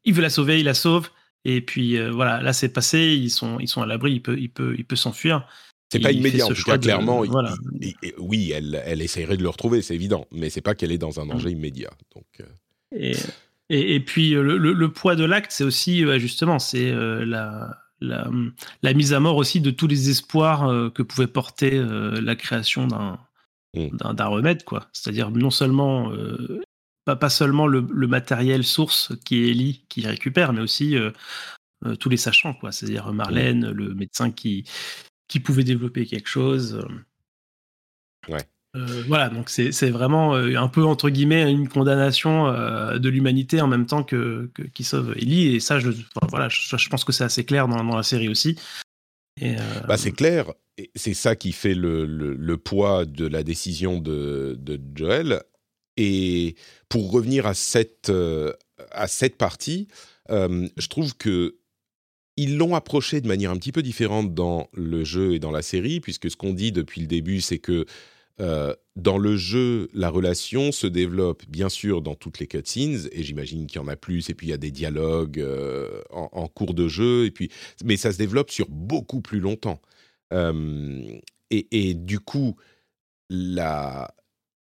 il, 0.03 0.13
veut 0.15 0.23
la 0.23 0.31
sauver, 0.31 0.59
il 0.59 0.65
la 0.65 0.73
sauve. 0.73 1.09
Et 1.45 1.61
puis 1.61 1.99
voilà, 2.09 2.41
là 2.41 2.53
c'est 2.53 2.69
passé, 2.69 3.15
ils 3.15 3.29
sont, 3.29 3.59
ils 3.59 3.67
sont 3.67 3.83
à 3.83 3.85
l'abri, 3.85 4.13
il 4.13 4.21
peut, 4.21 4.39
il 4.39 4.49
peut, 4.49 4.73
il 4.79 4.83
peut 4.83 4.95
s'enfuir. 4.95 5.47
C'est 5.89 5.99
pas 5.99 6.11
immédiat, 6.11 6.45
en 6.45 6.49
tout 6.49 6.63
cas, 6.63 6.77
clairement. 6.77 7.23
oui, 8.17 8.51
elle, 8.51 8.81
elle 8.85 9.01
essayerait 9.01 9.37
de 9.37 9.43
le 9.43 9.49
retrouver, 9.49 9.81
c'est 9.81 9.95
évident, 9.95 10.27
mais 10.31 10.49
c'est 10.49 10.61
pas 10.61 10.75
qu'elle 10.75 10.91
est 10.91 10.97
dans 10.97 11.19
un 11.19 11.25
danger 11.25 11.49
mm. 11.49 11.57
immédiat. 11.57 11.91
Donc, 12.13 12.25
euh. 12.41 13.13
et, 13.69 13.95
et, 13.95 13.99
puis, 14.01 14.35
euh, 14.35 14.41
le, 14.41 14.91
poids 14.91 15.15
de 15.15 15.23
l'acte, 15.23 15.51
c'est 15.51 15.63
aussi, 15.63 16.03
justement, 16.19 16.59
c'est 16.59 16.91
euh, 16.91 17.25
la, 17.25 17.77
la, 18.01 18.29
la, 18.83 18.93
mise 18.93 19.13
à 19.13 19.21
mort 19.21 19.37
aussi 19.37 19.61
de 19.61 19.71
tous 19.71 19.87
les 19.87 20.09
espoirs 20.09 20.91
que 20.93 21.03
pouvait 21.03 21.27
porter 21.27 21.71
la 21.79 22.35
création 22.35 22.87
mm. 22.87 23.89
d'un 23.93 24.13
d'un 24.13 24.27
remède, 24.27 24.63
quoi. 24.65 24.87
C'est-à-dire, 24.91 25.31
non 25.31 25.51
seulement. 25.51 26.11
pas, 27.05 27.15
pas 27.15 27.29
seulement 27.29 27.65
le, 27.65 27.87
le, 27.89 28.07
matériel 28.07 28.65
source 28.65 29.13
qui 29.23 29.37
est 29.37 29.51
Ellie 29.51 29.85
qui 29.87 30.05
récupère, 30.05 30.51
mais 30.51 30.61
aussi 30.61 30.97
tous 32.01 32.09
les 32.09 32.17
sachants, 32.17 32.55
quoi. 32.55 32.73
C'est-à-dire 32.73 33.13
Marlène, 33.13 33.71
le 33.71 33.93
médecin 33.93 34.31
qui, 34.31 34.65
qui 35.27 35.39
pouvait 35.39 35.63
développer 35.63 36.05
quelque 36.05 36.29
chose. 36.29 36.75
Euh. 36.75 38.31
Ouais. 38.31 38.43
Euh, 38.75 39.03
voilà, 39.07 39.29
donc 39.29 39.49
c'est 39.49 39.89
vraiment 39.89 40.35
euh, 40.35 40.55
un 40.55 40.67
peu 40.67 40.83
entre 40.83 41.09
guillemets 41.09 41.49
une 41.51 41.67
condamnation 41.67 42.51
de 42.51 43.09
l'humanité 43.09 43.61
en 43.61 43.67
même 43.67 43.85
temps 43.85 44.03
que, 44.03 44.51
qui 44.73 44.83
sauve 44.83 45.13
Ellie. 45.17 45.55
Et 45.55 45.59
ça, 45.59 45.79
je, 45.79 45.89
voilà, 46.29 46.47
je, 46.49 46.89
pense 46.89 47.03
que 47.03 47.11
c'est 47.11 47.23
assez 47.23 47.43
clair 47.43 47.67
dans, 47.67 47.83
la 47.83 48.03
série 48.03 48.29
aussi. 48.29 48.57
Bah, 49.87 49.97
c'est 49.97 50.11
clair. 50.11 50.53
C'est 50.95 51.15
ça 51.15 51.35
qui 51.35 51.53
fait 51.53 51.73
le, 51.73 52.05
le, 52.05 52.57
poids 52.57 53.05
de 53.05 53.25
la 53.25 53.41
décision 53.41 53.99
de, 53.99 54.55
de 54.59 54.79
Joel. 54.93 55.41
Et 55.95 56.55
pour 56.89 57.11
revenir 57.11 57.47
à 57.47 57.55
cette 57.55 58.11
à 58.91 59.07
cette 59.07 59.37
partie, 59.37 59.87
je 60.29 60.87
trouve 60.87 61.15
que 61.15 61.55
ils 62.37 62.57
l'ont 62.57 62.75
approché 62.75 63.19
de 63.19 63.27
manière 63.27 63.51
un 63.51 63.57
petit 63.57 63.71
peu 63.71 63.81
différente 63.81 64.33
dans 64.33 64.69
le 64.73 65.03
jeu 65.03 65.33
et 65.33 65.39
dans 65.39 65.51
la 65.51 65.63
série, 65.63 65.99
puisque 65.99 66.29
ce 66.29 66.37
qu'on 66.37 66.53
dit 66.53 66.71
depuis 66.71 67.01
le 67.01 67.07
début, 67.07 67.41
c'est 67.41 67.57
que 67.57 67.85
euh, 68.39 68.75
dans 68.95 69.17
le 69.17 69.35
jeu, 69.35 69.89
la 69.93 70.09
relation 70.09 70.71
se 70.71 70.85
développe 70.85 71.43
bien 71.47 71.69
sûr 71.69 72.03
dans 72.03 72.13
toutes 72.13 72.39
les 72.39 72.45
cutscenes, 72.45 73.09
et 73.11 73.23
j'imagine 73.23 73.65
qu'il 73.65 73.81
y 73.81 73.83
en 73.83 73.87
a 73.87 73.95
plus, 73.95 74.29
et 74.29 74.35
puis 74.35 74.47
il 74.47 74.49
y 74.51 74.53
a 74.53 74.57
des 74.57 74.69
dialogues 74.71 75.39
euh, 75.39 76.01
en, 76.11 76.47
cours 76.47 76.75
de 76.75 76.87
jeu, 76.87 77.25
et 77.25 77.31
puis, 77.31 77.49
mais 77.83 77.97
ça 77.97 78.13
se 78.13 78.19
développe 78.19 78.51
sur 78.51 78.67
beaucoup 78.69 79.21
plus 79.21 79.39
longtemps. 79.39 79.81
Euh, 80.33 81.19
et, 81.49 81.93
du 81.93 82.19
coup, 82.19 82.55
la, 83.29 84.13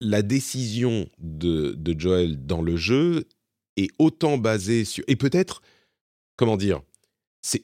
décision 0.02 1.10
de, 1.18 1.74
de 1.74 2.00
Joel 2.00 2.46
dans 2.46 2.62
le 2.62 2.78
jeu 2.78 3.26
est 3.78 3.90
autant 3.98 4.38
basée 4.38 4.86
sur... 4.86 5.04
Et 5.08 5.16
peut-être, 5.16 5.62
comment 6.36 6.56
dire, 6.56 6.82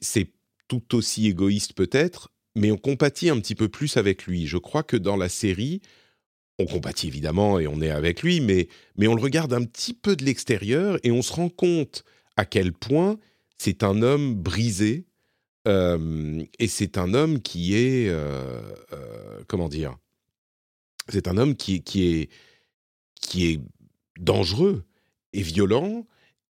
c'est 0.00 0.30
tout 0.68 0.94
aussi 0.94 1.26
égoïste 1.26 1.74
peut-être, 1.74 2.30
mais 2.54 2.70
on 2.70 2.76
compatit 2.76 3.28
un 3.28 3.38
petit 3.38 3.54
peu 3.54 3.68
plus 3.68 3.96
avec 3.96 4.26
lui. 4.26 4.46
Je 4.46 4.56
crois 4.56 4.82
que 4.82 4.96
dans 4.96 5.16
la 5.16 5.28
série, 5.28 5.82
on 6.58 6.66
compatit 6.66 7.08
évidemment 7.08 7.58
et 7.58 7.66
on 7.66 7.80
est 7.80 7.90
avec 7.90 8.22
lui, 8.22 8.40
mais, 8.40 8.68
mais 8.96 9.08
on 9.08 9.14
le 9.14 9.22
regarde 9.22 9.52
un 9.52 9.64
petit 9.64 9.92
peu 9.92 10.16
de 10.16 10.24
l'extérieur 10.24 10.98
et 11.02 11.10
on 11.10 11.22
se 11.22 11.32
rend 11.32 11.48
compte 11.48 12.04
à 12.36 12.44
quel 12.44 12.72
point 12.72 13.18
c'est 13.58 13.82
un 13.82 14.02
homme 14.02 14.34
brisé 14.34 15.06
euh, 15.66 16.44
et 16.58 16.68
c'est 16.68 16.98
un 16.98 17.14
homme 17.14 17.40
qui 17.40 17.74
est 17.74 18.08
euh, 18.08 18.60
euh, 18.92 19.42
comment 19.48 19.68
dire 19.68 19.96
c'est 21.08 21.26
un 21.26 21.38
homme 21.38 21.56
qui, 21.56 21.82
qui 21.82 22.06
est 22.06 22.30
qui 23.20 23.46
est 23.46 23.60
dangereux 24.18 24.84
et 25.32 25.42
violent 25.42 26.06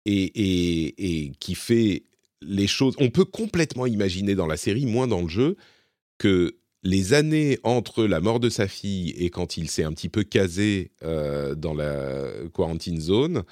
et, 0.06 0.24
et, 0.24 1.26
et 1.26 1.32
qui 1.32 1.56
fait 1.56 2.06
les 2.41 2.67
choses. 2.67 2.95
On 2.99 3.10
peut 3.10 3.25
complètement 3.25 3.86
imaginer 3.86 4.36
dans 4.36 4.47
la 4.47 4.58
série, 4.58 4.86
moins 4.86 5.08
dans 5.08 5.21
le 5.21 5.30
jeu, 5.30 5.58
que 6.17 6.56
les 6.84 7.13
années 7.13 7.60
entre 7.63 8.06
la 8.06 8.19
mort 8.19 8.39
de 8.39 8.49
sa 8.49 8.67
fille 8.67 9.12
et 9.12 9.30
quand 9.30 9.58
il 9.58 9.69
s'est 9.69 9.84
un 9.84 9.93
petit 9.93 10.10
peu 10.10 10.23
casé 10.23 10.91
euh, 11.04 11.56
dans 11.56 11.73
la 11.73 12.27
quarantine 12.54 12.99
zone, 12.99 13.43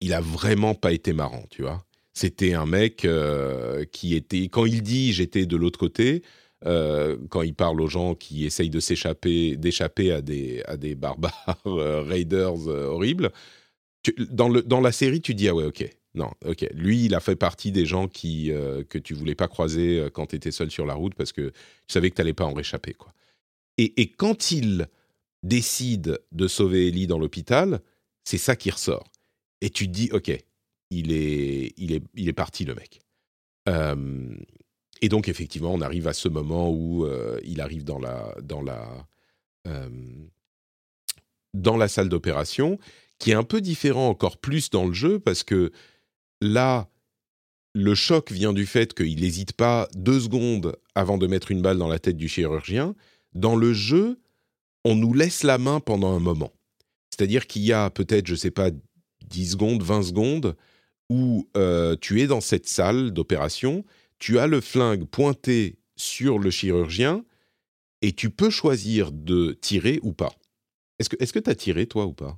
il 0.00 0.12
a 0.12 0.20
vraiment 0.20 0.74
pas 0.74 0.92
été 0.92 1.12
marrant, 1.12 1.44
tu 1.50 1.62
vois. 1.62 1.84
C'était 2.14 2.52
un 2.52 2.66
mec 2.66 3.04
euh, 3.04 3.84
qui 3.90 4.14
était, 4.14 4.48
quand 4.48 4.66
il 4.66 4.82
dit 4.82 5.12
j'étais 5.12 5.46
de 5.46 5.56
l'autre 5.56 5.78
côté, 5.78 6.22
euh, 6.66 7.16
quand 7.30 7.42
il 7.42 7.54
parle 7.54 7.80
aux 7.80 7.88
gens 7.88 8.14
qui 8.14 8.44
essayent 8.44 8.70
de 8.70 8.80
s'échapper, 8.80 9.56
d'échapper 9.56 10.12
à 10.12 10.20
des, 10.20 10.62
à 10.66 10.76
des 10.76 10.94
barbares 10.94 11.62
raiders 11.64 12.66
horribles, 12.66 13.30
dans, 14.30 14.48
le, 14.48 14.62
dans 14.62 14.80
la 14.80 14.92
série, 14.92 15.20
tu 15.20 15.34
dis 15.34 15.48
ah 15.48 15.54
ouais 15.54 15.64
ok, 15.64 15.88
non, 16.14 16.30
ok. 16.44 16.66
Lui, 16.74 17.06
il 17.06 17.14
a 17.14 17.20
fait 17.20 17.36
partie 17.36 17.72
des 17.72 17.86
gens 17.86 18.08
euh, 18.24 18.84
que 18.84 18.98
tu 18.98 19.14
voulais 19.14 19.34
pas 19.34 19.48
croiser 19.48 19.98
euh, 19.98 20.10
quand 20.10 20.26
tu 20.26 20.36
étais 20.36 20.50
seul 20.50 20.70
sur 20.70 20.84
la 20.84 20.94
route 20.94 21.14
parce 21.14 21.32
que 21.32 21.48
tu 21.50 21.92
savais 21.92 22.10
que 22.10 22.16
tu 22.16 22.20
n'allais 22.20 22.34
pas 22.34 22.44
en 22.44 22.52
réchapper. 22.52 22.92
Quoi. 22.92 23.12
Et, 23.78 24.10
quand 24.10 24.50
il 24.50 24.88
décide 25.42 26.20
de 26.30 26.46
sauver 26.46 26.88
Ellie 26.88 27.06
dans 27.06 27.18
l'hôpital, 27.18 27.80
c'est 28.24 28.38
ça 28.38 28.54
qui 28.56 28.70
ressort. 28.70 29.10
Et 29.62 29.70
tu 29.70 29.86
te 29.86 29.92
dis, 29.92 30.10
ok, 30.12 30.30
il 30.90 31.12
est, 31.12 31.72
il 31.78 31.92
est, 31.92 32.02
il 32.14 32.28
est 32.28 32.34
parti 32.34 32.64
le 32.64 32.74
mec. 32.74 33.00
et 35.00 35.08
donc 35.08 35.28
effectivement, 35.28 35.72
on 35.72 35.80
arrive 35.80 36.06
à 36.06 36.12
ce 36.12 36.28
moment 36.28 36.70
où 36.70 37.06
euh, 37.06 37.40
il 37.44 37.60
arrive 37.62 37.84
dans 37.84 37.98
la 37.98 38.34
salle 41.88 42.08
d'opération, 42.10 42.78
qui 43.18 43.30
est 43.30 43.34
un 43.34 43.44
peu 43.44 43.60
différent 43.60 44.08
encore 44.08 44.36
plus 44.36 44.68
dans 44.70 44.84
le 44.84 44.92
jeu 44.92 45.18
parce 45.18 45.44
que 45.44 45.72
Là, 46.42 46.88
le 47.72 47.94
choc 47.94 48.32
vient 48.32 48.52
du 48.52 48.66
fait 48.66 48.94
qu'il 48.94 49.20
n'hésite 49.20 49.52
pas 49.52 49.88
deux 49.94 50.18
secondes 50.18 50.76
avant 50.96 51.16
de 51.16 51.28
mettre 51.28 51.52
une 51.52 51.62
balle 51.62 51.78
dans 51.78 51.86
la 51.86 52.00
tête 52.00 52.16
du 52.16 52.26
chirurgien. 52.26 52.96
Dans 53.32 53.54
le 53.54 53.72
jeu, 53.72 54.18
on 54.84 54.96
nous 54.96 55.14
laisse 55.14 55.44
la 55.44 55.56
main 55.58 55.78
pendant 55.78 56.16
un 56.16 56.18
moment. 56.18 56.52
C'est-à-dire 57.10 57.46
qu'il 57.46 57.62
y 57.62 57.72
a 57.72 57.90
peut-être, 57.90 58.26
je 58.26 58.32
ne 58.32 58.38
sais 58.38 58.50
pas, 58.50 58.70
10 59.26 59.52
secondes, 59.52 59.84
20 59.84 60.02
secondes, 60.02 60.56
où 61.08 61.48
euh, 61.56 61.94
tu 62.00 62.20
es 62.20 62.26
dans 62.26 62.40
cette 62.40 62.66
salle 62.66 63.12
d'opération, 63.12 63.84
tu 64.18 64.40
as 64.40 64.48
le 64.48 64.60
flingue 64.60 65.04
pointé 65.04 65.78
sur 65.94 66.40
le 66.40 66.50
chirurgien, 66.50 67.24
et 68.00 68.12
tu 68.12 68.30
peux 68.30 68.50
choisir 68.50 69.12
de 69.12 69.56
tirer 69.60 70.00
ou 70.02 70.12
pas. 70.12 70.34
Est-ce 70.98 71.32
que 71.32 71.38
tu 71.38 71.50
as 71.50 71.54
tiré, 71.54 71.86
toi, 71.86 72.04
ou 72.04 72.12
pas? 72.12 72.36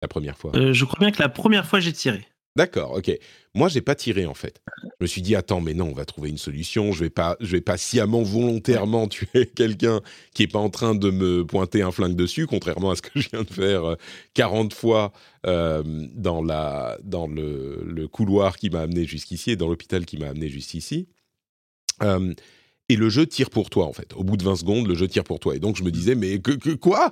La 0.00 0.08
première 0.08 0.36
fois 0.36 0.50
euh, 0.56 0.72
Je 0.72 0.84
crois 0.84 0.98
bien 0.98 1.12
que 1.12 1.22
la 1.22 1.28
première 1.28 1.64
fois, 1.64 1.78
j'ai 1.78 1.92
tiré. 1.92 2.26
D'accord, 2.54 2.92
ok. 2.92 3.10
Moi, 3.54 3.68
j'ai 3.68 3.80
pas 3.80 3.94
tiré 3.94 4.26
en 4.26 4.34
fait. 4.34 4.60
Je 4.82 4.88
me 5.04 5.06
suis 5.06 5.22
dit 5.22 5.34
attends, 5.34 5.62
mais 5.62 5.72
non, 5.72 5.86
on 5.86 5.94
va 5.94 6.04
trouver 6.04 6.28
une 6.28 6.36
solution. 6.38 6.92
Je 6.92 7.04
vais 7.04 7.10
pas, 7.10 7.36
je 7.40 7.52
vais 7.52 7.62
pas 7.62 7.78
sciemment, 7.78 8.22
volontairement 8.22 9.08
tuer 9.08 9.46
quelqu'un 9.56 10.00
qui 10.34 10.42
est 10.42 10.48
pas 10.52 10.58
en 10.58 10.68
train 10.68 10.94
de 10.94 11.10
me 11.10 11.46
pointer 11.46 11.80
un 11.80 11.90
flingue 11.90 12.14
dessus, 12.14 12.46
contrairement 12.46 12.90
à 12.90 12.96
ce 12.96 13.02
que 13.02 13.18
je 13.20 13.30
viens 13.30 13.42
de 13.42 13.50
faire 13.50 13.96
40 14.34 14.72
euh, 14.72 14.76
fois 14.76 15.12
euh, 15.46 15.82
dans 16.14 16.42
la, 16.42 16.98
dans 17.02 17.26
le, 17.26 17.82
le 17.86 18.06
couloir 18.06 18.58
qui 18.58 18.68
m'a 18.68 18.80
amené 18.82 19.06
jusqu'ici 19.06 19.52
et 19.52 19.56
dans 19.56 19.68
l'hôpital 19.68 20.04
qui 20.04 20.18
m'a 20.18 20.28
amené 20.28 20.48
jusqu'ici. 20.48 21.08
Euh, 22.02 22.34
et 22.92 22.96
le 22.96 23.08
jeu 23.08 23.26
tire 23.26 23.48
pour 23.48 23.70
toi 23.70 23.86
en 23.86 23.92
fait. 23.94 24.12
Au 24.14 24.22
bout 24.22 24.36
de 24.36 24.44
20 24.44 24.56
secondes, 24.56 24.86
le 24.86 24.94
jeu 24.94 25.08
tire 25.08 25.24
pour 25.24 25.40
toi. 25.40 25.56
Et 25.56 25.58
donc 25.58 25.76
je 25.76 25.82
me 25.82 25.90
disais 25.90 26.14
mais 26.14 26.40
que, 26.40 26.74
quoi? 26.74 27.10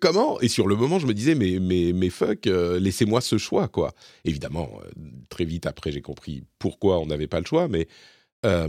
Comment? 0.00 0.40
Et 0.40 0.48
sur 0.48 0.66
le 0.66 0.74
moment, 0.74 0.98
je 0.98 1.06
me 1.06 1.12
disais 1.12 1.34
mais 1.34 1.58
mais 1.60 1.92
mais 1.94 2.08
fuck, 2.08 2.46
euh, 2.46 2.80
laissez-moi 2.80 3.20
ce 3.20 3.36
choix 3.36 3.68
quoi. 3.68 3.94
Évidemment, 4.24 4.70
euh, 4.82 4.90
très 5.28 5.44
vite 5.44 5.66
après, 5.66 5.92
j'ai 5.92 6.00
compris 6.00 6.44
pourquoi 6.58 6.98
on 6.98 7.06
n'avait 7.06 7.26
pas 7.26 7.40
le 7.40 7.46
choix, 7.46 7.68
mais 7.68 7.88
euh, 8.46 8.68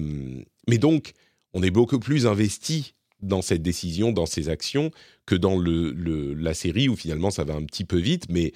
mais 0.68 0.78
donc 0.78 1.14
on 1.54 1.64
est 1.64 1.72
beaucoup 1.72 2.00
plus 2.00 2.28
investi 2.28 2.94
dans 3.22 3.42
cette 3.42 3.62
décision, 3.62 4.12
dans 4.12 4.26
ces 4.26 4.50
actions, 4.50 4.92
que 5.26 5.36
dans 5.36 5.58
le, 5.58 5.94
la 6.34 6.54
série 6.54 6.90
où 6.90 6.96
finalement 6.98 7.32
ça 7.32 7.46
va 7.46 7.54
un 7.54 7.64
petit 7.64 7.86
peu 7.86 7.98
vite, 7.98 8.26
mais 8.30 8.52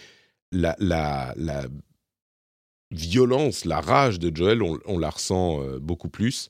la, 0.52 0.76
violence, 2.92 3.66
la 3.66 3.82
rage 3.82 4.20
de 4.20 4.36
Joel, 4.36 4.62
on 4.62 5.00
la 5.00 5.10
ressent 5.10 5.60
beaucoup 5.80 6.10
plus. 6.10 6.50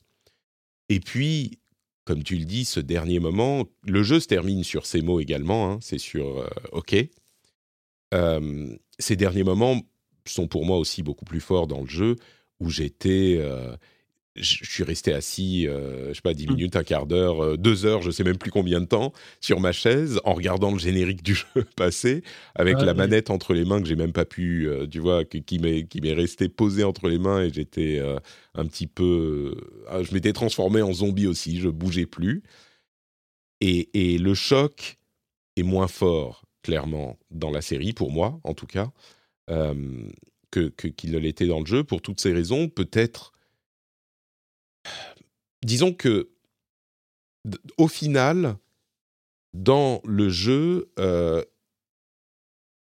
Et 0.94 1.00
puis, 1.00 1.58
comme 2.06 2.22
tu 2.22 2.38
le 2.38 2.46
dis, 2.46 2.66
ce 2.66 2.80
dernier 2.80 3.20
moment, 3.20 3.66
le 3.82 4.04
jeu 4.04 4.20
se 4.20 4.28
termine 4.28 4.64
sur 4.64 4.86
ces 4.86 5.02
mots 5.02 5.20
également, 5.20 5.72
hein, 5.72 5.80
c'est 5.82 5.98
sur 5.98 6.38
euh, 6.38 6.48
OK. 6.72 6.96
ces 9.00 9.16
derniers 9.16 9.44
moments 9.44 9.82
sont 10.28 10.48
pour 10.48 10.66
moi 10.66 10.78
aussi 10.78 11.02
beaucoup 11.02 11.26
plus 11.26 11.40
forts 11.40 11.66
dans 11.66 11.82
le 11.82 11.88
jeu, 11.88 12.16
où 12.60 12.70
j'étais 12.70 13.38
euh, 13.40 13.76
je 14.36 14.66
suis 14.66 14.84
resté 14.84 15.14
assis, 15.14 15.68
euh, 15.68 16.10
je 16.10 16.14
sais 16.16 16.22
pas, 16.22 16.34
10 16.34 16.48
mmh. 16.48 16.50
minutes, 16.52 16.76
un 16.76 16.84
quart 16.84 17.06
d'heure, 17.06 17.44
euh, 17.44 17.58
deux 17.58 17.86
heures, 17.86 18.02
je 18.02 18.10
sais 18.10 18.24
même 18.24 18.38
plus 18.38 18.50
combien 18.50 18.82
de 18.82 18.86
temps, 18.86 19.14
sur 19.42 19.60
ma 19.60 19.72
chaise, 19.72 20.20
en 20.24 20.34
regardant 20.34 20.72
le 20.72 20.80
générique 20.80 21.22
du 21.22 21.36
jeu 21.56 21.64
passer, 21.76 22.24
avec 22.56 22.82
la 22.82 22.94
manette 22.94 23.30
entre 23.30 23.54
les 23.54 23.64
mains 23.64 23.80
que 23.82 23.88
j'ai 23.88 23.96
même 23.96 24.12
pas 24.12 24.26
pu, 24.26 24.68
euh, 24.68 24.88
tu 24.88 25.00
vois, 25.00 25.24
qui 25.24 25.60
m'est 25.60 25.86
qui 25.86 26.02
m'est 26.02 26.14
resté 26.14 26.50
posé 26.50 26.84
entre 26.84 27.10
les 27.10 27.20
mains 27.20 27.44
et 27.44 27.54
j'étais 27.54 28.02
un 28.56 28.66
petit 28.66 28.88
peu, 28.88 29.56
je 30.02 30.14
m'étais 30.14 30.34
transformé 30.34 30.82
en 30.82 30.94
zombie 30.94 31.28
aussi, 31.28 31.60
je 31.60 31.70
bougeais 31.70 32.06
plus. 32.06 32.44
Et, 33.62 33.90
et 33.94 34.18
le 34.18 34.34
choc 34.34 34.98
est 35.56 35.64
moins 35.64 35.88
fort, 35.88 36.46
clairement, 36.64 37.18
dans 37.32 37.52
la 37.52 37.62
série 37.62 37.94
pour 37.94 38.12
moi, 38.12 38.40
en 38.44 38.54
tout 38.54 38.68
cas, 38.68 38.92
que 39.48 40.70
qu'il 40.70 41.12
ne 41.12 41.18
l'était 41.20 41.48
dans 41.48 41.60
le 41.60 41.66
jeu. 41.66 41.84
Pour 41.84 42.02
toutes 42.02 42.20
ces 42.20 42.34
raisons, 42.34 42.68
peut-être 42.68 43.33
disons 45.64 45.94
que 45.94 46.30
au 47.78 47.88
final, 47.88 48.58
dans 49.54 50.02
le 50.06 50.30
jeu, 50.30 50.92
euh, 51.00 51.44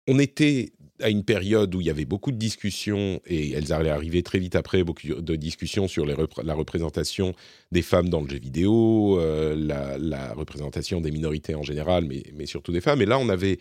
on 0.07 0.19
était 0.19 0.73
à 1.01 1.11
une 1.11 1.25
période 1.25 1.75
où 1.75 1.81
il 1.81 1.89
y 1.89 1.91
avait 1.91 2.05
beaucoup 2.05 2.31
de 2.31 2.37
discussions, 2.37 3.21
et 3.27 3.51
elles 3.51 3.73
allaient 3.73 3.91
arriver 3.91 4.23
très 4.23 4.39
vite 4.39 4.55
après, 4.55 4.85
beaucoup 4.85 5.07
de 5.09 5.37
discussions 5.37 5.89
sur 5.89 6.07
la 6.07 6.55
représentation 6.55 7.35
des 7.73 7.83
femmes 7.83 8.09
dans 8.09 8.21
le 8.21 8.29
jeu 8.29 8.39
vidéo, 8.39 9.19
euh, 9.19 9.57
la, 9.57 10.33
représentation 10.35 11.01
des 11.01 11.11
minorités 11.11 11.57
en 11.57 11.65
général, 11.65 12.05
mais, 12.05 12.23
mais, 12.35 12.47
surtout 12.47 12.71
des 12.71 12.81
femmes. 12.81 13.03
Et 13.03 13.07
là, 13.07 13.19
on 13.19 13.29
avait 13.29 13.59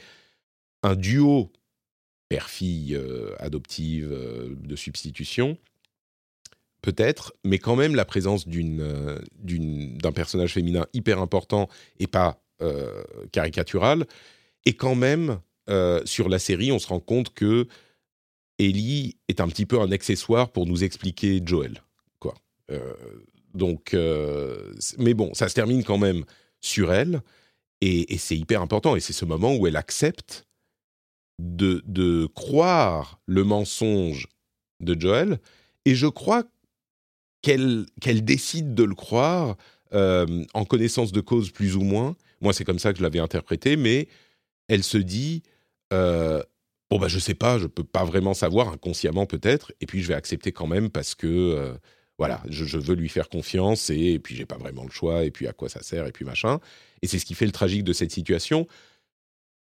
un 0.84 0.95
duo 0.95 1.51
père-fille 2.29 2.95
euh, 2.95 3.36
adoptive 3.39 4.09
de 4.09 4.75
substitution 4.75 5.57
peut-être, 6.84 7.34
mais 7.43 7.57
quand 7.57 7.75
même 7.75 7.95
la 7.95 8.05
présence 8.05 8.45
euh, 8.47 9.19
d'un 9.39 10.11
personnage 10.11 10.53
féminin 10.53 10.86
hyper 10.93 11.19
important 11.19 11.69
et 11.97 12.07
pas 12.07 12.43
euh, 12.61 13.03
caricatural. 13.31 14.05
Et 14.65 14.75
quand 14.75 14.93
même, 14.93 15.39
euh, 15.69 16.01
sur 16.05 16.29
la 16.29 16.39
série, 16.39 16.71
on 16.71 16.79
se 16.79 16.88
rend 16.88 16.99
compte 16.99 17.34
que 17.34 17.67
Ellie 18.59 19.17
est 19.29 19.39
un 19.39 19.47
petit 19.47 19.65
peu 19.65 19.79
un 19.79 19.91
accessoire 19.91 20.51
pour 20.51 20.67
nous 20.67 20.84
expliquer 20.84 21.41
Joel. 21.43 21.81
Quoi. 22.19 22.36
donc, 23.53 23.95
mais 24.99 25.13
bon, 25.13 25.34
ça 25.34 25.49
se 25.49 25.55
termine 25.55 25.84
quand 25.84 25.97
même 25.97 26.23
sur 26.61 26.93
elle, 26.93 27.21
et, 27.81 28.13
et 28.13 28.17
c'est 28.17 28.38
hyper 28.38 28.61
important. 28.61 28.95
Et 28.95 28.99
c'est 28.99 29.13
ce 29.13 29.25
moment 29.25 29.55
où 29.55 29.65
elle 29.67 29.75
accepte 29.75 30.45
de, 31.39 31.81
de 31.88 32.27
croire 32.27 33.19
le 33.25 33.43
mensonge 33.43 34.27
de 34.81 34.99
Joel, 34.99 35.39
et 35.86 35.95
je 35.95 36.07
crois 36.07 36.43
qu'elle 37.43 38.23
décide 38.23 38.73
de 38.73 38.83
le 38.83 38.95
croire 38.95 39.57
euh, 39.93 40.43
en 40.55 40.65
connaissance 40.65 41.11
de 41.11 41.21
cause 41.21 41.51
plus 41.51 41.75
ou 41.75 41.81
moins. 41.81 42.15
Moi, 42.41 42.53
c'est 42.53 42.63
comme 42.63 42.79
ça 42.79 42.91
que 42.93 42.97
je 42.97 43.03
l'avais 43.03 43.19
interprété, 43.19 43.75
mais 43.75 44.07
elle 44.67 44.83
se 44.83 44.97
dit 44.97 45.43
euh, 45.91 46.41
bon 46.89 46.97
bah 46.97 47.07
je 47.07 47.19
sais 47.19 47.35
pas, 47.35 47.59
je 47.59 47.67
peux 47.67 47.83
pas 47.83 48.03
vraiment 48.03 48.33
savoir 48.33 48.69
inconsciemment 48.69 49.27
peut-être, 49.27 49.71
et 49.81 49.85
puis 49.85 50.01
je 50.01 50.07
vais 50.07 50.13
accepter 50.15 50.51
quand 50.51 50.67
même 50.67 50.89
parce 50.89 51.13
que 51.13 51.27
euh, 51.27 51.73
voilà, 52.17 52.41
je, 52.49 52.77
veux 52.77 52.95
lui 52.95 53.09
faire 53.09 53.29
confiance 53.29 53.89
et, 53.89 54.13
et 54.13 54.19
puis 54.19 54.35
j'ai 54.35 54.45
pas 54.45 54.57
vraiment 54.57 54.83
le 54.83 54.89
choix 54.89 55.25
et 55.25 55.31
puis 55.31 55.47
à 55.47 55.53
quoi 55.53 55.69
ça 55.69 55.83
sert 55.83 56.07
et 56.07 56.11
puis 56.11 56.25
machin. 56.25 56.59
Et 57.01 57.07
c'est 57.07 57.19
ce 57.19 57.25
qui 57.25 57.35
fait 57.35 57.45
le 57.45 57.51
tragique 57.51 57.83
de 57.83 57.93
cette 57.93 58.11
situation. 58.11 58.67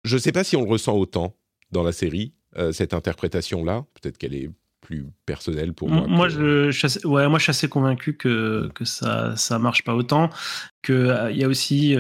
Je 0.06 0.18
sais 0.18 0.32
pas 0.32 0.44
si 0.44 0.56
on 0.56 0.64
le 0.64 0.70
ressent 0.70 0.96
autant 0.96 1.36
dans 1.72 1.84
la 1.84 1.92
série 1.92 2.34
cette 2.72 2.94
interprétation 2.94 3.66
là. 3.66 3.84
Peut-être 3.96 4.20
qu'elle 4.20 4.36
est 4.36 4.50
plus 4.84 5.08
personnelle 5.26 5.74
pour 5.74 5.90
moi. 5.90 6.06
Moi, 6.08 6.30
je, 6.30 6.72
je, 6.72 7.08
ouais, 7.08 7.28
moi, 7.28 7.40
je 7.40 7.44
suis 7.44 7.50
assez 7.52 7.70
convaincu 7.70 8.16
que, 8.16 8.70
que 8.76 8.86
ça 8.86 9.36
ça 9.36 9.58
marche 9.58 9.84
pas 9.84 9.96
autant. 9.96 10.30
Que 10.82 11.32
il 11.32 11.38
y 11.38 11.44
a 11.44 11.48
aussi 11.48 11.98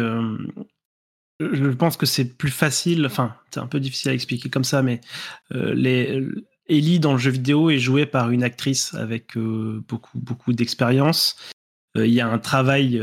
je 1.39 1.67
pense 1.69 1.97
que 1.97 2.05
c'est 2.05 2.37
plus 2.37 2.51
facile, 2.51 3.05
enfin, 3.05 3.35
c'est 3.51 3.59
un 3.59 3.67
peu 3.67 3.79
difficile 3.79 4.11
à 4.11 4.13
expliquer 4.13 4.49
comme 4.49 4.63
ça, 4.63 4.81
mais 4.81 5.01
euh, 5.53 5.73
les, 5.73 6.21
Ellie 6.67 6.99
dans 6.99 7.13
le 7.13 7.19
jeu 7.19 7.31
vidéo 7.31 7.69
est 7.69 7.79
jouée 7.79 8.05
par 8.05 8.31
une 8.31 8.43
actrice 8.43 8.93
avec 8.93 9.35
euh, 9.35 9.83
beaucoup, 9.87 10.19
beaucoup 10.19 10.53
d'expérience. 10.53 11.35
Euh, 11.97 12.07
il 12.07 12.13
y 12.13 12.21
a 12.21 12.27
un 12.27 12.39
travail 12.39 13.01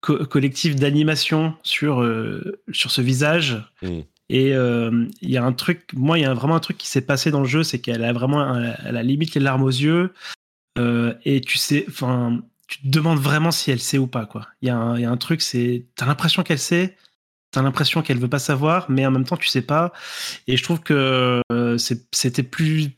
collectif 0.00 0.74
d'animation 0.74 1.54
sur, 1.62 2.04
sur 2.72 2.90
ce 2.90 3.00
visage. 3.00 3.62
Mm. 3.82 4.00
Et 4.34 4.52
il 4.52 5.30
y 5.30 5.36
a 5.36 5.44
un 5.44 5.52
truc, 5.52 5.90
moi, 5.92 6.18
il 6.18 6.22
y 6.22 6.24
a 6.24 6.32
vraiment 6.32 6.56
un 6.56 6.60
truc 6.60 6.78
qui 6.78 6.88
s'est 6.88 7.02
passé 7.02 7.30
dans 7.30 7.40
le 7.40 7.46
jeu, 7.46 7.62
c'est 7.62 7.80
qu'elle 7.80 8.02
a 8.02 8.12
vraiment, 8.14 8.56
elle 8.84 8.96
a 8.96 9.02
limite 9.02 9.34
les 9.34 9.42
larmes 9.42 9.62
aux 9.62 9.68
yeux. 9.68 10.14
et 10.78 11.40
tu 11.42 11.58
sais, 11.58 11.84
enfin, 11.86 12.40
tu 12.66 12.80
te 12.80 12.88
demandes 12.88 13.18
vraiment 13.18 13.50
si 13.50 13.70
elle 13.70 13.80
sait 13.80 13.98
ou 13.98 14.06
pas, 14.06 14.24
quoi. 14.24 14.48
Il 14.62 14.68
y, 14.68 14.70
a 14.70 14.76
un, 14.76 15.02
un 15.04 15.16
truc, 15.18 15.42
c'est, 15.42 15.84
t'as 15.96 16.06
l'impression 16.06 16.42
qu'elle 16.42 16.58
sait, 16.58 16.96
t'as 17.52 17.62
l'impression 17.62 18.02
qu'elle 18.02 18.18
veut 18.18 18.28
pas 18.28 18.40
savoir, 18.40 18.90
mais 18.90 19.06
en 19.06 19.12
même 19.12 19.24
temps 19.24 19.36
tu 19.36 19.48
sais 19.48 19.62
pas. 19.62 19.92
Et 20.48 20.56
je 20.56 20.64
trouve 20.64 20.80
que 20.80 21.40
euh, 21.52 21.78
c'était 21.78 22.42
plus 22.42 22.90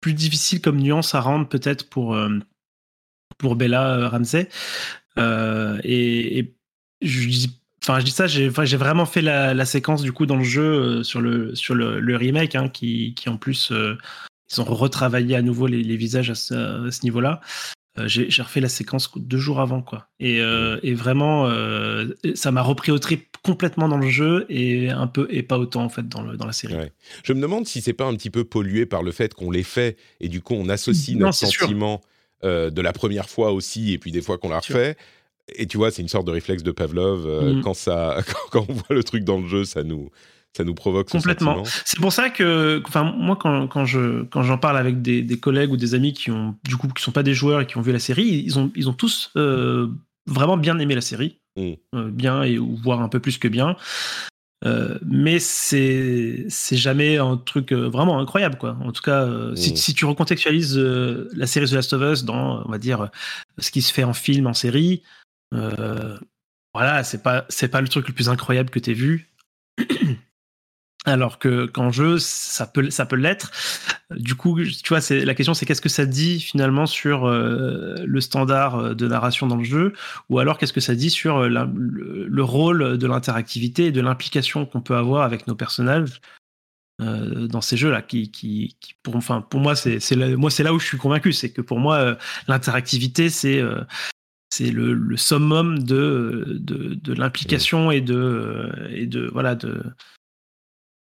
plus 0.00 0.14
difficile 0.14 0.60
comme 0.62 0.78
nuance 0.78 1.14
à 1.14 1.20
rendre 1.20 1.48
peut-être 1.48 1.90
pour 1.90 2.14
euh, 2.14 2.38
pour 3.36 3.56
Bella 3.56 3.96
euh, 3.96 4.08
Ramsey. 4.08 4.48
et, 5.18 6.54
je 7.00 7.28
dis 7.28 7.60
Enfin, 7.88 8.00
je 8.00 8.04
dis 8.04 8.10
ça, 8.10 8.26
j'ai 8.26 8.48
vraiment 8.48 9.06
fait 9.06 9.22
la, 9.22 9.64
séquence 9.64 10.02
du 10.02 10.12
coup 10.12 10.26
dans 10.26 10.36
le 10.36 10.44
jeu 10.44 11.02
sur 11.02 11.20
le 11.20 11.54
sur 11.54 11.74
le, 11.74 12.16
remake, 12.16 12.54
hein, 12.54 12.68
qui, 12.68 13.14
qui 13.14 13.28
en 13.28 13.36
plus 13.36 13.72
ils 13.72 14.60
ont 14.60 14.64
retravaillé 14.64 15.36
à 15.36 15.42
nouveau 15.42 15.66
les, 15.66 15.96
visages 15.96 16.30
à 16.30 16.34
ce 16.34 17.02
niveau-là. 17.02 17.40
Euh, 17.98 18.04
j'ai 18.06 18.42
refait 18.42 18.60
la 18.60 18.68
séquence 18.68 19.10
deux 19.16 19.38
jours 19.38 19.60
avant, 19.60 19.82
quoi. 19.82 20.08
Et, 20.20 20.40
euh, 20.40 20.78
vraiment, 20.94 21.46
euh, 21.46 22.08
ça 22.34 22.52
m'a 22.52 22.62
repris 22.62 22.92
au 22.92 22.98
trip 22.98 23.36
complètement 23.42 23.88
dans 23.88 23.96
le 23.96 24.08
jeu 24.08 24.46
et 24.48 24.90
un 24.90 25.06
peu 25.06 25.26
et 25.30 25.42
pas 25.42 25.58
autant 25.58 25.84
en 25.84 25.88
fait 25.88 26.08
dans, 26.08 26.22
le, 26.22 26.36
dans 26.36 26.46
la 26.46 26.52
série. 26.52 26.74
Je 27.22 27.32
me 27.32 27.40
demande 27.40 27.66
si 27.66 27.80
c'est 27.80 27.92
pas 27.92 28.04
un 28.04 28.14
petit 28.14 28.30
peu 28.30 28.44
pollué 28.44 28.84
par 28.84 29.02
le 29.02 29.12
fait 29.12 29.32
qu'on 29.32 29.50
les 29.50 29.62
fait 29.62 29.96
et 30.20 30.28
du 30.28 30.42
coup 30.42 30.54
on 30.54 30.68
associe 30.68 31.16
notre 31.16 31.38
sentiment 31.38 32.00
de 32.42 32.80
la 32.80 32.92
première 32.92 33.28
fois 33.28 33.52
aussi 33.52 33.92
et 33.92 33.98
puis 33.98 34.12
des 34.12 34.22
fois 34.22 34.38
qu'on 34.38 34.48
l'a 34.48 34.58
refait. 34.58 34.96
Et 35.56 35.66
tu 35.66 35.76
vois, 35.76 35.90
c'est 35.90 36.02
une 36.02 36.08
sorte 36.08 36.26
de 36.26 36.32
réflexe 36.32 36.62
de 36.62 36.70
Pavlov. 36.70 37.26
Mm. 37.26 37.62
quand, 37.62 37.74
ça, 37.74 38.18
quand 38.50 38.66
on 38.68 38.72
voit 38.72 38.96
le 38.96 39.04
truc 39.04 39.24
dans 39.24 39.40
le 39.40 39.48
jeu, 39.48 39.64
ça 39.64 39.82
nous, 39.82 40.10
ça 40.56 40.64
nous 40.64 40.74
provoque 40.74 41.08
complètement. 41.08 41.62
C'est 41.84 42.00
pour 42.00 42.12
ça 42.12 42.30
que, 42.30 42.82
enfin, 42.86 43.04
moi, 43.04 43.36
quand, 43.36 43.68
quand 43.68 43.84
je 43.84 44.24
quand 44.24 44.42
j'en 44.42 44.58
parle 44.58 44.76
avec 44.76 45.02
des, 45.02 45.22
des, 45.22 45.38
collègues 45.38 45.70
ou 45.70 45.76
des 45.76 45.94
amis 45.94 46.12
qui 46.12 46.30
ont 46.30 46.56
du 46.66 46.76
coup 46.76 46.88
qui 46.88 47.02
sont 47.02 47.12
pas 47.12 47.22
des 47.22 47.34
joueurs 47.34 47.60
et 47.60 47.66
qui 47.66 47.76
ont 47.76 47.82
vu 47.82 47.92
la 47.92 47.98
série, 47.98 48.42
ils 48.44 48.58
ont 48.58 48.72
ils 48.74 48.88
ont 48.88 48.92
tous 48.92 49.30
euh, 49.36 49.88
vraiment 50.26 50.56
bien 50.56 50.78
aimé 50.78 50.94
la 50.94 51.00
série, 51.00 51.38
mm. 51.56 51.72
euh, 51.94 52.10
bien 52.10 52.42
et 52.42 52.58
voire 52.58 53.00
un 53.00 53.08
peu 53.08 53.20
plus 53.20 53.38
que 53.38 53.48
bien. 53.48 53.76
Euh, 54.64 54.98
mais 55.06 55.38
c'est 55.38 56.46
c'est 56.48 56.76
jamais 56.76 57.18
un 57.18 57.36
truc 57.36 57.72
vraiment 57.72 58.18
incroyable 58.18 58.58
quoi. 58.58 58.76
En 58.82 58.90
tout 58.90 59.02
cas, 59.02 59.28
si, 59.54 59.72
mm. 59.72 59.76
si, 59.76 59.94
tu 59.94 60.04
recontextualises 60.04 60.76
la 60.76 61.46
série 61.46 61.66
The 61.66 61.74
Last 61.74 61.92
of 61.92 62.02
Us 62.02 62.24
dans 62.24 62.64
on 62.66 62.70
va 62.70 62.78
dire 62.78 63.10
ce 63.58 63.70
qui 63.70 63.82
se 63.82 63.92
fait 63.92 64.02
en 64.02 64.14
film, 64.14 64.48
en 64.48 64.54
série, 64.54 65.02
voilà, 65.52 67.04
c'est 67.04 67.22
pas 67.22 67.46
c'est 67.48 67.68
pas 67.68 67.80
le 67.80 67.88
truc 67.88 68.08
le 68.08 68.14
plus 68.14 68.28
incroyable 68.28 68.70
que 68.70 68.78
tu 68.78 68.92
vu. 68.92 69.28
alors 71.08 71.38
que 71.38 71.66
qu'en 71.66 71.90
jeu 71.90 72.18
ça 72.18 72.66
peut 72.66 72.90
ça 72.90 73.06
peut 73.06 73.16
l'être. 73.16 73.50
Du 74.10 74.34
coup 74.34 74.62
tu 74.62 74.88
vois 74.88 75.00
c'est 75.00 75.24
la 75.24 75.34
question 75.34 75.54
c'est 75.54 75.66
qu'est-ce 75.66 75.80
que 75.80 75.88
ça 75.88 76.06
dit 76.06 76.40
finalement 76.40 76.86
sur 76.86 77.26
euh, 77.26 77.96
le 78.04 78.20
standard 78.20 78.76
euh, 78.76 78.94
de 78.94 79.08
narration 79.08 79.46
dans 79.46 79.56
le 79.56 79.64
jeu? 79.64 79.92
Ou 80.28 80.38
alors 80.38 80.58
qu'est-ce 80.58 80.72
que 80.72 80.80
ça 80.80 80.94
dit 80.94 81.10
sur 81.10 81.38
euh, 81.38 81.48
le, 81.48 82.42
rôle 82.42 82.98
de 82.98 83.06
l'interactivité 83.06 83.86
et 83.86 83.92
de 83.92 84.00
l'implication 84.00 84.66
qu'on 84.66 84.80
peut 84.80 84.96
avoir 84.96 85.22
avec 85.22 85.46
nos 85.46 85.54
personnages 85.54 86.20
dans 87.00 87.60
ces 87.60 87.76
jeux 87.76 87.92
là 87.92 88.02
qui, 88.02 88.32
qui, 88.32 88.76
pour 89.04 89.14
enfin 89.14 89.40
pour 89.40 89.60
moi 89.60 89.76
c'est 89.76 90.00
c'est 90.00 90.16
moi 90.16 90.50
c'est 90.50 90.64
là 90.64 90.74
où 90.74 90.80
je 90.80 90.86
suis 90.86 90.98
convaincu. 90.98 91.32
C'est 91.32 91.52
que 91.52 91.60
pour 91.60 91.78
moi 91.78 92.16
l'interactivité 92.48 93.30
c'est 93.30 93.62
c'est 94.50 94.70
le, 94.70 95.16
summum 95.16 95.82
de 95.82 97.12
l'implication 97.12 97.90
et 97.90 98.00
de 98.00 99.30
voilà 99.32 99.56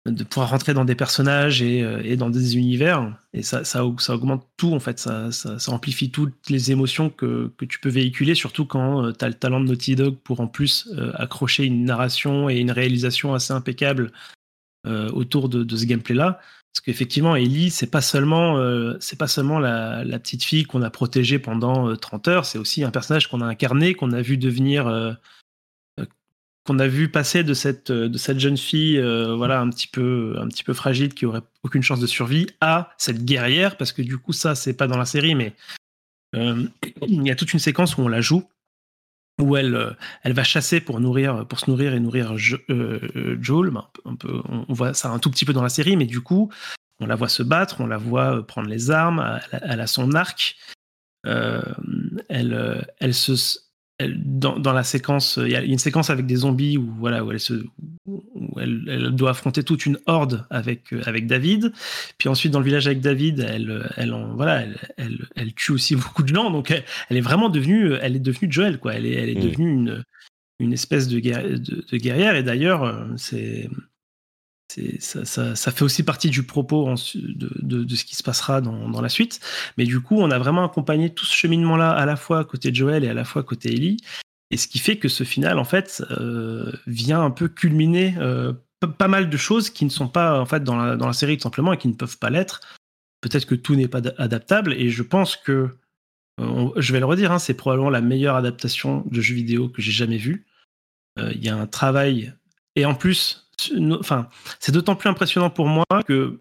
de 0.07 0.23
pouvoir 0.25 0.51
rentrer 0.51 0.75
dans 0.75 0.85
des 0.85 0.95
personnages 0.95 1.63
et, 1.63 1.83
euh, 1.83 2.17
dans 2.17 2.29
des 2.29 2.57
univers. 2.57 3.17
Et 3.33 3.43
ça, 3.43 3.85
augmente 3.85 4.47
tout, 4.57 4.75
en 4.75 4.81
fait. 4.81 4.99
Ça, 4.99 5.31
amplifie 5.69 6.11
toutes 6.11 6.51
les 6.51 6.71
émotions 6.71 7.09
que, 7.09 7.51
tu 7.69 7.81
peux 7.81 7.89
véhiculer, 7.89 8.35
surtout 8.35 8.67
quand 8.67 9.07
euh, 9.07 9.13
tu 9.13 9.25
as 9.25 9.29
le 9.29 9.35
talent 9.35 9.61
de 9.61 9.67
Naughty 9.67 9.97
Dog 9.97 10.17
pour 10.17 10.41
en 10.41 10.47
plus 10.47 10.89
euh, 10.93 11.13
accrocher 11.15 11.65
une 11.65 11.85
narration 11.85 12.51
et 12.51 12.59
une 12.59 12.71
réalisation 12.71 13.35
assez 13.35 13.53
impeccable 13.53 14.13
autour 15.15 15.49
de, 15.49 15.65
de 15.65 15.77
ce 15.79 15.87
gameplay-là. 15.87 16.41
Parce 16.75 16.85
qu'effectivement, 16.85 17.37
Ellie, 17.37 17.70
c'est 17.70 17.91
pas 17.91 18.01
seulement, 18.01 18.59
c'est 18.99 19.18
pas 19.18 19.29
seulement 19.29 19.61
la, 19.61 20.05
petite 20.18 20.43
fille 20.43 20.64
qu'on 20.64 20.83
a 20.83 20.91
protégée 20.91 21.39
pendant 21.39 21.97
30 21.97 22.29
heures, 22.29 22.45
c'est 22.45 22.59
aussi 22.59 22.83
un 22.83 22.91
personnage 22.91 23.29
qu'on 23.29 23.41
a 23.41 23.47
incarné, 23.47 23.95
qu'on 23.95 24.11
a 24.11 24.20
vu 24.20 24.37
devenir 24.37 25.16
qu'on 26.64 26.79
a 26.79 26.89
vu 26.89 27.11
passer 27.11 27.45
de 27.45 27.53
cette, 27.53 27.93
de 27.93 28.18
cette 28.18 28.41
jeune 28.41 28.57
fille, 28.57 28.99
euh, 28.99 29.37
voilà, 29.37 29.61
un 29.61 29.68
petit 29.68 29.87
peu, 29.87 30.37
un 30.41 30.49
petit 30.49 30.64
peu 30.64 30.72
fragile, 30.72 31.12
qui 31.12 31.27
aurait 31.27 31.43
aucune 31.62 31.83
chance 31.83 32.01
de 32.01 32.07
survie, 32.07 32.47
à 32.61 32.95
cette 32.97 33.25
guerrière, 33.25 33.77
parce 33.77 33.93
que 33.93 34.01
du 34.01 34.16
coup, 34.16 34.33
ça, 34.33 34.55
c'est 34.55 34.72
pas 34.72 34.87
dans 34.87 34.97
la 34.97 35.05
série, 35.05 35.35
mais 35.35 35.55
euh, 36.35 36.66
il 37.07 37.27
y 37.27 37.31
a 37.31 37.37
toute 37.37 37.53
une 37.53 37.59
séquence 37.59 37.99
où 37.99 38.03
on 38.03 38.09
la 38.09 38.22
joue, 38.22 38.49
où 39.41 39.57
elle, 39.57 39.74
euh, 39.74 39.93
elle 40.22 40.32
va 40.32 40.45
chasser 40.45 40.80
pour 40.80 41.01
nourrir, 41.01 41.47
pour 41.47 41.59
se 41.59 41.70
nourrir 41.70 41.95
et 41.95 42.01
nourrir 42.01 42.37
Joel. 42.37 43.72
Un 44.05 44.16
peu, 44.16 44.43
on, 44.49 44.72
voit 44.72 44.95
ça 44.95 45.11
un 45.11 45.18
tout 45.18 45.30
petit 45.30 45.45
peu 45.45 45.53
dans 45.53 45.62
la 45.62 45.68
série, 45.68 45.97
mais 45.97 46.07
du 46.07 46.20
coup, 46.20 46.51
on 47.01 47.07
la 47.07 47.16
voit 47.16 47.28
se 47.28 47.43
battre, 47.43 47.80
on 47.80 47.87
la 47.87 47.99
voit 47.99 48.47
prendre 48.47 48.68
les 48.68 48.91
armes, 48.91 49.41
elle, 49.51 49.80
a 49.80 49.87
son 49.87 50.14
arc. 50.14 50.57
elle, 51.24 52.87
elle 53.01 53.14
se, 53.14 53.64
dans, 54.01 54.59
dans, 54.59 54.73
la 54.73 54.83
séquence, 54.83 55.39
il 55.41 55.53
y 55.53 55.57
a 55.57 55.63
une 55.63 55.79
séquence 55.79 56.11
avec 56.11 56.27
des 56.27 56.37
zombies 56.37 56.77
où 56.79 56.93
voilà 56.99 57.25
où 57.25 57.31
elle 57.31 57.39
se, 57.39 57.55
où 58.07 58.61
elle, 58.61 58.83
elle, 58.89 59.11
doit 59.13 59.31
affronter 59.31 59.63
toute 59.63 59.87
une 59.87 59.99
horde 60.07 60.47
avec 60.51 60.93
euh, 60.93 61.01
avec 61.07 61.29
David. 61.29 61.73
Puis 62.19 62.29
ensuite 62.29 62.53
dans 62.53 62.59
le 62.59 62.65
village 62.65 62.87
avec 62.89 63.01
David, 63.01 63.41
elle 63.41 63.89
elle 63.97 64.13
en, 64.13 64.35
voilà 64.35 64.63
elle, 64.63 64.79
elle, 64.97 65.29
elle, 65.37 65.55
tue 65.55 65.73
aussi 65.73 65.95
beaucoup 65.97 66.25
de 66.25 66.35
gens. 66.35 66.51
Donc 66.51 66.73
elle, 66.73 66.85
elle, 67.09 67.17
est 67.17 67.23
vraiment 67.23 67.49
devenue 67.49 67.93
elle 68.01 68.17
est 68.17 68.21
devenue 68.21 68.51
Joël 68.51 68.79
quoi. 68.79 68.95
Elle 68.95 69.07
est 69.07 69.15
elle 69.15 69.29
est 69.29 69.41
mm. 69.41 69.49
devenue 69.49 69.73
une 69.73 70.05
une 70.59 70.73
espèce 70.73 71.07
de, 71.07 71.21
de, 71.21 71.85
de 71.91 71.97
guerrière. 71.97 72.35
Et 72.35 72.43
d'ailleurs 72.43 72.83
euh, 72.83 73.05
c'est 73.17 73.71
ça, 74.99 75.70
fait 75.70 75.83
aussi 75.83 76.03
partie 76.03 76.31
du 76.31 76.43
propos 76.43 76.95
de, 77.14 77.95
ce 77.95 78.05
qui 78.05 78.16
se 78.16 78.22
passera 78.22 78.61
dans, 78.61 79.01
la 79.01 79.09
suite. 79.09 79.41
Mais 79.77 79.85
du 79.85 80.01
coup, 80.01 80.16
on 80.18 80.31
a 80.31 80.39
vraiment 80.39 80.64
accompagné 80.64 81.11
tout 81.11 81.25
ce 81.25 81.35
cheminement-là 81.35 81.91
à 81.91 82.07
la 82.07 82.16
fois 82.16 82.45
côté 82.45 82.75
Joel 82.75 83.05
et 83.05 83.09
à 83.09 83.14
la 83.14 83.25
fois 83.25 83.43
côté 83.43 83.72
Ellie. 83.72 83.99
Et 84.51 84.57
ce 84.57 84.68
qui 84.68 84.79
fait 84.79 84.97
que 84.97 85.09
ce 85.09 85.25
final, 85.25 85.59
en 85.59 85.64
fait, 85.64 86.03
euh, 86.11 86.72
vient 86.87 87.22
un 87.22 87.31
peu 87.31 87.49
culminer 87.49 88.14
euh, 88.18 88.53
pas 88.99 89.09
mal 89.09 89.31
de 89.31 89.37
choses 89.37 89.70
qui 89.70 89.85
ne 89.85 89.91
sont 89.91 90.09
pas 90.09 90.39
en 90.39 90.47
fait 90.47 90.62
dans 90.62 90.77
la, 90.77 91.12
série 91.12 91.37
tout 91.37 91.43
simplement 91.43 91.72
et 91.72 91.79
qui 91.79 91.89
ne 91.89 91.95
peuvent 91.95 92.18
pas 92.18 92.31
l'être. 92.31 92.61
Peut-être 93.20 93.47
que 93.47 93.55
tout 93.55 93.75
n'est 93.75 93.89
pas 93.89 94.03
adaptable. 94.18 94.75
Et 94.75 94.91
je 94.91 95.03
pense 95.03 95.37
que, 95.37 95.70
euh, 96.41 96.68
je 96.77 96.93
vais 96.93 97.01
le 97.01 97.07
redire, 97.07 97.33
hein, 97.33 97.39
c'est 97.39 97.55
probablement 97.55 97.91
la 97.91 98.03
meilleure 98.03 98.37
adaptation 98.37 99.05
de 99.11 99.20
jeu 99.20 99.35
vidéo 99.35 99.68
que 99.68 99.81
j'ai 99.81 99.93
jamais 99.93 100.18
vue. 100.18 100.47
Il 101.16 101.45
y 101.45 101.49
a 101.49 101.57
un 101.57 101.68
travail. 101.68 102.35
Et 102.75 102.85
en 102.85 102.97
plus, 102.97 103.44
enfin, 103.99 104.29
c'est 104.61 104.73
d'autant 104.73 104.97
plus 104.97 105.09
impressionnant 105.09 105.51
pour 105.51 105.67
moi 105.67 105.85
que 106.07 106.41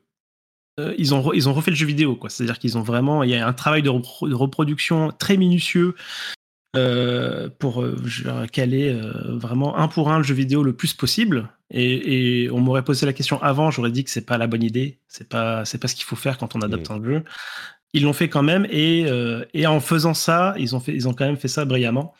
euh, 0.79 0.95
ils, 0.97 1.13
ont 1.13 1.33
ils 1.33 1.47
ont 1.47 1.53
refait 1.53 1.71
le 1.71 1.77
jeu 1.77 1.85
vidéo, 1.85 2.15
quoi. 2.15 2.29
C'est-à-dire 2.29 2.59
qu'ils 2.59 2.77
ont 2.77 2.81
vraiment, 2.81 3.23
il 3.23 3.29
y 3.29 3.35
a 3.35 3.47
un 3.47 3.53
travail 3.53 3.81
de, 3.83 3.89
reproduction 3.89 5.11
très 5.11 5.37
minutieux 5.37 5.95
pour 7.59 7.85
caler 8.51 8.99
vraiment 9.29 9.77
un 9.77 9.87
pour 9.87 10.09
un 10.09 10.17
le 10.17 10.23
jeu 10.23 10.33
vidéo 10.33 10.63
le 10.63 10.73
plus 10.73 10.93
possible. 10.93 11.49
Et, 11.69 12.49
on 12.51 12.59
m'aurait 12.59 12.83
posé 12.83 13.05
la 13.05 13.13
question 13.13 13.41
avant, 13.43 13.69
j'aurais 13.69 13.91
dit 13.91 14.03
que 14.03 14.09
c'est 14.09 14.25
pas 14.25 14.39
la 14.39 14.47
bonne 14.47 14.63
idée, 14.63 14.99
c'est 15.07 15.29
pas 15.29 15.65
c'est 15.65 15.77
pas 15.77 15.87
ce 15.87 15.93
qu'il 15.93 16.05
faut 16.05 16.15
faire 16.15 16.39
quand 16.39 16.55
on 16.55 16.61
adapte 16.61 16.89
mmh. 16.89 16.93
un 16.93 17.03
jeu. 17.03 17.23
Ils 17.93 18.03
l'ont 18.03 18.13
fait 18.13 18.27
quand 18.27 18.41
même 18.41 18.65
et, 18.71 19.05
et 19.53 19.67
en 19.67 19.79
faisant 19.79 20.15
ça, 20.15 20.55
ils 20.57 20.75
ont 20.75 20.79
fait 20.79 20.95
ils 20.95 21.07
ont 21.07 21.13
quand 21.13 21.25
même 21.25 21.37
fait 21.37 21.47
ça 21.47 21.63
brillamment. 21.65 22.15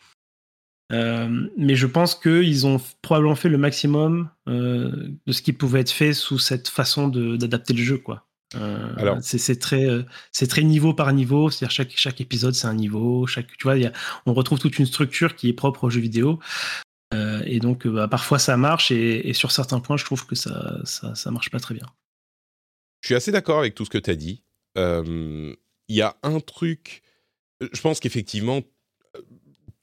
Euh, 0.91 1.47
mais 1.57 1.75
je 1.75 1.87
pense 1.87 2.15
qu'ils 2.15 2.67
ont 2.67 2.79
probablement 3.01 3.35
fait 3.35 3.49
le 3.49 3.57
maximum 3.57 4.29
euh, 4.47 5.09
de 5.25 5.31
ce 5.31 5.41
qui 5.41 5.53
pouvait 5.53 5.81
être 5.81 5.91
fait 5.91 6.13
sous 6.13 6.39
cette 6.39 6.67
façon 6.67 7.07
d'adapter 7.07 7.73
le 7.73 7.83
jeu, 7.83 7.97
quoi. 7.97 8.27
Euh, 8.55 8.93
Alors, 8.97 9.17
c'est 9.21 9.57
très, 9.59 9.87
c'est 10.31 10.45
très 10.45 10.61
niveau 10.61 10.93
par 10.93 11.11
niveau. 11.13 11.49
C'est-à-dire 11.49 11.71
chaque 11.71 11.93
chaque 11.95 12.21
épisode 12.21 12.53
c'est 12.53 12.67
un 12.67 12.75
niveau. 12.75 13.25
Chaque, 13.25 13.47
tu 13.57 13.63
vois, 13.63 13.77
y 13.77 13.85
a, 13.85 13.93
on 14.25 14.33
retrouve 14.33 14.59
toute 14.59 14.77
une 14.77 14.85
structure 14.85 15.35
qui 15.35 15.49
est 15.49 15.53
propre 15.53 15.85
au 15.85 15.89
jeu 15.89 16.01
vidéo. 16.01 16.39
et 17.45 17.59
donc, 17.59 17.87
bah, 17.87 18.07
parfois 18.07 18.39
ça 18.39 18.57
marche 18.57 18.91
et, 18.91 19.33
sur 19.33 19.51
certains 19.51 19.79
points, 19.79 19.97
je 19.97 20.05
trouve 20.05 20.25
que 20.25 20.35
ça, 20.35 20.79
ça, 20.83 21.15
ça 21.15 21.31
marche 21.31 21.49
pas 21.49 21.59
très 21.59 21.73
bien. 21.73 21.87
Je 23.01 23.07
suis 23.07 23.15
assez 23.15 23.31
d'accord 23.31 23.59
avec 23.59 23.73
tout 23.75 23.85
ce 23.85 23.89
que 23.89 23.97
tu 23.97 24.09
as 24.11 24.15
dit. 24.15 24.43
Il 24.75 25.95
y 25.95 26.01
a 26.01 26.15
un 26.21 26.39
truc. 26.39 27.01
Je 27.59 27.81
pense 27.81 27.99
qu'effectivement, 27.99 28.61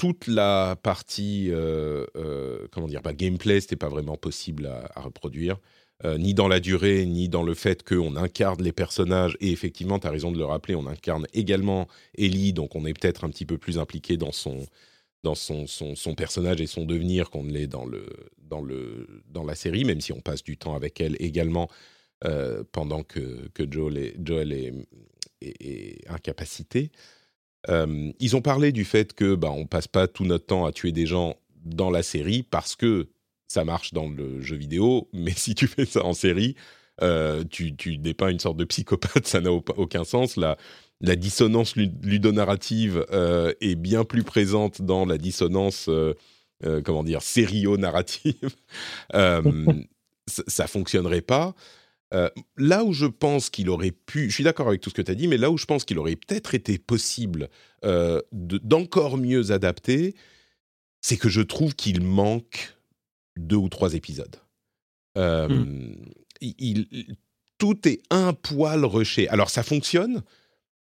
toute 0.01 0.29
la 0.29 0.77
partie, 0.83 1.49
euh, 1.51 2.07
euh, 2.17 2.67
comment 2.71 2.89
dire, 2.89 3.03
bah, 3.03 3.13
gameplay, 3.13 3.61
c'était 3.61 3.77
pas 3.77 3.91
vraiment 3.91 4.17
possible 4.17 4.65
à, 4.65 5.03
reproduire, 5.03 5.59
euh, 6.07 6.17
ni 6.17 6.33
dans 6.33 6.49
la 6.49 6.59
durée, 6.59 7.05
ni 7.05 7.29
dans 7.29 7.43
le 7.43 7.53
fait 7.53 7.87
qu'on 7.87 8.17
incarne 8.17 8.63
les 8.63 8.73
personnages. 8.73 9.37
Et 9.41 9.51
effectivement, 9.51 9.99
tu 9.99 10.07
as 10.07 10.11
raison 10.11 10.33
de 10.33 10.39
le 10.39 10.47
rappeler, 10.47 10.75
on 10.75 10.87
incarne 10.87 11.27
également 11.35 11.87
Ellie, 12.17 12.55
donc 12.55 12.77
on 12.77 12.87
est 12.87 12.99
peut-être 12.99 13.25
un 13.25 13.29
petit 13.29 13.45
peu 13.45 13.59
plus 13.59 13.79
impliqué 13.79 14.17
dans 14.17 14.33
son, 14.33 14.67
dans 15.23 15.35
son, 15.35 15.67
son, 15.67 16.15
personnage 16.15 16.63
et 16.63 16.67
son 16.67 16.87
devenir 16.87 17.29
qu'on 17.29 17.43
ne 17.43 17.53
l'est 17.53 17.67
dans, 17.67 17.85
le, 17.85 18.07
dans, 18.39 18.63
le, 18.63 19.07
dans 19.29 19.45
la 19.45 19.55
série, 19.55 19.85
même 19.85 20.01
si 20.01 20.15
on 20.15 20.23
passe 20.23 20.43
du 20.43 20.57
temps 20.57 20.75
avec 20.75 20.99
elle 21.03 21.15
également 21.21 21.69
pendant 22.73 23.03
que, 23.03 23.49
que 23.53 23.71
Joel 23.71 23.99
est, 23.99 24.15
Joel 24.23 24.53
est, 24.55 24.73
est 25.43 26.09
incapacité 26.09 26.91
ils 27.69 28.37
ont 28.37 28.43
parlé 28.43 28.73
du 28.73 28.85
fait 28.85 29.13
que 29.13 29.35
bah, 29.35 29.51
on 29.51 29.67
passe 29.67 29.89
pas 29.89 30.09
tout 30.09 30.25
notre 30.25 30.47
temps 30.47 30.65
à 30.65 30.73
tuer 30.73 30.93
des 30.93 31.07
gens 31.07 31.37
dans 31.65 31.91
la 31.91 32.03
série 32.03 32.43
parce 32.43 32.77
que 32.77 33.09
ça 33.49 33.65
marche 33.65 33.93
dans 33.93 34.09
le 34.09 34.41
jeu 34.41 34.57
vidéo, 34.57 35.09
mais 35.13 35.33
si 35.33 35.55
tu 35.55 35.67
fais 35.67 35.85
ça 35.85 36.05
en 36.05 36.13
série, 36.13 36.55
euh, 37.03 37.45
tu, 37.51 37.75
tu 37.75 37.97
dépeins 37.97 38.29
une 38.29 38.39
sorte 38.39 38.57
de 38.57 38.65
psychopathe, 38.65 39.27
ça 39.27 39.41
n'a 39.41 39.51
aucun 39.51 40.05
sens. 40.05 40.37
La, 40.37 40.57
la 41.01 41.17
dissonance 41.17 41.75
ludonarrative 41.77 43.07
euh, 43.11 43.53
est 43.61 43.75
bien 43.75 44.05
plus 44.05 44.23
présente 44.23 44.83
dans 44.83 45.07
la 45.07 45.19
dissonance, 45.19 45.89
euh, 45.89 46.15
comment 46.85 47.03
dire, 47.03 47.23
sério-narrative. 47.23 48.51
ça, 49.13 50.43
ça 50.47 50.67
fonctionnerait 50.67 51.23
pas. 51.23 51.55
Euh, 52.13 52.29
là 52.57 52.85
où 52.85 52.93
je 52.93 53.07
pense 53.07 53.51
qu'il 53.51 53.69
aurait 53.69 53.93
pu, 53.93 54.29
je 54.31 54.35
suis 54.35 54.45
d'accord 54.45 54.69
avec 54.69 54.81
tout 54.81 54.91
ce 54.91 54.95
que 54.95 55.03
tu 55.03 55.11
as 55.11 55.15
dit, 55.15 55.29
mais 55.29 55.37
là 55.37 55.51
où 55.51 55.57
je 55.57 55.67
pense 55.67 55.85
qu'il 55.85 55.99
aurait 55.99 56.17
peut-être 56.17 56.55
été 56.55 56.79
possible 56.79 57.49
euh, 57.85 58.21
d'encore 58.33 59.17
mieux 59.17 59.53
adapter, 59.53 60.15
c'est 61.01 61.17
que 61.17 61.29
je 61.29 61.41
trouve 61.41 61.75
qu'il 61.75 62.03
manque 62.03 62.77
deux 63.37 63.57
ou 63.57 63.69
trois 63.69 63.95
épisodes. 63.95 64.37
Euh, 65.19 65.49
hmm. 65.49 65.97
il, 66.41 67.17
tout 67.59 67.89
est 67.89 68.03
un 68.11 68.33
poil 68.33 68.85
rushé. 68.85 69.29
Alors 69.29 69.51
ça 69.51 69.63
fonctionne. 69.63 70.23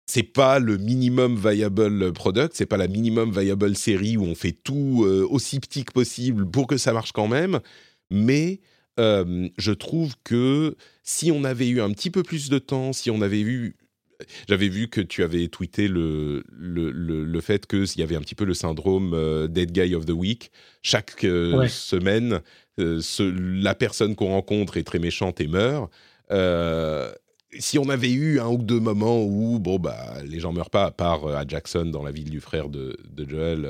C'est 0.05 0.23
pas 0.23 0.59
le 0.59 0.77
minimum 0.77 1.37
viable 1.37 2.11
product, 2.11 2.55
c'est 2.55 2.65
pas 2.65 2.75
la 2.75 2.89
minimum 2.89 3.31
viable 3.31 3.73
série 3.77 4.17
où 4.17 4.23
on 4.23 4.35
fait 4.35 4.51
tout 4.51 5.05
aussi 5.29 5.61
petit 5.61 5.85
que 5.85 5.93
possible 5.93 6.49
pour 6.49 6.67
que 6.67 6.75
ça 6.75 6.91
marche 6.91 7.13
quand 7.13 7.29
même. 7.29 7.61
Mais 8.11 8.59
je 8.97 9.71
trouve 9.71 10.13
que 10.23 10.75
si 11.03 11.31
on 11.31 11.43
avait 11.43 11.67
eu 11.67 11.81
un 11.81 11.91
petit 11.91 12.09
peu 12.09 12.23
plus 12.23 12.49
de 12.49 12.59
temps, 12.59 12.93
si 12.93 13.09
on 13.11 13.21
avait 13.21 13.41
eu 13.41 13.75
j'avais 14.47 14.69
vu 14.69 14.87
que 14.87 15.01
tu 15.01 15.23
avais 15.23 15.47
tweeté 15.47 15.87
le, 15.87 16.43
le, 16.49 16.91
le, 16.91 17.41
fait 17.41 17.67
qu'il 17.67 17.99
y 17.99 18.03
avait 18.03 18.15
un 18.15 18.21
petit 18.21 18.35
peu 18.35 18.45
le 18.45 18.53
syndrome 18.53 19.47
Dead 19.49 19.71
Guy 19.71 19.95
of 19.95 20.05
the 20.05 20.11
Week. 20.11 20.51
Chaque 20.81 21.21
semaine, 21.21 22.41
la 22.77 23.75
personne 23.75 24.15
qu'on 24.15 24.29
rencontre 24.29 24.77
est 24.77 24.83
très 24.83 24.99
méchante 24.99 25.41
et 25.41 25.47
meurt. 25.47 25.91
si 27.59 27.77
on 27.79 27.89
avait 27.89 28.11
eu 28.11 28.39
un 28.39 28.47
ou 28.47 28.63
deux 28.63 28.79
moments 28.79 29.23
où 29.23 29.59
bon, 29.59 29.77
bah, 29.77 30.15
les 30.25 30.39
gens 30.39 30.53
meurent 30.53 30.69
pas, 30.69 30.85
à 30.85 30.91
part 30.91 31.27
à 31.27 31.45
Jackson 31.45 31.85
dans 31.85 32.03
la 32.03 32.11
ville 32.11 32.29
du 32.29 32.39
frère 32.39 32.69
de, 32.69 32.97
de 33.09 33.29
Joel, 33.29 33.67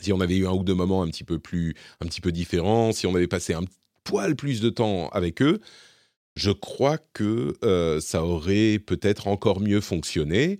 si 0.00 0.12
on 0.12 0.20
avait 0.20 0.36
eu 0.36 0.46
un 0.46 0.52
ou 0.52 0.64
deux 0.64 0.74
moments 0.74 1.02
un 1.02 1.08
petit 1.08 1.24
peu 1.24 1.38
plus, 1.38 1.74
un 2.00 2.06
petit 2.06 2.20
peu 2.20 2.32
différents, 2.32 2.92
si 2.92 3.06
on 3.06 3.14
avait 3.14 3.28
passé 3.28 3.54
un 3.54 3.64
poil 4.04 4.36
plus 4.36 4.60
de 4.60 4.70
temps 4.70 5.08
avec 5.08 5.42
eux, 5.42 5.60
je 6.36 6.50
crois 6.50 6.98
que 7.12 7.54
euh, 7.64 8.00
ça 8.00 8.24
aurait 8.24 8.78
peut-être 8.78 9.28
encore 9.28 9.60
mieux 9.60 9.80
fonctionné. 9.80 10.58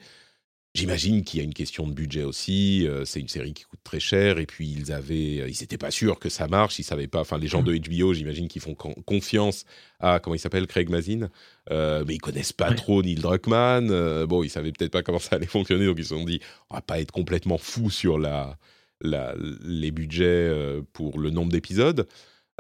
J'imagine 0.75 1.23
qu'il 1.23 1.39
y 1.39 1.41
a 1.41 1.45
une 1.45 1.55
question 1.55 1.87
de 1.87 1.93
budget 1.93 2.25
aussi. 2.25 2.87
Euh, 2.87 3.05
c'est 3.05 3.21
une 3.21 3.29
série 3.29 3.55
qui 3.55 3.65
coûte 3.65 3.81
très 3.85 4.01
cher 4.01 4.39
et 4.39 4.47
puis 4.47 4.69
ils 4.69 4.93
avaient, 4.93 5.41
euh, 5.41 5.49
ils 5.49 5.61
n'étaient 5.61 5.79
pas 5.79 5.93
sûrs 5.93 6.19
que 6.19 6.29
ça 6.29 6.49
marche. 6.49 6.79
Ils 6.79 6.85
savaient 6.85 7.07
pas. 7.07 7.21
Enfin, 7.21 7.39
les 7.39 7.47
gens 7.47 7.63
mmh. 7.63 7.79
de 7.79 8.03
HBO, 8.03 8.15
j'imagine 8.15 8.49
qu'ils 8.49 8.63
font 8.63 8.75
confiance 8.75 9.65
à 10.01 10.21
comment 10.21 10.35
il 10.35 10.41
s'appelle, 10.41 10.67
Craig 10.67 10.91
Mazin, 10.91 11.29
mais 11.71 12.15
ils 12.15 12.21
connaissent 12.21 12.53
pas 12.53 12.73
trop 12.73 13.03
Neil 13.03 13.17
Druckmann. 13.17 14.25
bon, 14.27 14.43
ils 14.43 14.51
savaient 14.51 14.73
peut-être 14.73 14.93
pas 14.93 15.03
comment 15.03 15.21
ça 15.21 15.37
allait 15.37 15.47
fonctionner, 15.47 15.87
donc 15.87 15.99
ils 15.99 16.05
se 16.05 16.15
sont 16.15 16.25
dit, 16.25 16.41
on 16.71 16.75
va 16.75 16.83
pas 16.83 17.01
être 17.01 17.13
complètement 17.13 17.59
fou 17.59 17.91
sur 17.91 18.19
la, 18.19 18.59
la 19.01 19.35
les 19.63 19.91
budgets 19.91 20.53
pour 20.93 21.19
le 21.19 21.31
nombre 21.31 21.53
d'épisodes. 21.53 22.07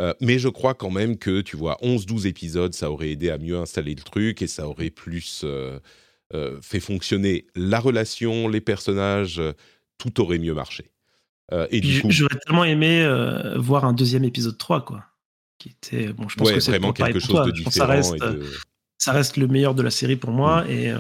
Euh, 0.01 0.13
mais 0.21 0.39
je 0.39 0.49
crois 0.49 0.75
quand 0.75 0.91
même 0.91 1.17
que, 1.17 1.41
tu 1.41 1.57
vois, 1.57 1.79
11-12 1.83 2.27
épisodes, 2.27 2.75
ça 2.75 2.91
aurait 2.91 3.11
aidé 3.11 3.31
à 3.31 3.39
mieux 3.39 3.57
installer 3.57 3.95
le 3.95 4.03
truc 4.03 4.43
et 4.43 4.47
ça 4.47 4.67
aurait 4.67 4.91
plus 4.91 5.43
euh, 5.45 5.79
euh, 6.35 6.59
fait 6.61 6.81
fonctionner 6.81 7.47
la 7.55 7.79
relation, 7.79 8.49
les 8.49 8.61
personnages, 8.61 9.41
tout 9.99 10.21
aurait 10.21 10.39
mieux 10.39 10.55
marché. 10.55 10.91
et 11.71 11.81
du 11.81 12.03
coup... 12.03 12.11
J'aurais 12.11 12.39
tellement 12.45 12.65
aimé 12.65 13.07
voir 13.57 13.85
un 13.85 13.93
deuxième 13.93 14.25
épisode 14.25 14.59
3, 14.59 14.85
quoi. 14.85 15.05
Qui 15.59 15.69
était, 15.69 16.13
bon, 16.13 16.29
je 16.29 16.37
pense 16.37 16.51
que 16.51 16.61
c'est 16.61 16.73
vraiment 16.73 16.93
quelque 16.93 17.21
chose 17.21 17.47
de 17.47 17.53
différent. 17.53 17.71
Ça 17.71 17.87
reste, 17.87 18.17
ça 18.99 19.13
reste, 19.13 19.37
le 19.37 19.47
meilleur 19.47 19.75
de 19.75 19.83
la 19.83 19.91
série 19.91 20.17
pour 20.17 20.33
moi 20.33 20.65
mm. 20.65 20.71
et, 20.71 20.95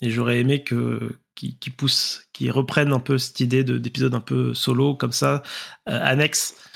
et 0.00 0.10
j'aurais 0.10 0.40
aimé 0.40 0.62
que 0.64 1.16
qui, 1.34 1.56
qui 1.58 1.70
pousse, 1.70 2.26
qui 2.32 2.50
reprenne 2.50 2.92
un 2.92 3.00
peu 3.00 3.18
cette 3.18 3.40
idée 3.40 3.64
d'épisode 3.64 4.14
un 4.14 4.20
peu 4.20 4.54
solo 4.54 4.94
comme 4.94 5.12
ça, 5.12 5.42
annexe 5.86 6.54
euh, 6.56 6.71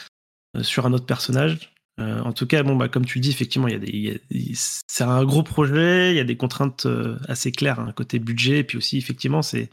sur 0.62 0.86
un 0.86 0.92
autre 0.92 1.06
personnage. 1.06 1.72
Euh, 1.98 2.20
en 2.20 2.32
tout 2.32 2.46
cas, 2.46 2.62
bon, 2.62 2.76
bah, 2.76 2.88
comme 2.88 3.06
tu 3.06 3.20
dis, 3.20 3.30
effectivement, 3.30 3.68
c'est 4.86 5.04
un 5.04 5.24
gros 5.24 5.42
projet, 5.42 6.10
il 6.10 6.16
y 6.16 6.20
a 6.20 6.24
des 6.24 6.36
contraintes 6.36 6.84
euh, 6.86 7.18
assez 7.26 7.52
claires, 7.52 7.80
hein, 7.80 7.92
côté 7.96 8.18
budget, 8.18 8.58
et 8.58 8.64
puis 8.64 8.76
aussi, 8.76 8.98
effectivement, 8.98 9.40
c'est 9.40 9.70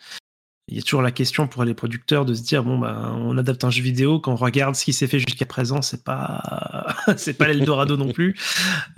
il 0.69 0.77
y 0.77 0.79
a 0.79 0.81
toujours 0.81 1.01
la 1.01 1.11
question 1.11 1.45
pour 1.45 1.65
les 1.65 1.73
producteurs 1.73 2.23
de 2.23 2.33
se 2.33 2.41
dire 2.41 2.63
bon 2.63 2.77
bah 2.77 3.13
on 3.17 3.37
adapte 3.37 3.65
un 3.65 3.69
jeu 3.69 3.83
vidéo 3.83 4.21
quand 4.21 4.31
on 4.31 4.37
regarde 4.37 4.75
ce 4.75 4.85
qui 4.85 4.93
s'est 4.93 5.07
fait 5.07 5.19
jusqu'à 5.19 5.45
présent 5.45 5.81
c'est 5.81 6.05
pas 6.05 6.95
c'est 7.17 7.33
pas 7.33 7.47
l'Eldorado 7.47 7.97
non 7.97 8.13
plus. 8.13 8.35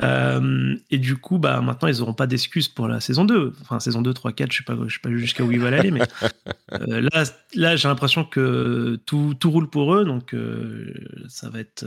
Euh, 0.03 0.75
et 0.91 0.99
du 0.99 1.17
coup 1.17 1.39
bah 1.39 1.61
maintenant 1.61 1.87
ils 1.87 2.03
auront 2.03 2.13
pas 2.13 2.27
d'excuses 2.27 2.67
pour 2.67 2.87
la 2.87 2.99
saison 2.99 3.25
2 3.25 3.53
enfin 3.61 3.79
saison 3.79 4.03
2 4.03 4.13
3 4.13 4.33
4 4.33 4.51
je 4.51 4.57
sais 4.57 4.63
pas 4.63 4.77
je 4.87 4.93
sais 4.93 4.99
pas 5.01 5.09
jusqu'à 5.11 5.43
où 5.43 5.51
ils 5.51 5.59
veulent 5.59 5.73
aller 5.73 5.89
mais 5.89 6.01
euh, 6.73 7.09
là 7.11 7.23
là 7.55 7.75
j'ai 7.75 7.87
l'impression 7.87 8.25
que 8.25 8.99
tout, 9.07 9.35
tout 9.39 9.49
roule 9.49 9.69
pour 9.69 9.95
eux. 9.95 10.05
Donc 10.05 10.35
euh, 10.35 10.93
ça 11.29 11.49
va 11.49 11.59
être 11.59 11.85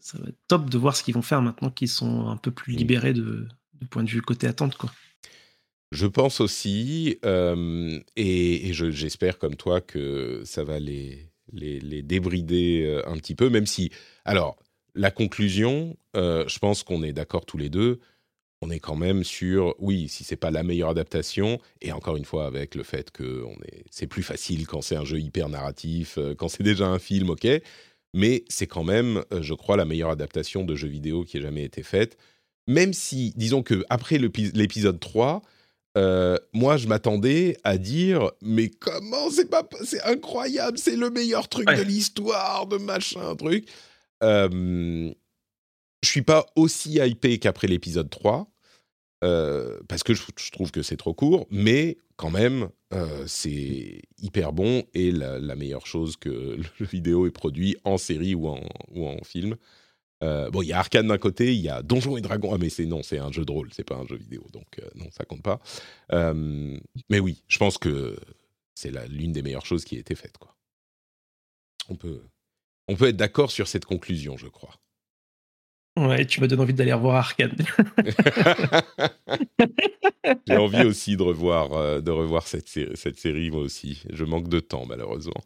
ça 0.00 0.18
va 0.18 0.30
être 0.30 0.38
top 0.48 0.68
de 0.68 0.78
voir 0.78 0.96
ce 0.96 1.04
qu'ils 1.04 1.14
vont 1.14 1.22
faire 1.22 1.42
maintenant 1.42 1.70
qu'ils 1.70 1.88
sont 1.88 2.28
un 2.28 2.36
peu 2.36 2.50
plus 2.50 2.72
libérés 2.72 3.12
de, 3.12 3.46
de 3.80 3.86
point 3.86 4.02
de 4.02 4.10
vue 4.10 4.20
côté 4.20 4.48
attente 4.48 4.76
quoi 4.76 4.90
je 5.92 6.06
pense 6.06 6.40
aussi, 6.40 7.18
euh, 7.24 8.00
et, 8.16 8.72
j'espère 8.72 9.38
comme 9.38 9.56
toi 9.56 9.80
que 9.82 10.42
ça 10.44 10.64
va 10.64 10.80
les, 10.80 11.28
débrider 11.52 12.84
euh, 12.86 13.08
un 13.08 13.16
petit 13.18 13.34
peu, 13.34 13.50
même 13.50 13.66
si... 13.66 13.90
Alors, 14.24 14.56
la 14.94 15.10
conclusion, 15.10 15.96
euh, 16.16 16.44
je 16.48 16.58
pense 16.58 16.82
qu'on 16.82 17.02
est 17.02 17.12
d'accord 17.12 17.44
tous 17.44 17.58
les 17.58 17.68
deux, 17.68 18.00
on 18.62 18.70
est 18.70 18.80
quand 18.80 18.96
même 18.96 19.22
sur, 19.22 19.74
oui, 19.80 20.08
si 20.08 20.24
c'est 20.24 20.36
pas 20.36 20.50
la 20.50 20.62
meilleure 20.62 20.90
adaptation, 20.90 21.60
et 21.82 21.92
encore 21.92 22.16
une 22.16 22.24
fois 22.24 22.46
avec 22.46 22.74
le 22.74 22.84
fait 22.84 23.10
que 23.10 23.44
c'est 23.90 24.06
plus 24.06 24.22
facile 24.22 24.66
quand 24.66 24.80
c'est 24.80 24.96
un 24.96 25.04
jeu 25.04 25.20
hyper 25.20 25.48
narratif, 25.48 26.18
quand 26.38 26.48
c'est 26.48 26.62
déjà 26.62 26.86
un 26.86 26.98
film, 26.98 27.30
ok, 27.30 27.46
mais 28.14 28.44
c'est 28.48 28.66
quand 28.66 28.84
même, 28.84 29.24
je 29.40 29.52
crois, 29.52 29.76
la 29.76 29.84
meilleure 29.84 30.10
adaptation 30.10 30.64
de 30.64 30.74
jeu 30.74 30.88
vidéo 30.88 31.24
qui 31.24 31.38
ait 31.38 31.42
jamais 31.42 31.64
été 31.64 31.82
faite. 31.82 32.16
Même 32.68 32.92
si, 32.92 33.32
disons 33.36 33.62
que 33.62 33.84
après 33.90 34.18
l'épisode 34.18 35.00
3, 35.00 35.42
euh, 35.96 36.38
moi, 36.52 36.76
je 36.76 36.88
m'attendais 36.88 37.56
à 37.64 37.76
dire, 37.76 38.30
mais 38.40 38.68
comment 38.68 39.30
c'est 39.30 39.50
pas, 39.50 39.68
c'est 39.84 40.02
incroyable, 40.02 40.78
c'est 40.78 40.96
le 40.96 41.10
meilleur 41.10 41.48
truc 41.48 41.66
de 41.66 41.82
l'histoire, 41.82 42.66
de 42.66 42.78
machin, 42.78 43.34
truc. 43.36 43.68
Euh, 44.22 45.12
je 46.02 46.08
suis 46.08 46.22
pas 46.22 46.46
aussi 46.56 46.94
hypé 46.94 47.38
qu'après 47.38 47.66
l'épisode 47.66 48.08
3, 48.08 48.50
euh, 49.24 49.80
parce 49.88 50.02
que 50.02 50.14
je, 50.14 50.22
trouve 50.50 50.70
que 50.70 50.82
c'est 50.82 50.96
trop 50.96 51.14
court, 51.14 51.46
mais 51.50 51.98
quand 52.16 52.30
même, 52.30 52.70
c'est 53.26 54.02
hyper 54.18 54.52
bon 54.52 54.84
et 54.92 55.12
la, 55.12 55.56
meilleure 55.56 55.86
chose 55.86 56.16
que 56.16 56.28
le 56.78 56.86
vidéo 56.86 57.26
ait 57.26 57.30
produit 57.30 57.76
en 57.84 57.98
série 57.98 58.34
ou 58.34 58.48
en, 58.48 58.60
ou 58.94 59.06
en 59.06 59.22
film. 59.24 59.56
Bon, 60.22 60.62
il 60.62 60.68
y 60.68 60.72
a 60.72 60.78
Arcane 60.78 61.08
d'un 61.08 61.18
côté, 61.18 61.54
il 61.54 61.60
y 61.60 61.68
a 61.68 61.82
Donjons 61.82 62.16
et 62.16 62.20
Dragons. 62.20 62.54
Ah, 62.54 62.58
mais 62.58 62.70
c'est 62.70 62.86
non, 62.86 63.02
c'est 63.02 63.18
un 63.18 63.32
jeu 63.32 63.44
de 63.44 63.52
rôle, 63.52 63.70
c'est 63.72 63.84
pas 63.84 63.96
un 63.96 64.06
jeu 64.06 64.16
vidéo, 64.16 64.46
donc 64.52 64.80
non, 64.94 65.06
ça 65.10 65.24
compte 65.24 65.42
pas. 65.42 65.60
mais 66.10 67.18
oui, 67.18 67.42
je 67.48 67.58
pense 67.58 67.78
que 67.78 68.16
c'est 68.74 68.92
l'une 69.08 69.32
des 69.32 69.42
meilleures 69.42 69.66
choses 69.66 69.84
qui 69.84 69.96
a 69.96 69.98
été 69.98 70.14
faite, 70.14 70.38
quoi. 70.38 70.56
On 71.88 71.96
peut, 71.96 72.22
on 72.88 72.96
peut 72.96 73.08
être 73.08 73.16
d'accord 73.16 73.50
sur 73.50 73.68
cette 73.68 73.84
conclusion, 73.84 74.36
je 74.36 74.48
crois. 74.48 74.74
Ouais, 75.98 76.26
tu 76.26 76.40
me 76.40 76.48
donnes 76.48 76.60
envie 76.60 76.72
d'aller 76.72 76.92
revoir 76.92 77.16
Arcane. 77.16 77.54
J'ai 80.46 80.56
envie 80.56 80.84
aussi 80.84 81.16
de 81.16 81.22
revoir, 81.22 81.72
euh, 81.74 82.00
de 82.00 82.10
revoir 82.10 82.46
cette, 82.46 82.68
série, 82.68 82.96
cette 82.96 83.18
série, 83.18 83.50
moi 83.50 83.60
aussi. 83.60 84.02
Je 84.10 84.24
manque 84.24 84.48
de 84.48 84.60
temps, 84.60 84.86
malheureusement. 84.86 85.42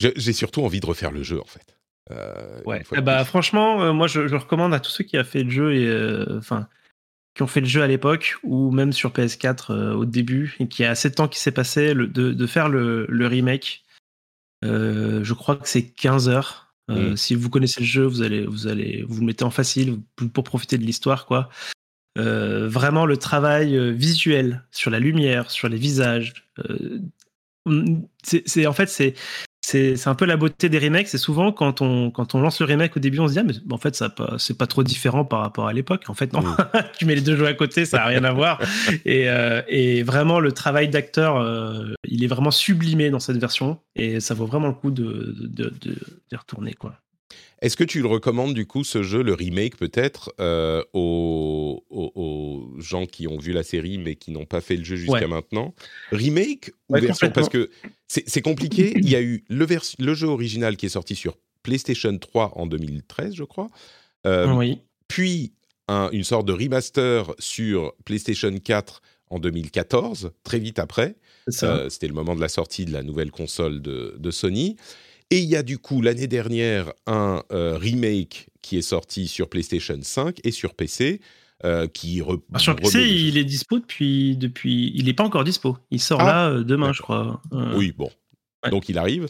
J'ai 0.00 0.32
surtout 0.32 0.62
envie 0.62 0.80
de 0.80 0.86
refaire 0.86 1.12
le 1.12 1.22
jeu, 1.22 1.40
en 1.40 1.44
fait. 1.44 1.76
Euh, 2.10 2.60
ouais. 2.64 2.82
Eh 2.96 3.00
bah, 3.00 3.24
franchement, 3.24 3.82
euh, 3.82 3.92
moi, 3.92 4.06
je, 4.06 4.34
recommande 4.34 4.74
à 4.74 4.80
tous 4.80 4.90
ceux 4.90 5.04
qui 5.04 5.18
ont 5.18 5.24
fait 5.24 5.42
le 5.42 5.50
jeu 5.50 5.74
et 5.74 6.36
enfin 6.36 6.68
qui 7.34 7.42
ont 7.42 7.46
fait 7.46 7.60
le 7.60 7.66
jeu 7.66 7.82
à 7.82 7.86
l'époque 7.86 8.36
ou 8.42 8.72
même 8.72 8.92
sur 8.92 9.10
PS4 9.10 9.92
au 9.92 10.04
début 10.04 10.56
et 10.58 10.66
qui 10.66 10.84
a 10.84 10.90
assez 10.90 11.08
de 11.08 11.14
temps 11.14 11.28
qui 11.28 11.38
s'est 11.38 11.52
passé 11.52 11.94
de, 11.94 12.06
de, 12.06 12.46
faire 12.46 12.68
le, 12.68 13.06
le 13.08 13.26
remake. 13.28 13.84
je 14.62 15.32
crois 15.34 15.54
que 15.54 15.68
c'est 15.68 15.88
15 15.88 16.28
heures 16.28 16.68
euh, 16.90 17.12
mm. 17.12 17.16
Si 17.16 17.34
vous 17.34 17.50
connaissez 17.50 17.80
le 17.80 17.86
jeu, 17.86 18.04
vous 18.04 18.22
allez, 18.22 18.46
vous 18.46 18.66
allez, 18.66 19.04
vous 19.08 19.22
mettez 19.22 19.44
en 19.44 19.50
facile 19.50 20.00
pour 20.32 20.44
profiter 20.44 20.78
de 20.78 20.84
l'histoire, 20.84 21.26
quoi. 21.26 21.48
Euh, 22.16 22.68
vraiment 22.68 23.06
le 23.06 23.16
travail 23.16 23.76
euh, 23.76 23.90
visuel 23.90 24.64
sur 24.72 24.90
la 24.90 24.98
lumière, 24.98 25.50
sur 25.50 25.68
les 25.68 25.76
visages. 25.76 26.32
c'est 28.22 28.66
en 28.66 28.72
fait 28.72 28.88
c'est 28.88 29.14
c'est 29.60 30.08
un 30.08 30.14
peu 30.14 30.24
la 30.24 30.36
beauté 30.36 30.68
des 30.68 30.78
remakes. 30.78 31.08
C'est 31.08 31.18
souvent 31.18 31.52
quand 31.52 31.82
on, 31.82 32.10
quand 32.10 32.34
on 32.34 32.40
lance 32.40 32.60
le 32.60 32.66
remake 32.66 32.96
au 32.96 33.00
début, 33.00 33.18
on 33.18 33.28
se 33.28 33.34
dit, 33.34 33.38
ah, 33.38 33.42
mais 33.42 33.54
en 33.70 33.78
fait, 33.78 33.94
ça 33.94 34.14
c'est 34.38 34.56
pas 34.56 34.66
trop 34.66 34.82
différent 34.82 35.24
par 35.24 35.40
rapport 35.40 35.68
à 35.68 35.72
l'époque. 35.72 36.04
En 36.08 36.14
fait, 36.14 36.32
non, 36.32 36.40
mm. 36.40 36.56
tu 36.98 37.06
mets 37.06 37.14
les 37.14 37.20
deux 37.20 37.36
jeux 37.36 37.46
à 37.46 37.54
côté, 37.54 37.84
ça 37.84 37.98
n'a 37.98 38.06
rien 38.06 38.24
à 38.24 38.32
voir. 38.32 38.60
Et, 39.04 39.28
euh, 39.28 39.62
et, 39.68 40.02
vraiment, 40.02 40.40
le 40.40 40.52
travail 40.52 40.88
d'acteur, 40.88 41.36
euh, 41.36 41.94
il 42.04 42.24
est 42.24 42.26
vraiment 42.26 42.50
sublimé 42.50 43.10
dans 43.10 43.20
cette 43.20 43.38
version. 43.38 43.78
Et 43.94 44.20
ça 44.20 44.34
vaut 44.34 44.46
vraiment 44.46 44.68
le 44.68 44.74
coup 44.74 44.90
de, 44.90 45.34
de, 45.38 45.72
de, 45.80 45.96
de 46.30 46.36
retourner, 46.36 46.74
quoi. 46.74 46.94
Est-ce 47.60 47.76
que 47.76 47.84
tu 47.84 48.00
le 48.00 48.08
recommandes 48.08 48.54
du 48.54 48.66
coup, 48.66 48.84
ce 48.84 49.02
jeu, 49.02 49.22
le 49.22 49.34
remake 49.34 49.76
peut-être, 49.76 50.32
euh, 50.40 50.82
aux, 50.92 51.84
gens 52.78 53.06
qui 53.06 53.26
ont 53.26 53.38
vu 53.38 53.52
la 53.52 53.62
série 53.62 53.98
mais 53.98 54.14
qui 54.14 54.30
n'ont 54.30 54.46
pas 54.46 54.60
fait 54.60 54.76
le 54.76 54.84
jeu 54.84 54.96
jusqu'à 54.96 55.26
maintenant? 55.26 55.74
Remake 56.12 56.70
ou 56.88 56.94
version? 56.94 57.30
Parce 57.30 57.48
que 57.48 57.70
c'est 58.06 58.42
compliqué. 58.42 58.92
Il 58.96 59.08
y 59.08 59.16
a 59.16 59.22
eu 59.22 59.44
le, 59.48 59.66
le, 59.98 60.14
jeu 60.14 60.28
original 60.28 60.76
qui 60.76 60.86
est 60.86 60.90
sorti 60.90 61.16
sur 61.16 61.36
PlayStation 61.62 62.16
3 62.16 62.52
en 62.56 62.66
2013, 62.66 63.34
je 63.34 63.44
crois. 63.44 63.68
Euh, 64.26 64.52
oui. 64.52 64.78
Puis 65.08 65.52
une 66.12 66.24
sorte 66.24 66.46
de 66.46 66.52
remaster 66.52 67.34
sur 67.38 67.94
PlayStation 68.04 68.54
4 68.56 69.02
en 69.30 69.38
2014, 69.38 70.32
très 70.42 70.58
vite 70.58 70.78
après. 70.78 71.16
Euh, 71.62 71.88
c'était 71.88 72.08
le 72.08 72.14
moment 72.14 72.34
de 72.34 72.40
la 72.40 72.48
sortie 72.48 72.84
de 72.84 72.92
la 72.92 73.02
nouvelle 73.02 73.30
console 73.30 73.80
de, 73.80 74.16
de 74.18 74.30
Sony. 74.30 74.76
Et 75.30 75.38
il 75.38 75.48
y 75.48 75.56
a 75.56 75.62
du 75.62 75.78
coup 75.78 76.00
l'année 76.00 76.26
dernière 76.26 76.92
un 77.06 77.42
euh, 77.52 77.76
remake 77.76 78.48
qui 78.62 78.78
est 78.78 78.82
sorti 78.82 79.28
sur 79.28 79.48
PlayStation 79.48 79.98
5 80.00 80.40
et 80.44 80.50
sur 80.50 80.74
PC. 80.74 81.20
Euh, 81.64 81.88
qui 81.88 82.22
ah, 82.52 82.58
sur 82.60 82.76
PC, 82.76 83.02
il 83.02 83.36
est 83.36 83.44
dispo 83.44 83.80
depuis, 83.80 84.36
depuis. 84.36 84.92
Il 84.94 85.06
n'est 85.06 85.12
pas 85.12 85.24
encore 85.24 85.42
dispo. 85.42 85.76
Il 85.90 86.00
sort 86.00 86.20
ah, 86.20 86.26
là 86.26 86.48
euh, 86.50 86.62
demain, 86.62 86.92
je 86.92 87.02
crois. 87.02 87.42
Oui, 87.74 87.92
bon. 87.96 88.10
Donc 88.70 88.88
il 88.88 88.96
arrive. 88.96 89.26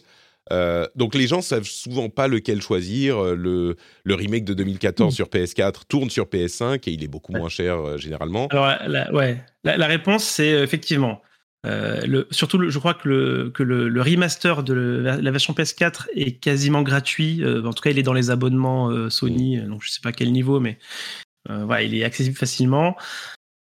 donc 0.95 1.15
les 1.15 1.27
gens 1.27 1.41
savent 1.41 1.65
souvent 1.65 2.11
pas 2.11 2.29
lequel 2.29 2.61
choisir. 2.61 3.23
Le, 3.35 3.77
le 4.05 4.15
remake 4.15 4.45
de 4.45 4.53
2014 4.53 5.13
hmm. 5.13 5.17
sur 5.17 5.27
PS4 5.29 5.87
tourne 5.89 6.11
sur 6.11 6.27
PS5 6.27 6.87
et 6.87 6.93
il 6.93 7.03
est 7.03 7.09
beaucoup 7.09 7.33
moins 7.33 7.49
cher 7.49 7.97
généralement. 7.97 8.47
Alors 8.49 8.77
la, 8.87 9.11
ouais, 9.13 9.43
la 9.65 9.87
réponse 9.87 10.25
c'est 10.25 10.51
effectivement 10.51 11.23
euh, 11.67 12.01
le, 12.07 12.29
surtout, 12.31 12.71
je 12.71 12.79
crois 12.79 12.95
que, 12.95 13.09
le, 13.09 13.51
que 13.51 13.63
le, 13.63 14.01
remaster 14.01 14.63
de 14.63 14.75
la 14.75 15.31
version 15.31 15.55
PS4 15.55 16.07
est 16.15 16.39
quasiment 16.39 16.83
gratuit. 16.83 17.43
Euh, 17.43 17.65
en 17.65 17.73
tout 17.73 17.83
cas, 17.83 17.91
il 17.91 17.99
est 17.99 18.05
dans 18.05 18.13
les 18.13 18.31
abonnements 18.31 18.91
euh, 18.91 19.11
Sony, 19.11 19.59
donc 19.61 19.83
je 19.83 19.91
sais 19.91 20.01
pas 20.01 20.13
quel 20.13 20.33
niveau, 20.33 20.61
mais 20.61 20.79
voilà, 21.49 21.83
il 21.83 21.95
est 21.95 22.05
accessible 22.05 22.37
facilement. 22.37 22.95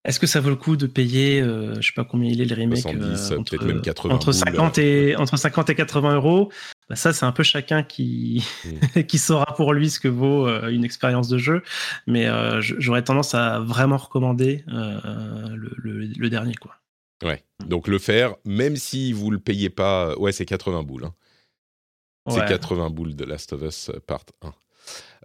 Est-ce 0.05 0.20
que 0.20 0.26
ça 0.26 0.40
vaut 0.40 0.51
le 0.51 0.57
coup 0.57 0.76
de 0.76 0.86
payer, 0.86 1.42
je 1.42 1.80
sais 1.80 1.94
pas 1.96 2.05
combien 2.05 2.30
il 2.30 2.40
est 2.42 2.44
le 2.44 2.55
remake, 2.55 2.84
entre, 2.86 3.64
même 3.64 3.80
80 3.80 4.14
entre 4.14 4.32
50 4.32 4.78
et 4.78 5.16
entre 5.16 5.36
50 5.36 5.70
et 5.70 5.74
80 5.74 6.14
euros? 6.14 6.53
Bah, 6.90 6.96
Ça, 6.96 7.14
c'est 7.14 7.24
un 7.24 7.32
peu 7.32 7.42
chacun 7.42 7.82
qui 7.82 8.46
mm. 8.94 9.03
qui 9.09 9.16
saura 9.18 9.55
pour 9.57 9.72
lui 9.72 9.88
ce 9.88 10.01
que 10.01 10.09
vaut 10.09 10.46
une 10.68 10.84
expérience 10.84 11.28
de 11.28 11.38
jeu. 11.38 11.62
Mais 12.07 12.28
j'aurais 12.61 13.03
tendance 13.03 13.34
à 13.34 13.59
vraiment 13.61 13.96
recommander 13.96 14.64
le, 14.68 16.12
le 16.14 16.30
dernier, 16.30 16.55
quoi. 16.55 16.78
Ouais. 17.23 17.43
Donc 17.66 17.89
le 17.89 17.99
faire, 17.99 18.35
même 18.45 18.77
si 18.77 19.12
vous 19.12 19.31
le 19.31 19.39
payez 19.39 19.71
pas, 19.71 20.16
ouais, 20.19 20.33
c'est 20.33 20.47
80 20.47 20.83
boules. 20.83 21.07
Hein. 21.07 21.14
C'est 22.31 22.47
80 22.47 22.91
boules 22.91 23.16
de 23.16 23.25
Last 23.25 23.53
of 23.53 23.62
Us 23.62 23.89
euh, 23.89 24.01
Part 24.07 24.25
1. 24.43 24.53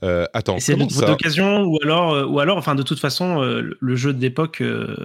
Euh, 0.03 0.25
attends, 0.33 0.59
c'est 0.59 0.75
d'occasion 0.75 1.63
ou 1.63 1.79
alors, 1.81 2.13
euh, 2.13 2.25
ou 2.25 2.39
alors, 2.39 2.57
enfin, 2.57 2.75
de 2.75 2.83
toute 2.83 2.99
façon, 2.99 3.41
le 3.41 3.95
jeu 3.95 4.13
de 4.13 4.21
l'époque, 4.21 4.61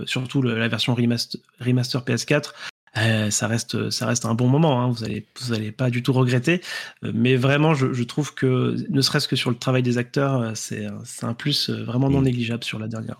surtout 0.06 0.42
la 0.42 0.68
version 0.68 0.94
remaster, 0.94 1.40
remaster 1.60 2.02
PS4, 2.02 2.52
euh, 2.96 3.30
ça 3.30 3.46
reste, 3.46 3.90
ça 3.90 4.06
reste 4.06 4.24
un 4.24 4.34
bon 4.34 4.48
moment. 4.48 4.82
Hein. 4.82 4.90
Vous 4.90 5.04
allez, 5.04 5.26
vous 5.40 5.52
allez 5.52 5.72
pas 5.72 5.90
du 5.90 6.02
tout 6.02 6.12
regretter. 6.12 6.60
Euh, 7.04 7.12
mais 7.14 7.36
vraiment, 7.36 7.74
je, 7.74 8.02
trouve 8.04 8.34
que, 8.34 8.76
ne 8.88 9.00
serait-ce 9.00 9.28
que 9.28 9.36
sur 9.36 9.50
le 9.50 9.56
travail 9.56 9.82
des 9.82 9.98
acteurs, 9.98 10.40
euh, 10.40 10.52
c'est, 10.54 10.86
un 11.22 11.34
plus 11.34 11.70
vraiment 11.70 12.10
non 12.10 12.22
négligeable 12.22 12.64
sur 12.64 12.78
la 12.78 12.88
dernière. 12.88 13.18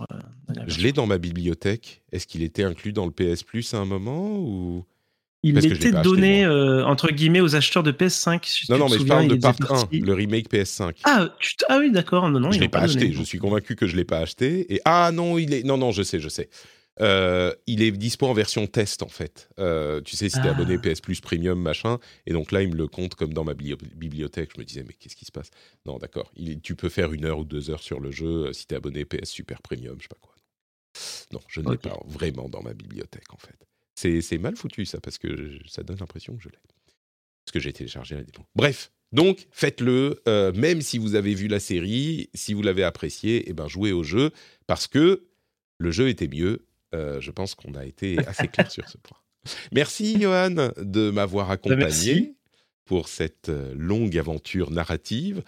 je 0.67 0.81
l'ai 0.81 0.93
dans 0.93 1.07
ma 1.07 1.19
bibliothèque. 1.19 2.03
Est-ce 2.13 2.27
qu'il 2.27 2.43
était 2.43 2.65
inclus 2.65 2.93
dans 2.93 3.07
le 3.07 3.13
PS 3.13 3.43
Plus 3.43 3.75
à 3.75 3.79
un 3.79 3.85
moment 3.85 4.39
ou 4.39 4.85
il 5.43 5.65
était 5.65 5.93
donné 5.93 6.47
entre 6.47 7.13
guillemets 7.13 7.41
aux 7.41 7.55
acheteurs 7.55 7.83
de 7.83 7.93
PS5. 7.93 8.67
non, 8.71 8.79
non, 8.79 8.89
mais 8.89 8.99
je 8.99 9.05
parle 9.05 9.29
de 9.29 9.37
Part 9.37 9.57
1, 9.61 9.89
le 9.93 10.15
remake 10.15 10.51
PS5. 10.51 10.97
Ah, 11.05 11.29
ah 11.69 11.79
oui, 11.79 11.93
d'accord. 11.93 12.29
Non, 12.29 12.41
non, 12.41 12.51
je 12.51 12.61
l'ai 12.61 12.69
pas, 12.69 12.81
acheté. 12.81 13.13
Je 13.13 13.23
suis 13.23 13.39
convaincu 13.39 13.77
que 13.77 13.87
je 13.87 13.97
l'ai 13.97 14.05
pas 14.05 14.19
acheté. 14.19 14.73
Et 14.75 14.81
ah 14.85 15.11
non, 15.13 15.39
il 15.39 15.55
est. 15.55 15.65
Non, 15.65 15.77
non, 15.77 15.93
je 15.93 16.03
sais, 16.03 16.19
je 16.19 16.29
sais. 16.29 16.49
Euh, 17.01 17.55
il 17.67 17.83
est 17.83 17.91
dispo 17.93 18.27
en 18.27 18.33
version 18.33 18.67
test 18.67 19.03
en 19.03 19.09
fait. 19.09 19.49
Euh, 19.59 20.01
tu 20.01 20.17
sais, 20.17 20.29
si 20.29 20.41
t'es 20.41 20.49
abonné 20.49 20.77
ah. 20.83 20.95
PS 20.95 21.01
Plus 21.01 21.21
Premium, 21.21 21.61
machin. 21.61 21.99
Et 22.27 22.33
donc 22.33 22.53
là, 22.53 22.63
il 22.63 22.71
me 22.71 22.77
le 22.77 22.87
compte 22.87 23.15
comme 23.15 23.33
dans 23.33 23.45
ma 23.45 23.55
bibliothèque. 23.55 24.51
Je 24.55 24.61
me 24.61 24.65
disais, 24.65 24.85
mais 24.87 24.95
qu'est-ce 24.95 25.17
qui 25.17 25.25
se 25.25 25.33
passe? 25.33 25.51
Non, 25.87 25.99
d'accord. 25.99 26.33
Tu 26.63 26.75
peux 26.75 26.89
faire 26.89 27.13
une 27.13 27.25
heure 27.25 27.39
ou 27.39 27.45
deux 27.45 27.71
heures 27.71 27.83
sur 27.83 28.01
le 28.01 28.11
jeu 28.11 28.47
euh, 28.47 28.53
si 28.53 28.67
t'es 28.67 28.77
abonné 28.77 29.05
PS 29.05 29.31
Super 29.31 29.63
Premium, 29.63 29.97
je 29.99 30.05
sais 30.05 30.09
pas 30.09 30.19
quoi. 30.21 30.35
Non, 31.33 31.41
je 31.49 31.61
ne 31.61 31.71
l'ai 31.71 31.79
pas 31.79 32.01
vraiment 32.07 32.49
dans 32.49 32.63
ma 32.63 32.75
bibliothèque 32.75 33.33
en 33.33 33.39
fait. 33.39 33.55
C'est 33.95 34.39
mal 34.39 34.57
foutu 34.57 34.85
ça, 34.85 35.01
parce 35.01 35.19
que 35.19 35.59
ça 35.67 35.83
donne 35.83 35.99
l'impression 35.99 36.37
que 36.37 36.43
je 36.43 36.49
l'ai. 36.49 36.59
Parce 37.45 37.53
que 37.53 37.61
j'ai 37.61 37.73
téléchargé 37.73 38.15
la 38.15 38.23
démo. 38.23 38.45
Bref, 38.55 38.91
donc 39.13 39.47
faites-le, 39.53 40.21
même 40.55 40.81
si 40.81 40.99
vous 40.99 41.15
avez 41.15 41.35
vu 41.35 41.47
la 41.47 41.61
série, 41.61 42.31
si 42.35 42.55
vous 42.55 42.63
l'avez 42.63 42.85
apprécié, 42.85 43.37
et 43.37 43.51
eh 43.51 43.53
ben 43.53 43.69
jouez 43.69 43.93
au 43.93 44.03
jeu, 44.03 44.33
parce 44.67 44.87
que 44.87 45.29
le 45.79 45.91
jeu 45.91 46.09
était 46.09 46.29
mieux 46.29 46.68
euh, 46.95 47.21
je 47.21 47.31
pense 47.31 47.55
qu'on 47.55 47.75
a 47.75 47.85
été 47.85 48.19
assez 48.27 48.49
clair 48.49 48.71
sur 48.71 48.89
ce 48.89 48.97
point. 48.99 49.19
Merci 49.73 50.21
Johan 50.21 50.71
de 50.77 51.11
m'avoir 51.11 51.51
accompagné 51.51 52.35
pour 52.85 53.09
cette 53.09 53.51
euh, 53.51 53.75
longue 53.77 54.17
aventure 54.17 54.71
narrative. 54.71 55.43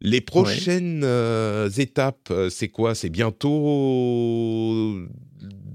Les 0.00 0.20
prochaines 0.20 1.02
euh, 1.04 1.70
étapes, 1.70 2.32
c'est 2.50 2.68
quoi? 2.68 2.94
C'est 2.94 3.08
bientôt 3.08 4.94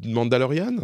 Mandalorian? 0.05 0.75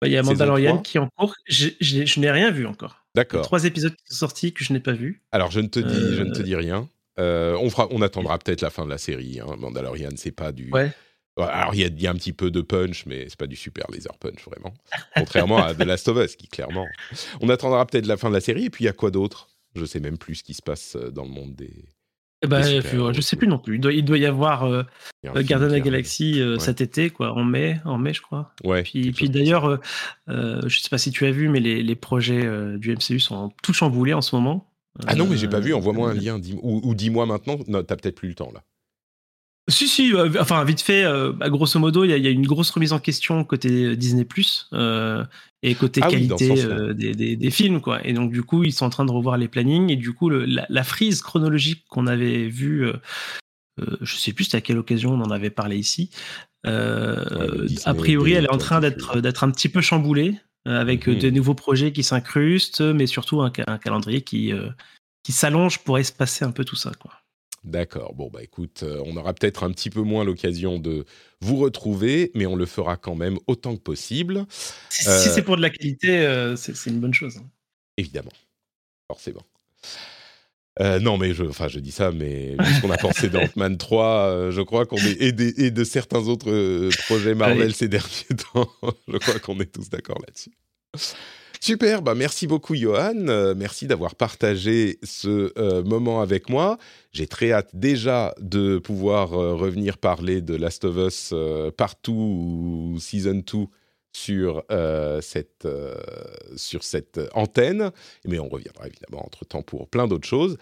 Bah, 0.00 0.06
Il 0.06 0.12
y 0.12 0.16
a 0.16 0.22
Mandalorian 0.22 0.78
qui 0.78 0.96
est 0.96 1.00
en 1.00 1.08
cours. 1.08 1.34
Je, 1.46 2.20
n'ai 2.20 2.30
rien 2.30 2.50
vu 2.50 2.66
encore. 2.66 3.04
D'accord. 3.16 3.42
Trois 3.42 3.64
épisodes 3.64 3.94
qui 3.96 4.14
sont 4.14 4.20
sortis 4.20 4.52
que 4.52 4.64
je 4.64 4.72
n'ai 4.72 4.80
pas 4.80 4.92
vus. 4.92 5.22
Alors 5.32 5.50
je 5.50 5.60
ne 5.60 5.66
te 5.66 5.80
dis, 5.80 6.14
je 6.16 6.22
ne 6.22 6.32
te 6.32 6.40
dis 6.40 6.54
rien. 6.54 6.88
on, 7.18 7.68
fera, 7.68 7.88
on 7.90 8.00
attendra 8.00 8.38
peut-être 8.38 8.60
la 8.60 8.70
fin 8.70 8.84
de 8.84 8.90
la 8.90 8.98
série. 8.98 9.40
Hein. 9.40 9.56
Mandalorian, 9.58 10.10
c'est 10.16 10.30
pas 10.30 10.52
du. 10.52 10.70
Ouais. 10.70 10.92
Alors, 11.48 11.74
il 11.74 12.00
y, 12.00 12.06
a 12.06 12.10
un 12.10 12.14
petit 12.14 12.32
peu 12.32 12.50
de 12.50 12.60
punch, 12.60 13.06
mais 13.06 13.26
c'est 13.28 13.38
pas 13.38 13.46
du 13.46 13.56
super 13.56 13.86
laser 13.90 14.16
punch, 14.18 14.44
vraiment. 14.44 14.74
Contrairement 15.16 15.58
à 15.58 15.74
The 15.74 15.84
Last 15.84 16.08
of 16.08 16.18
Us, 16.18 16.36
qui 16.36 16.48
clairement. 16.48 16.86
On 17.40 17.48
attendra 17.48 17.86
peut-être 17.86 18.06
la 18.06 18.16
fin 18.16 18.28
de 18.28 18.34
la 18.34 18.40
série, 18.40 18.66
et 18.66 18.70
puis 18.70 18.84
il 18.84 18.86
y 18.86 18.90
a 18.90 18.92
quoi 18.92 19.10
d'autre? 19.10 19.48
Je 19.74 19.84
sais 19.84 20.00
même 20.00 20.18
plus 20.18 20.36
ce 20.36 20.42
qui 20.42 20.54
se 20.54 20.62
passe 20.62 20.96
euh, 20.96 21.10
dans 21.10 21.22
le 21.22 21.30
monde 21.30 21.54
des. 21.54 21.84
Eh 22.42 22.46
ben, 22.46 22.62
je 22.62 23.20
sais 23.20 23.36
plus 23.36 23.48
non 23.48 23.58
plus. 23.58 23.74
Il 23.74 24.04
doit, 24.04 24.18
y 24.18 24.24
avoir 24.24 24.64
euh, 24.64 24.82
Garden 25.24 25.70
of 25.70 25.78
the 25.78 25.82
Galaxy 25.82 26.40
euh, 26.40 26.58
cet 26.58 26.80
été, 26.80 27.10
quoi, 27.10 27.32
en 27.34 27.44
mai, 27.44 27.78
en 27.84 27.98
mai, 27.98 28.14
je 28.14 28.22
crois. 28.22 28.54
Ouais. 28.64 28.82
Puis, 28.82 29.12
puis 29.12 29.28
d'ailleurs, 29.28 29.78
euh, 30.28 30.60
je 30.66 30.80
sais 30.80 30.88
pas 30.88 30.96
si 30.96 31.10
tu 31.10 31.26
as 31.26 31.32
vu, 31.32 31.50
mais 31.50 31.60
les, 31.60 31.94
projets 31.94 32.48
du 32.78 32.94
MCU 32.94 33.20
sont 33.20 33.52
tout 33.62 33.74
chamboulés 33.74 34.14
en 34.14 34.22
ce 34.22 34.34
moment. 34.34 34.66
Ah 35.06 35.14
non, 35.14 35.26
mais 35.26 35.36
j'ai 35.36 35.48
pas 35.48 35.60
vu. 35.60 35.74
Envoie-moi 35.74 36.10
un 36.10 36.14
lien, 36.14 36.40
ou, 36.62 36.80
ou 36.82 36.94
dis-moi 36.94 37.26
maintenant. 37.26 37.58
Non, 37.68 37.82
t'as 37.82 37.96
peut-être 37.96 38.16
plus 38.16 38.28
le 38.28 38.34
temps 38.34 38.50
là. 38.54 38.62
Si, 39.70 39.88
si, 39.88 40.12
enfin, 40.38 40.64
vite 40.64 40.80
fait, 40.80 41.04
bah, 41.34 41.48
grosso 41.48 41.78
modo, 41.78 42.04
il 42.04 42.10
y, 42.10 42.26
a 42.26 42.30
une 42.30 42.46
grosse 42.46 42.70
remise 42.70 42.92
en 42.92 42.98
question 42.98 43.44
côté 43.44 43.96
Disney, 43.96 44.26
et 45.62 45.74
côté 45.74 46.00
ah 46.02 46.08
qualité 46.08 46.54
des, 47.36 47.50
films, 47.50 47.80
quoi. 47.80 48.06
Et 48.06 48.12
donc, 48.12 48.32
du 48.32 48.42
coup, 48.42 48.64
ils 48.64 48.72
sont 48.72 48.86
en 48.86 48.90
train 48.90 49.04
de 49.04 49.12
revoir 49.12 49.36
les 49.36 49.48
plannings, 49.48 49.90
et 49.90 49.96
du 49.96 50.12
coup, 50.12 50.30
la, 50.30 50.84
frise 50.84 51.22
chronologique 51.22 51.84
qu'on 51.88 52.06
avait 52.06 52.48
vue, 52.48 52.86
je 54.00 54.16
sais 54.16 54.32
plus 54.32 54.54
à 54.54 54.60
quelle 54.60 54.78
occasion 54.78 55.12
on 55.12 55.20
en 55.22 55.30
avait 55.30 55.50
parlé 55.50 55.76
ici, 55.76 56.10
a 56.64 57.94
priori, 57.94 58.32
elle 58.32 58.44
est 58.44 58.52
en 58.52 58.58
train 58.58 58.80
d'être 58.80 59.44
un 59.44 59.50
petit 59.50 59.68
peu 59.68 59.80
chamboulée, 59.80 60.36
avec 60.66 61.06
mmh 61.06 61.14
de 61.14 61.30
nouveaux 61.30 61.54
projets 61.54 61.90
qui 61.90 62.02
s'incrustent, 62.02 62.82
mais 62.82 63.06
surtout 63.06 63.40
un, 63.40 63.50
un 63.66 63.78
calendrier 63.78 64.20
qui, 64.22 64.52
qui 65.22 65.32
s'allonge 65.32 65.78
pour 65.78 65.98
espacer 65.98 66.44
un 66.44 66.52
peu 66.52 66.64
tout 66.64 66.76
ça, 66.76 66.92
quoi. 66.98 67.19
D'accord. 67.62 68.14
Bon, 68.14 68.30
bah 68.32 68.42
écoute, 68.42 68.82
euh, 68.82 69.02
on 69.04 69.16
aura 69.16 69.34
peut-être 69.34 69.64
un 69.64 69.70
petit 69.70 69.90
peu 69.90 70.00
moins 70.00 70.24
l'occasion 70.24 70.78
de 70.78 71.04
vous 71.40 71.56
retrouver, 71.56 72.30
mais 72.34 72.46
on 72.46 72.56
le 72.56 72.64
fera 72.64 72.96
quand 72.96 73.14
même 73.14 73.38
autant 73.46 73.76
que 73.76 73.82
possible. 73.82 74.46
Si, 74.88 75.06
euh, 75.06 75.18
c'est 75.18 75.42
pour 75.42 75.56
de 75.56 75.62
la 75.62 75.68
qualité, 75.68 76.20
euh, 76.20 76.56
c'est 76.56 76.74
une 76.86 77.00
bonne 77.00 77.12
chose. 77.12 77.40
Évidemment. 77.98 78.32
Forcément. 79.08 79.42
non, 80.80 81.18
mais 81.18 81.34
je, 81.34 81.44
enfin, 81.44 81.68
je 81.68 81.80
dis 81.80 81.92
ça, 81.92 82.12
mais 82.12 82.56
ce 82.58 82.80
qu'on 82.80 82.90
a 82.90 82.96
pensé 82.96 83.28
d'Ant-Man 83.28 83.76
3, 83.76 84.50
je 84.50 84.62
crois 84.62 84.86
qu'on 84.86 84.96
est. 84.96 85.20
Et, 85.20 85.64
et, 85.66 85.70
de 85.70 85.84
certains 85.84 86.28
autres 86.28 86.88
projets 87.04 87.34
Marvel 87.34 87.74
ces 87.74 87.88
derniers 87.88 88.36
temps, 88.54 88.70
je 89.06 89.18
crois 89.18 89.38
qu'on 89.38 89.60
est 89.60 89.70
tous 89.70 89.90
d'accord 89.90 90.18
là-dessus. 90.26 90.52
Super, 91.62 92.00
bah 92.00 92.14
merci 92.14 92.46
beaucoup 92.46 92.74
Johan, 92.74 93.28
euh, 93.28 93.54
merci 93.54 93.86
d'avoir 93.86 94.14
partagé 94.14 94.98
ce 95.02 95.52
euh, 95.58 95.82
moment 95.84 96.22
avec 96.22 96.48
moi. 96.48 96.78
J'ai 97.12 97.26
très 97.26 97.52
hâte 97.52 97.68
déjà 97.74 98.34
de 98.40 98.78
pouvoir 98.78 99.34
euh, 99.34 99.54
revenir 99.54 99.98
parler 99.98 100.40
de 100.40 100.54
Last 100.54 100.86
of 100.86 100.96
Us 100.96 101.34
partout 101.76 102.94
ou 102.94 102.98
Season 102.98 103.42
2 103.46 103.66
sur, 104.12 104.64
cette, 105.20 105.68
sur 106.56 106.82
cette 106.82 107.20
antenne, 107.34 107.92
mais 108.24 108.40
on 108.40 108.48
reviendra 108.48 108.86
évidemment 108.88 109.24
entre-temps 109.24 109.62
pour 109.62 109.88
plein 109.88 110.08
d'autres 110.08 110.26
choses. 110.26 110.56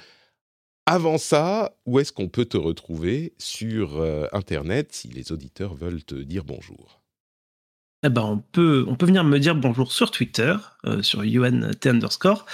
Avant 0.87 1.17
ça, 1.17 1.79
où 1.87 2.01
est-ce 2.01 2.13
qu'on 2.13 2.29
peut 2.29 2.45
te 2.45 2.59
retrouver 2.59 3.35
sur 3.39 4.03
Internet 4.33 4.93
si 4.93 5.09
les 5.09 5.33
auditeurs 5.33 5.75
veulent 5.75 6.05
te 6.05 6.17
dire 6.17 6.45
bonjour? 6.45 7.01
Eh 8.05 8.09
ben, 8.09 8.23
on, 8.23 8.39
peut, 8.39 8.85
on 8.87 8.95
peut 8.95 9.07
venir 9.07 9.25
me 9.25 9.39
dire 9.39 9.55
bonjour 9.55 9.93
sur 9.93 10.11
Twitter, 10.11 10.55
euh, 10.87 11.03
sur 11.03 11.23
UNT 11.23 11.87
underscore, 11.87 12.47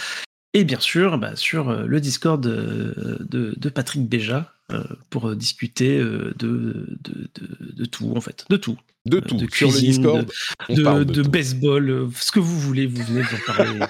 et 0.55 0.65
bien 0.65 0.81
sûr 0.81 1.19
bah, 1.19 1.37
sur 1.37 1.69
euh, 1.69 1.85
le 1.87 2.01
Discord 2.01 2.41
de, 2.43 3.19
de, 3.29 3.69
Patrick 3.69 4.09
Béja 4.09 4.53
euh, 4.73 4.83
pour 5.11 5.35
discuter 5.37 5.99
de, 5.99 6.35
de, 6.39 6.99
de, 7.03 7.85
tout, 7.85 8.13
en 8.17 8.21
fait, 8.21 8.47
de 8.49 8.57
tout. 8.57 8.79
De 9.05 9.21
tout, 9.21 9.39
sur 9.53 9.71
le 9.71 9.81
Discord, 9.81 10.27
de, 10.71 11.23
baseball, 11.23 12.09
ce 12.15 12.33
que 12.33 12.41
vous 12.41 12.59
voulez, 12.59 12.87
vous 12.87 13.03
venez 13.03 13.21
vous 13.21 13.37
en 13.37 13.55
parler. 13.55 13.81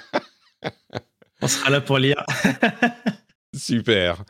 on 1.40 1.46
sera 1.46 1.70
là 1.70 1.80
pour 1.80 1.98
lire. 1.98 2.24
Super. 3.54 4.24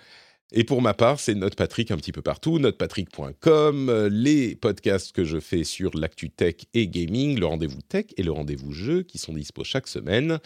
Et 0.53 0.65
pour 0.65 0.83
ma 0.83 0.95
part, 0.95 1.19
c'est 1.19 1.35
NotePatrick 1.35 1.91
un 1.91 1.97
petit 1.97 2.13
peu 2.13 2.23
partout, 2.23 2.59
notepatrick.com, 2.59 3.89
euh, 3.89 4.09
les 4.11 4.55
podcasts 4.55 5.13
que 5.13 5.25
je 5.25 5.41
fais 5.41 5.65
sur 5.65 5.97
l'actu 5.97 6.31
tech 6.31 6.55
et 6.75 6.87
gaming, 6.87 7.39
le 7.39 7.47
rendez-vous 7.47 7.83
tech 7.89 8.07
et 8.17 8.23
le 8.23 8.31
rendez-vous 8.31 8.73
jeu 8.73 9.03
qui 9.03 9.19
sont 9.19 9.33
dispo 9.33 9.65
chaque 9.65 9.89
semaine. 9.89 10.39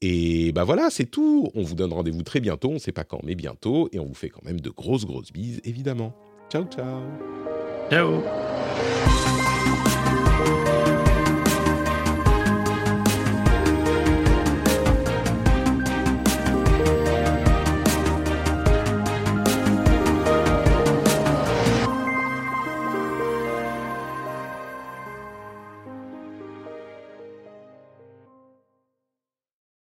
Et 0.00 0.52
ben 0.52 0.64
voilà, 0.64 0.90
c'est 0.90 1.06
tout. 1.06 1.50
On 1.54 1.62
vous 1.62 1.74
donne 1.74 1.92
rendez-vous 1.92 2.22
très 2.22 2.40
bientôt, 2.40 2.70
on 2.70 2.74
ne 2.74 2.78
sait 2.78 2.92
pas 2.92 3.04
quand, 3.04 3.20
mais 3.22 3.34
bientôt. 3.34 3.88
Et 3.92 4.00
on 4.00 4.06
vous 4.06 4.14
fait 4.14 4.30
quand 4.30 4.44
même 4.44 4.60
de 4.60 4.70
grosses, 4.70 5.06
grosses 5.06 5.32
bises, 5.32 5.60
évidemment. 5.64 6.14
Ciao, 6.50 6.64
ciao. 6.64 7.02
Ciao. 7.90 8.22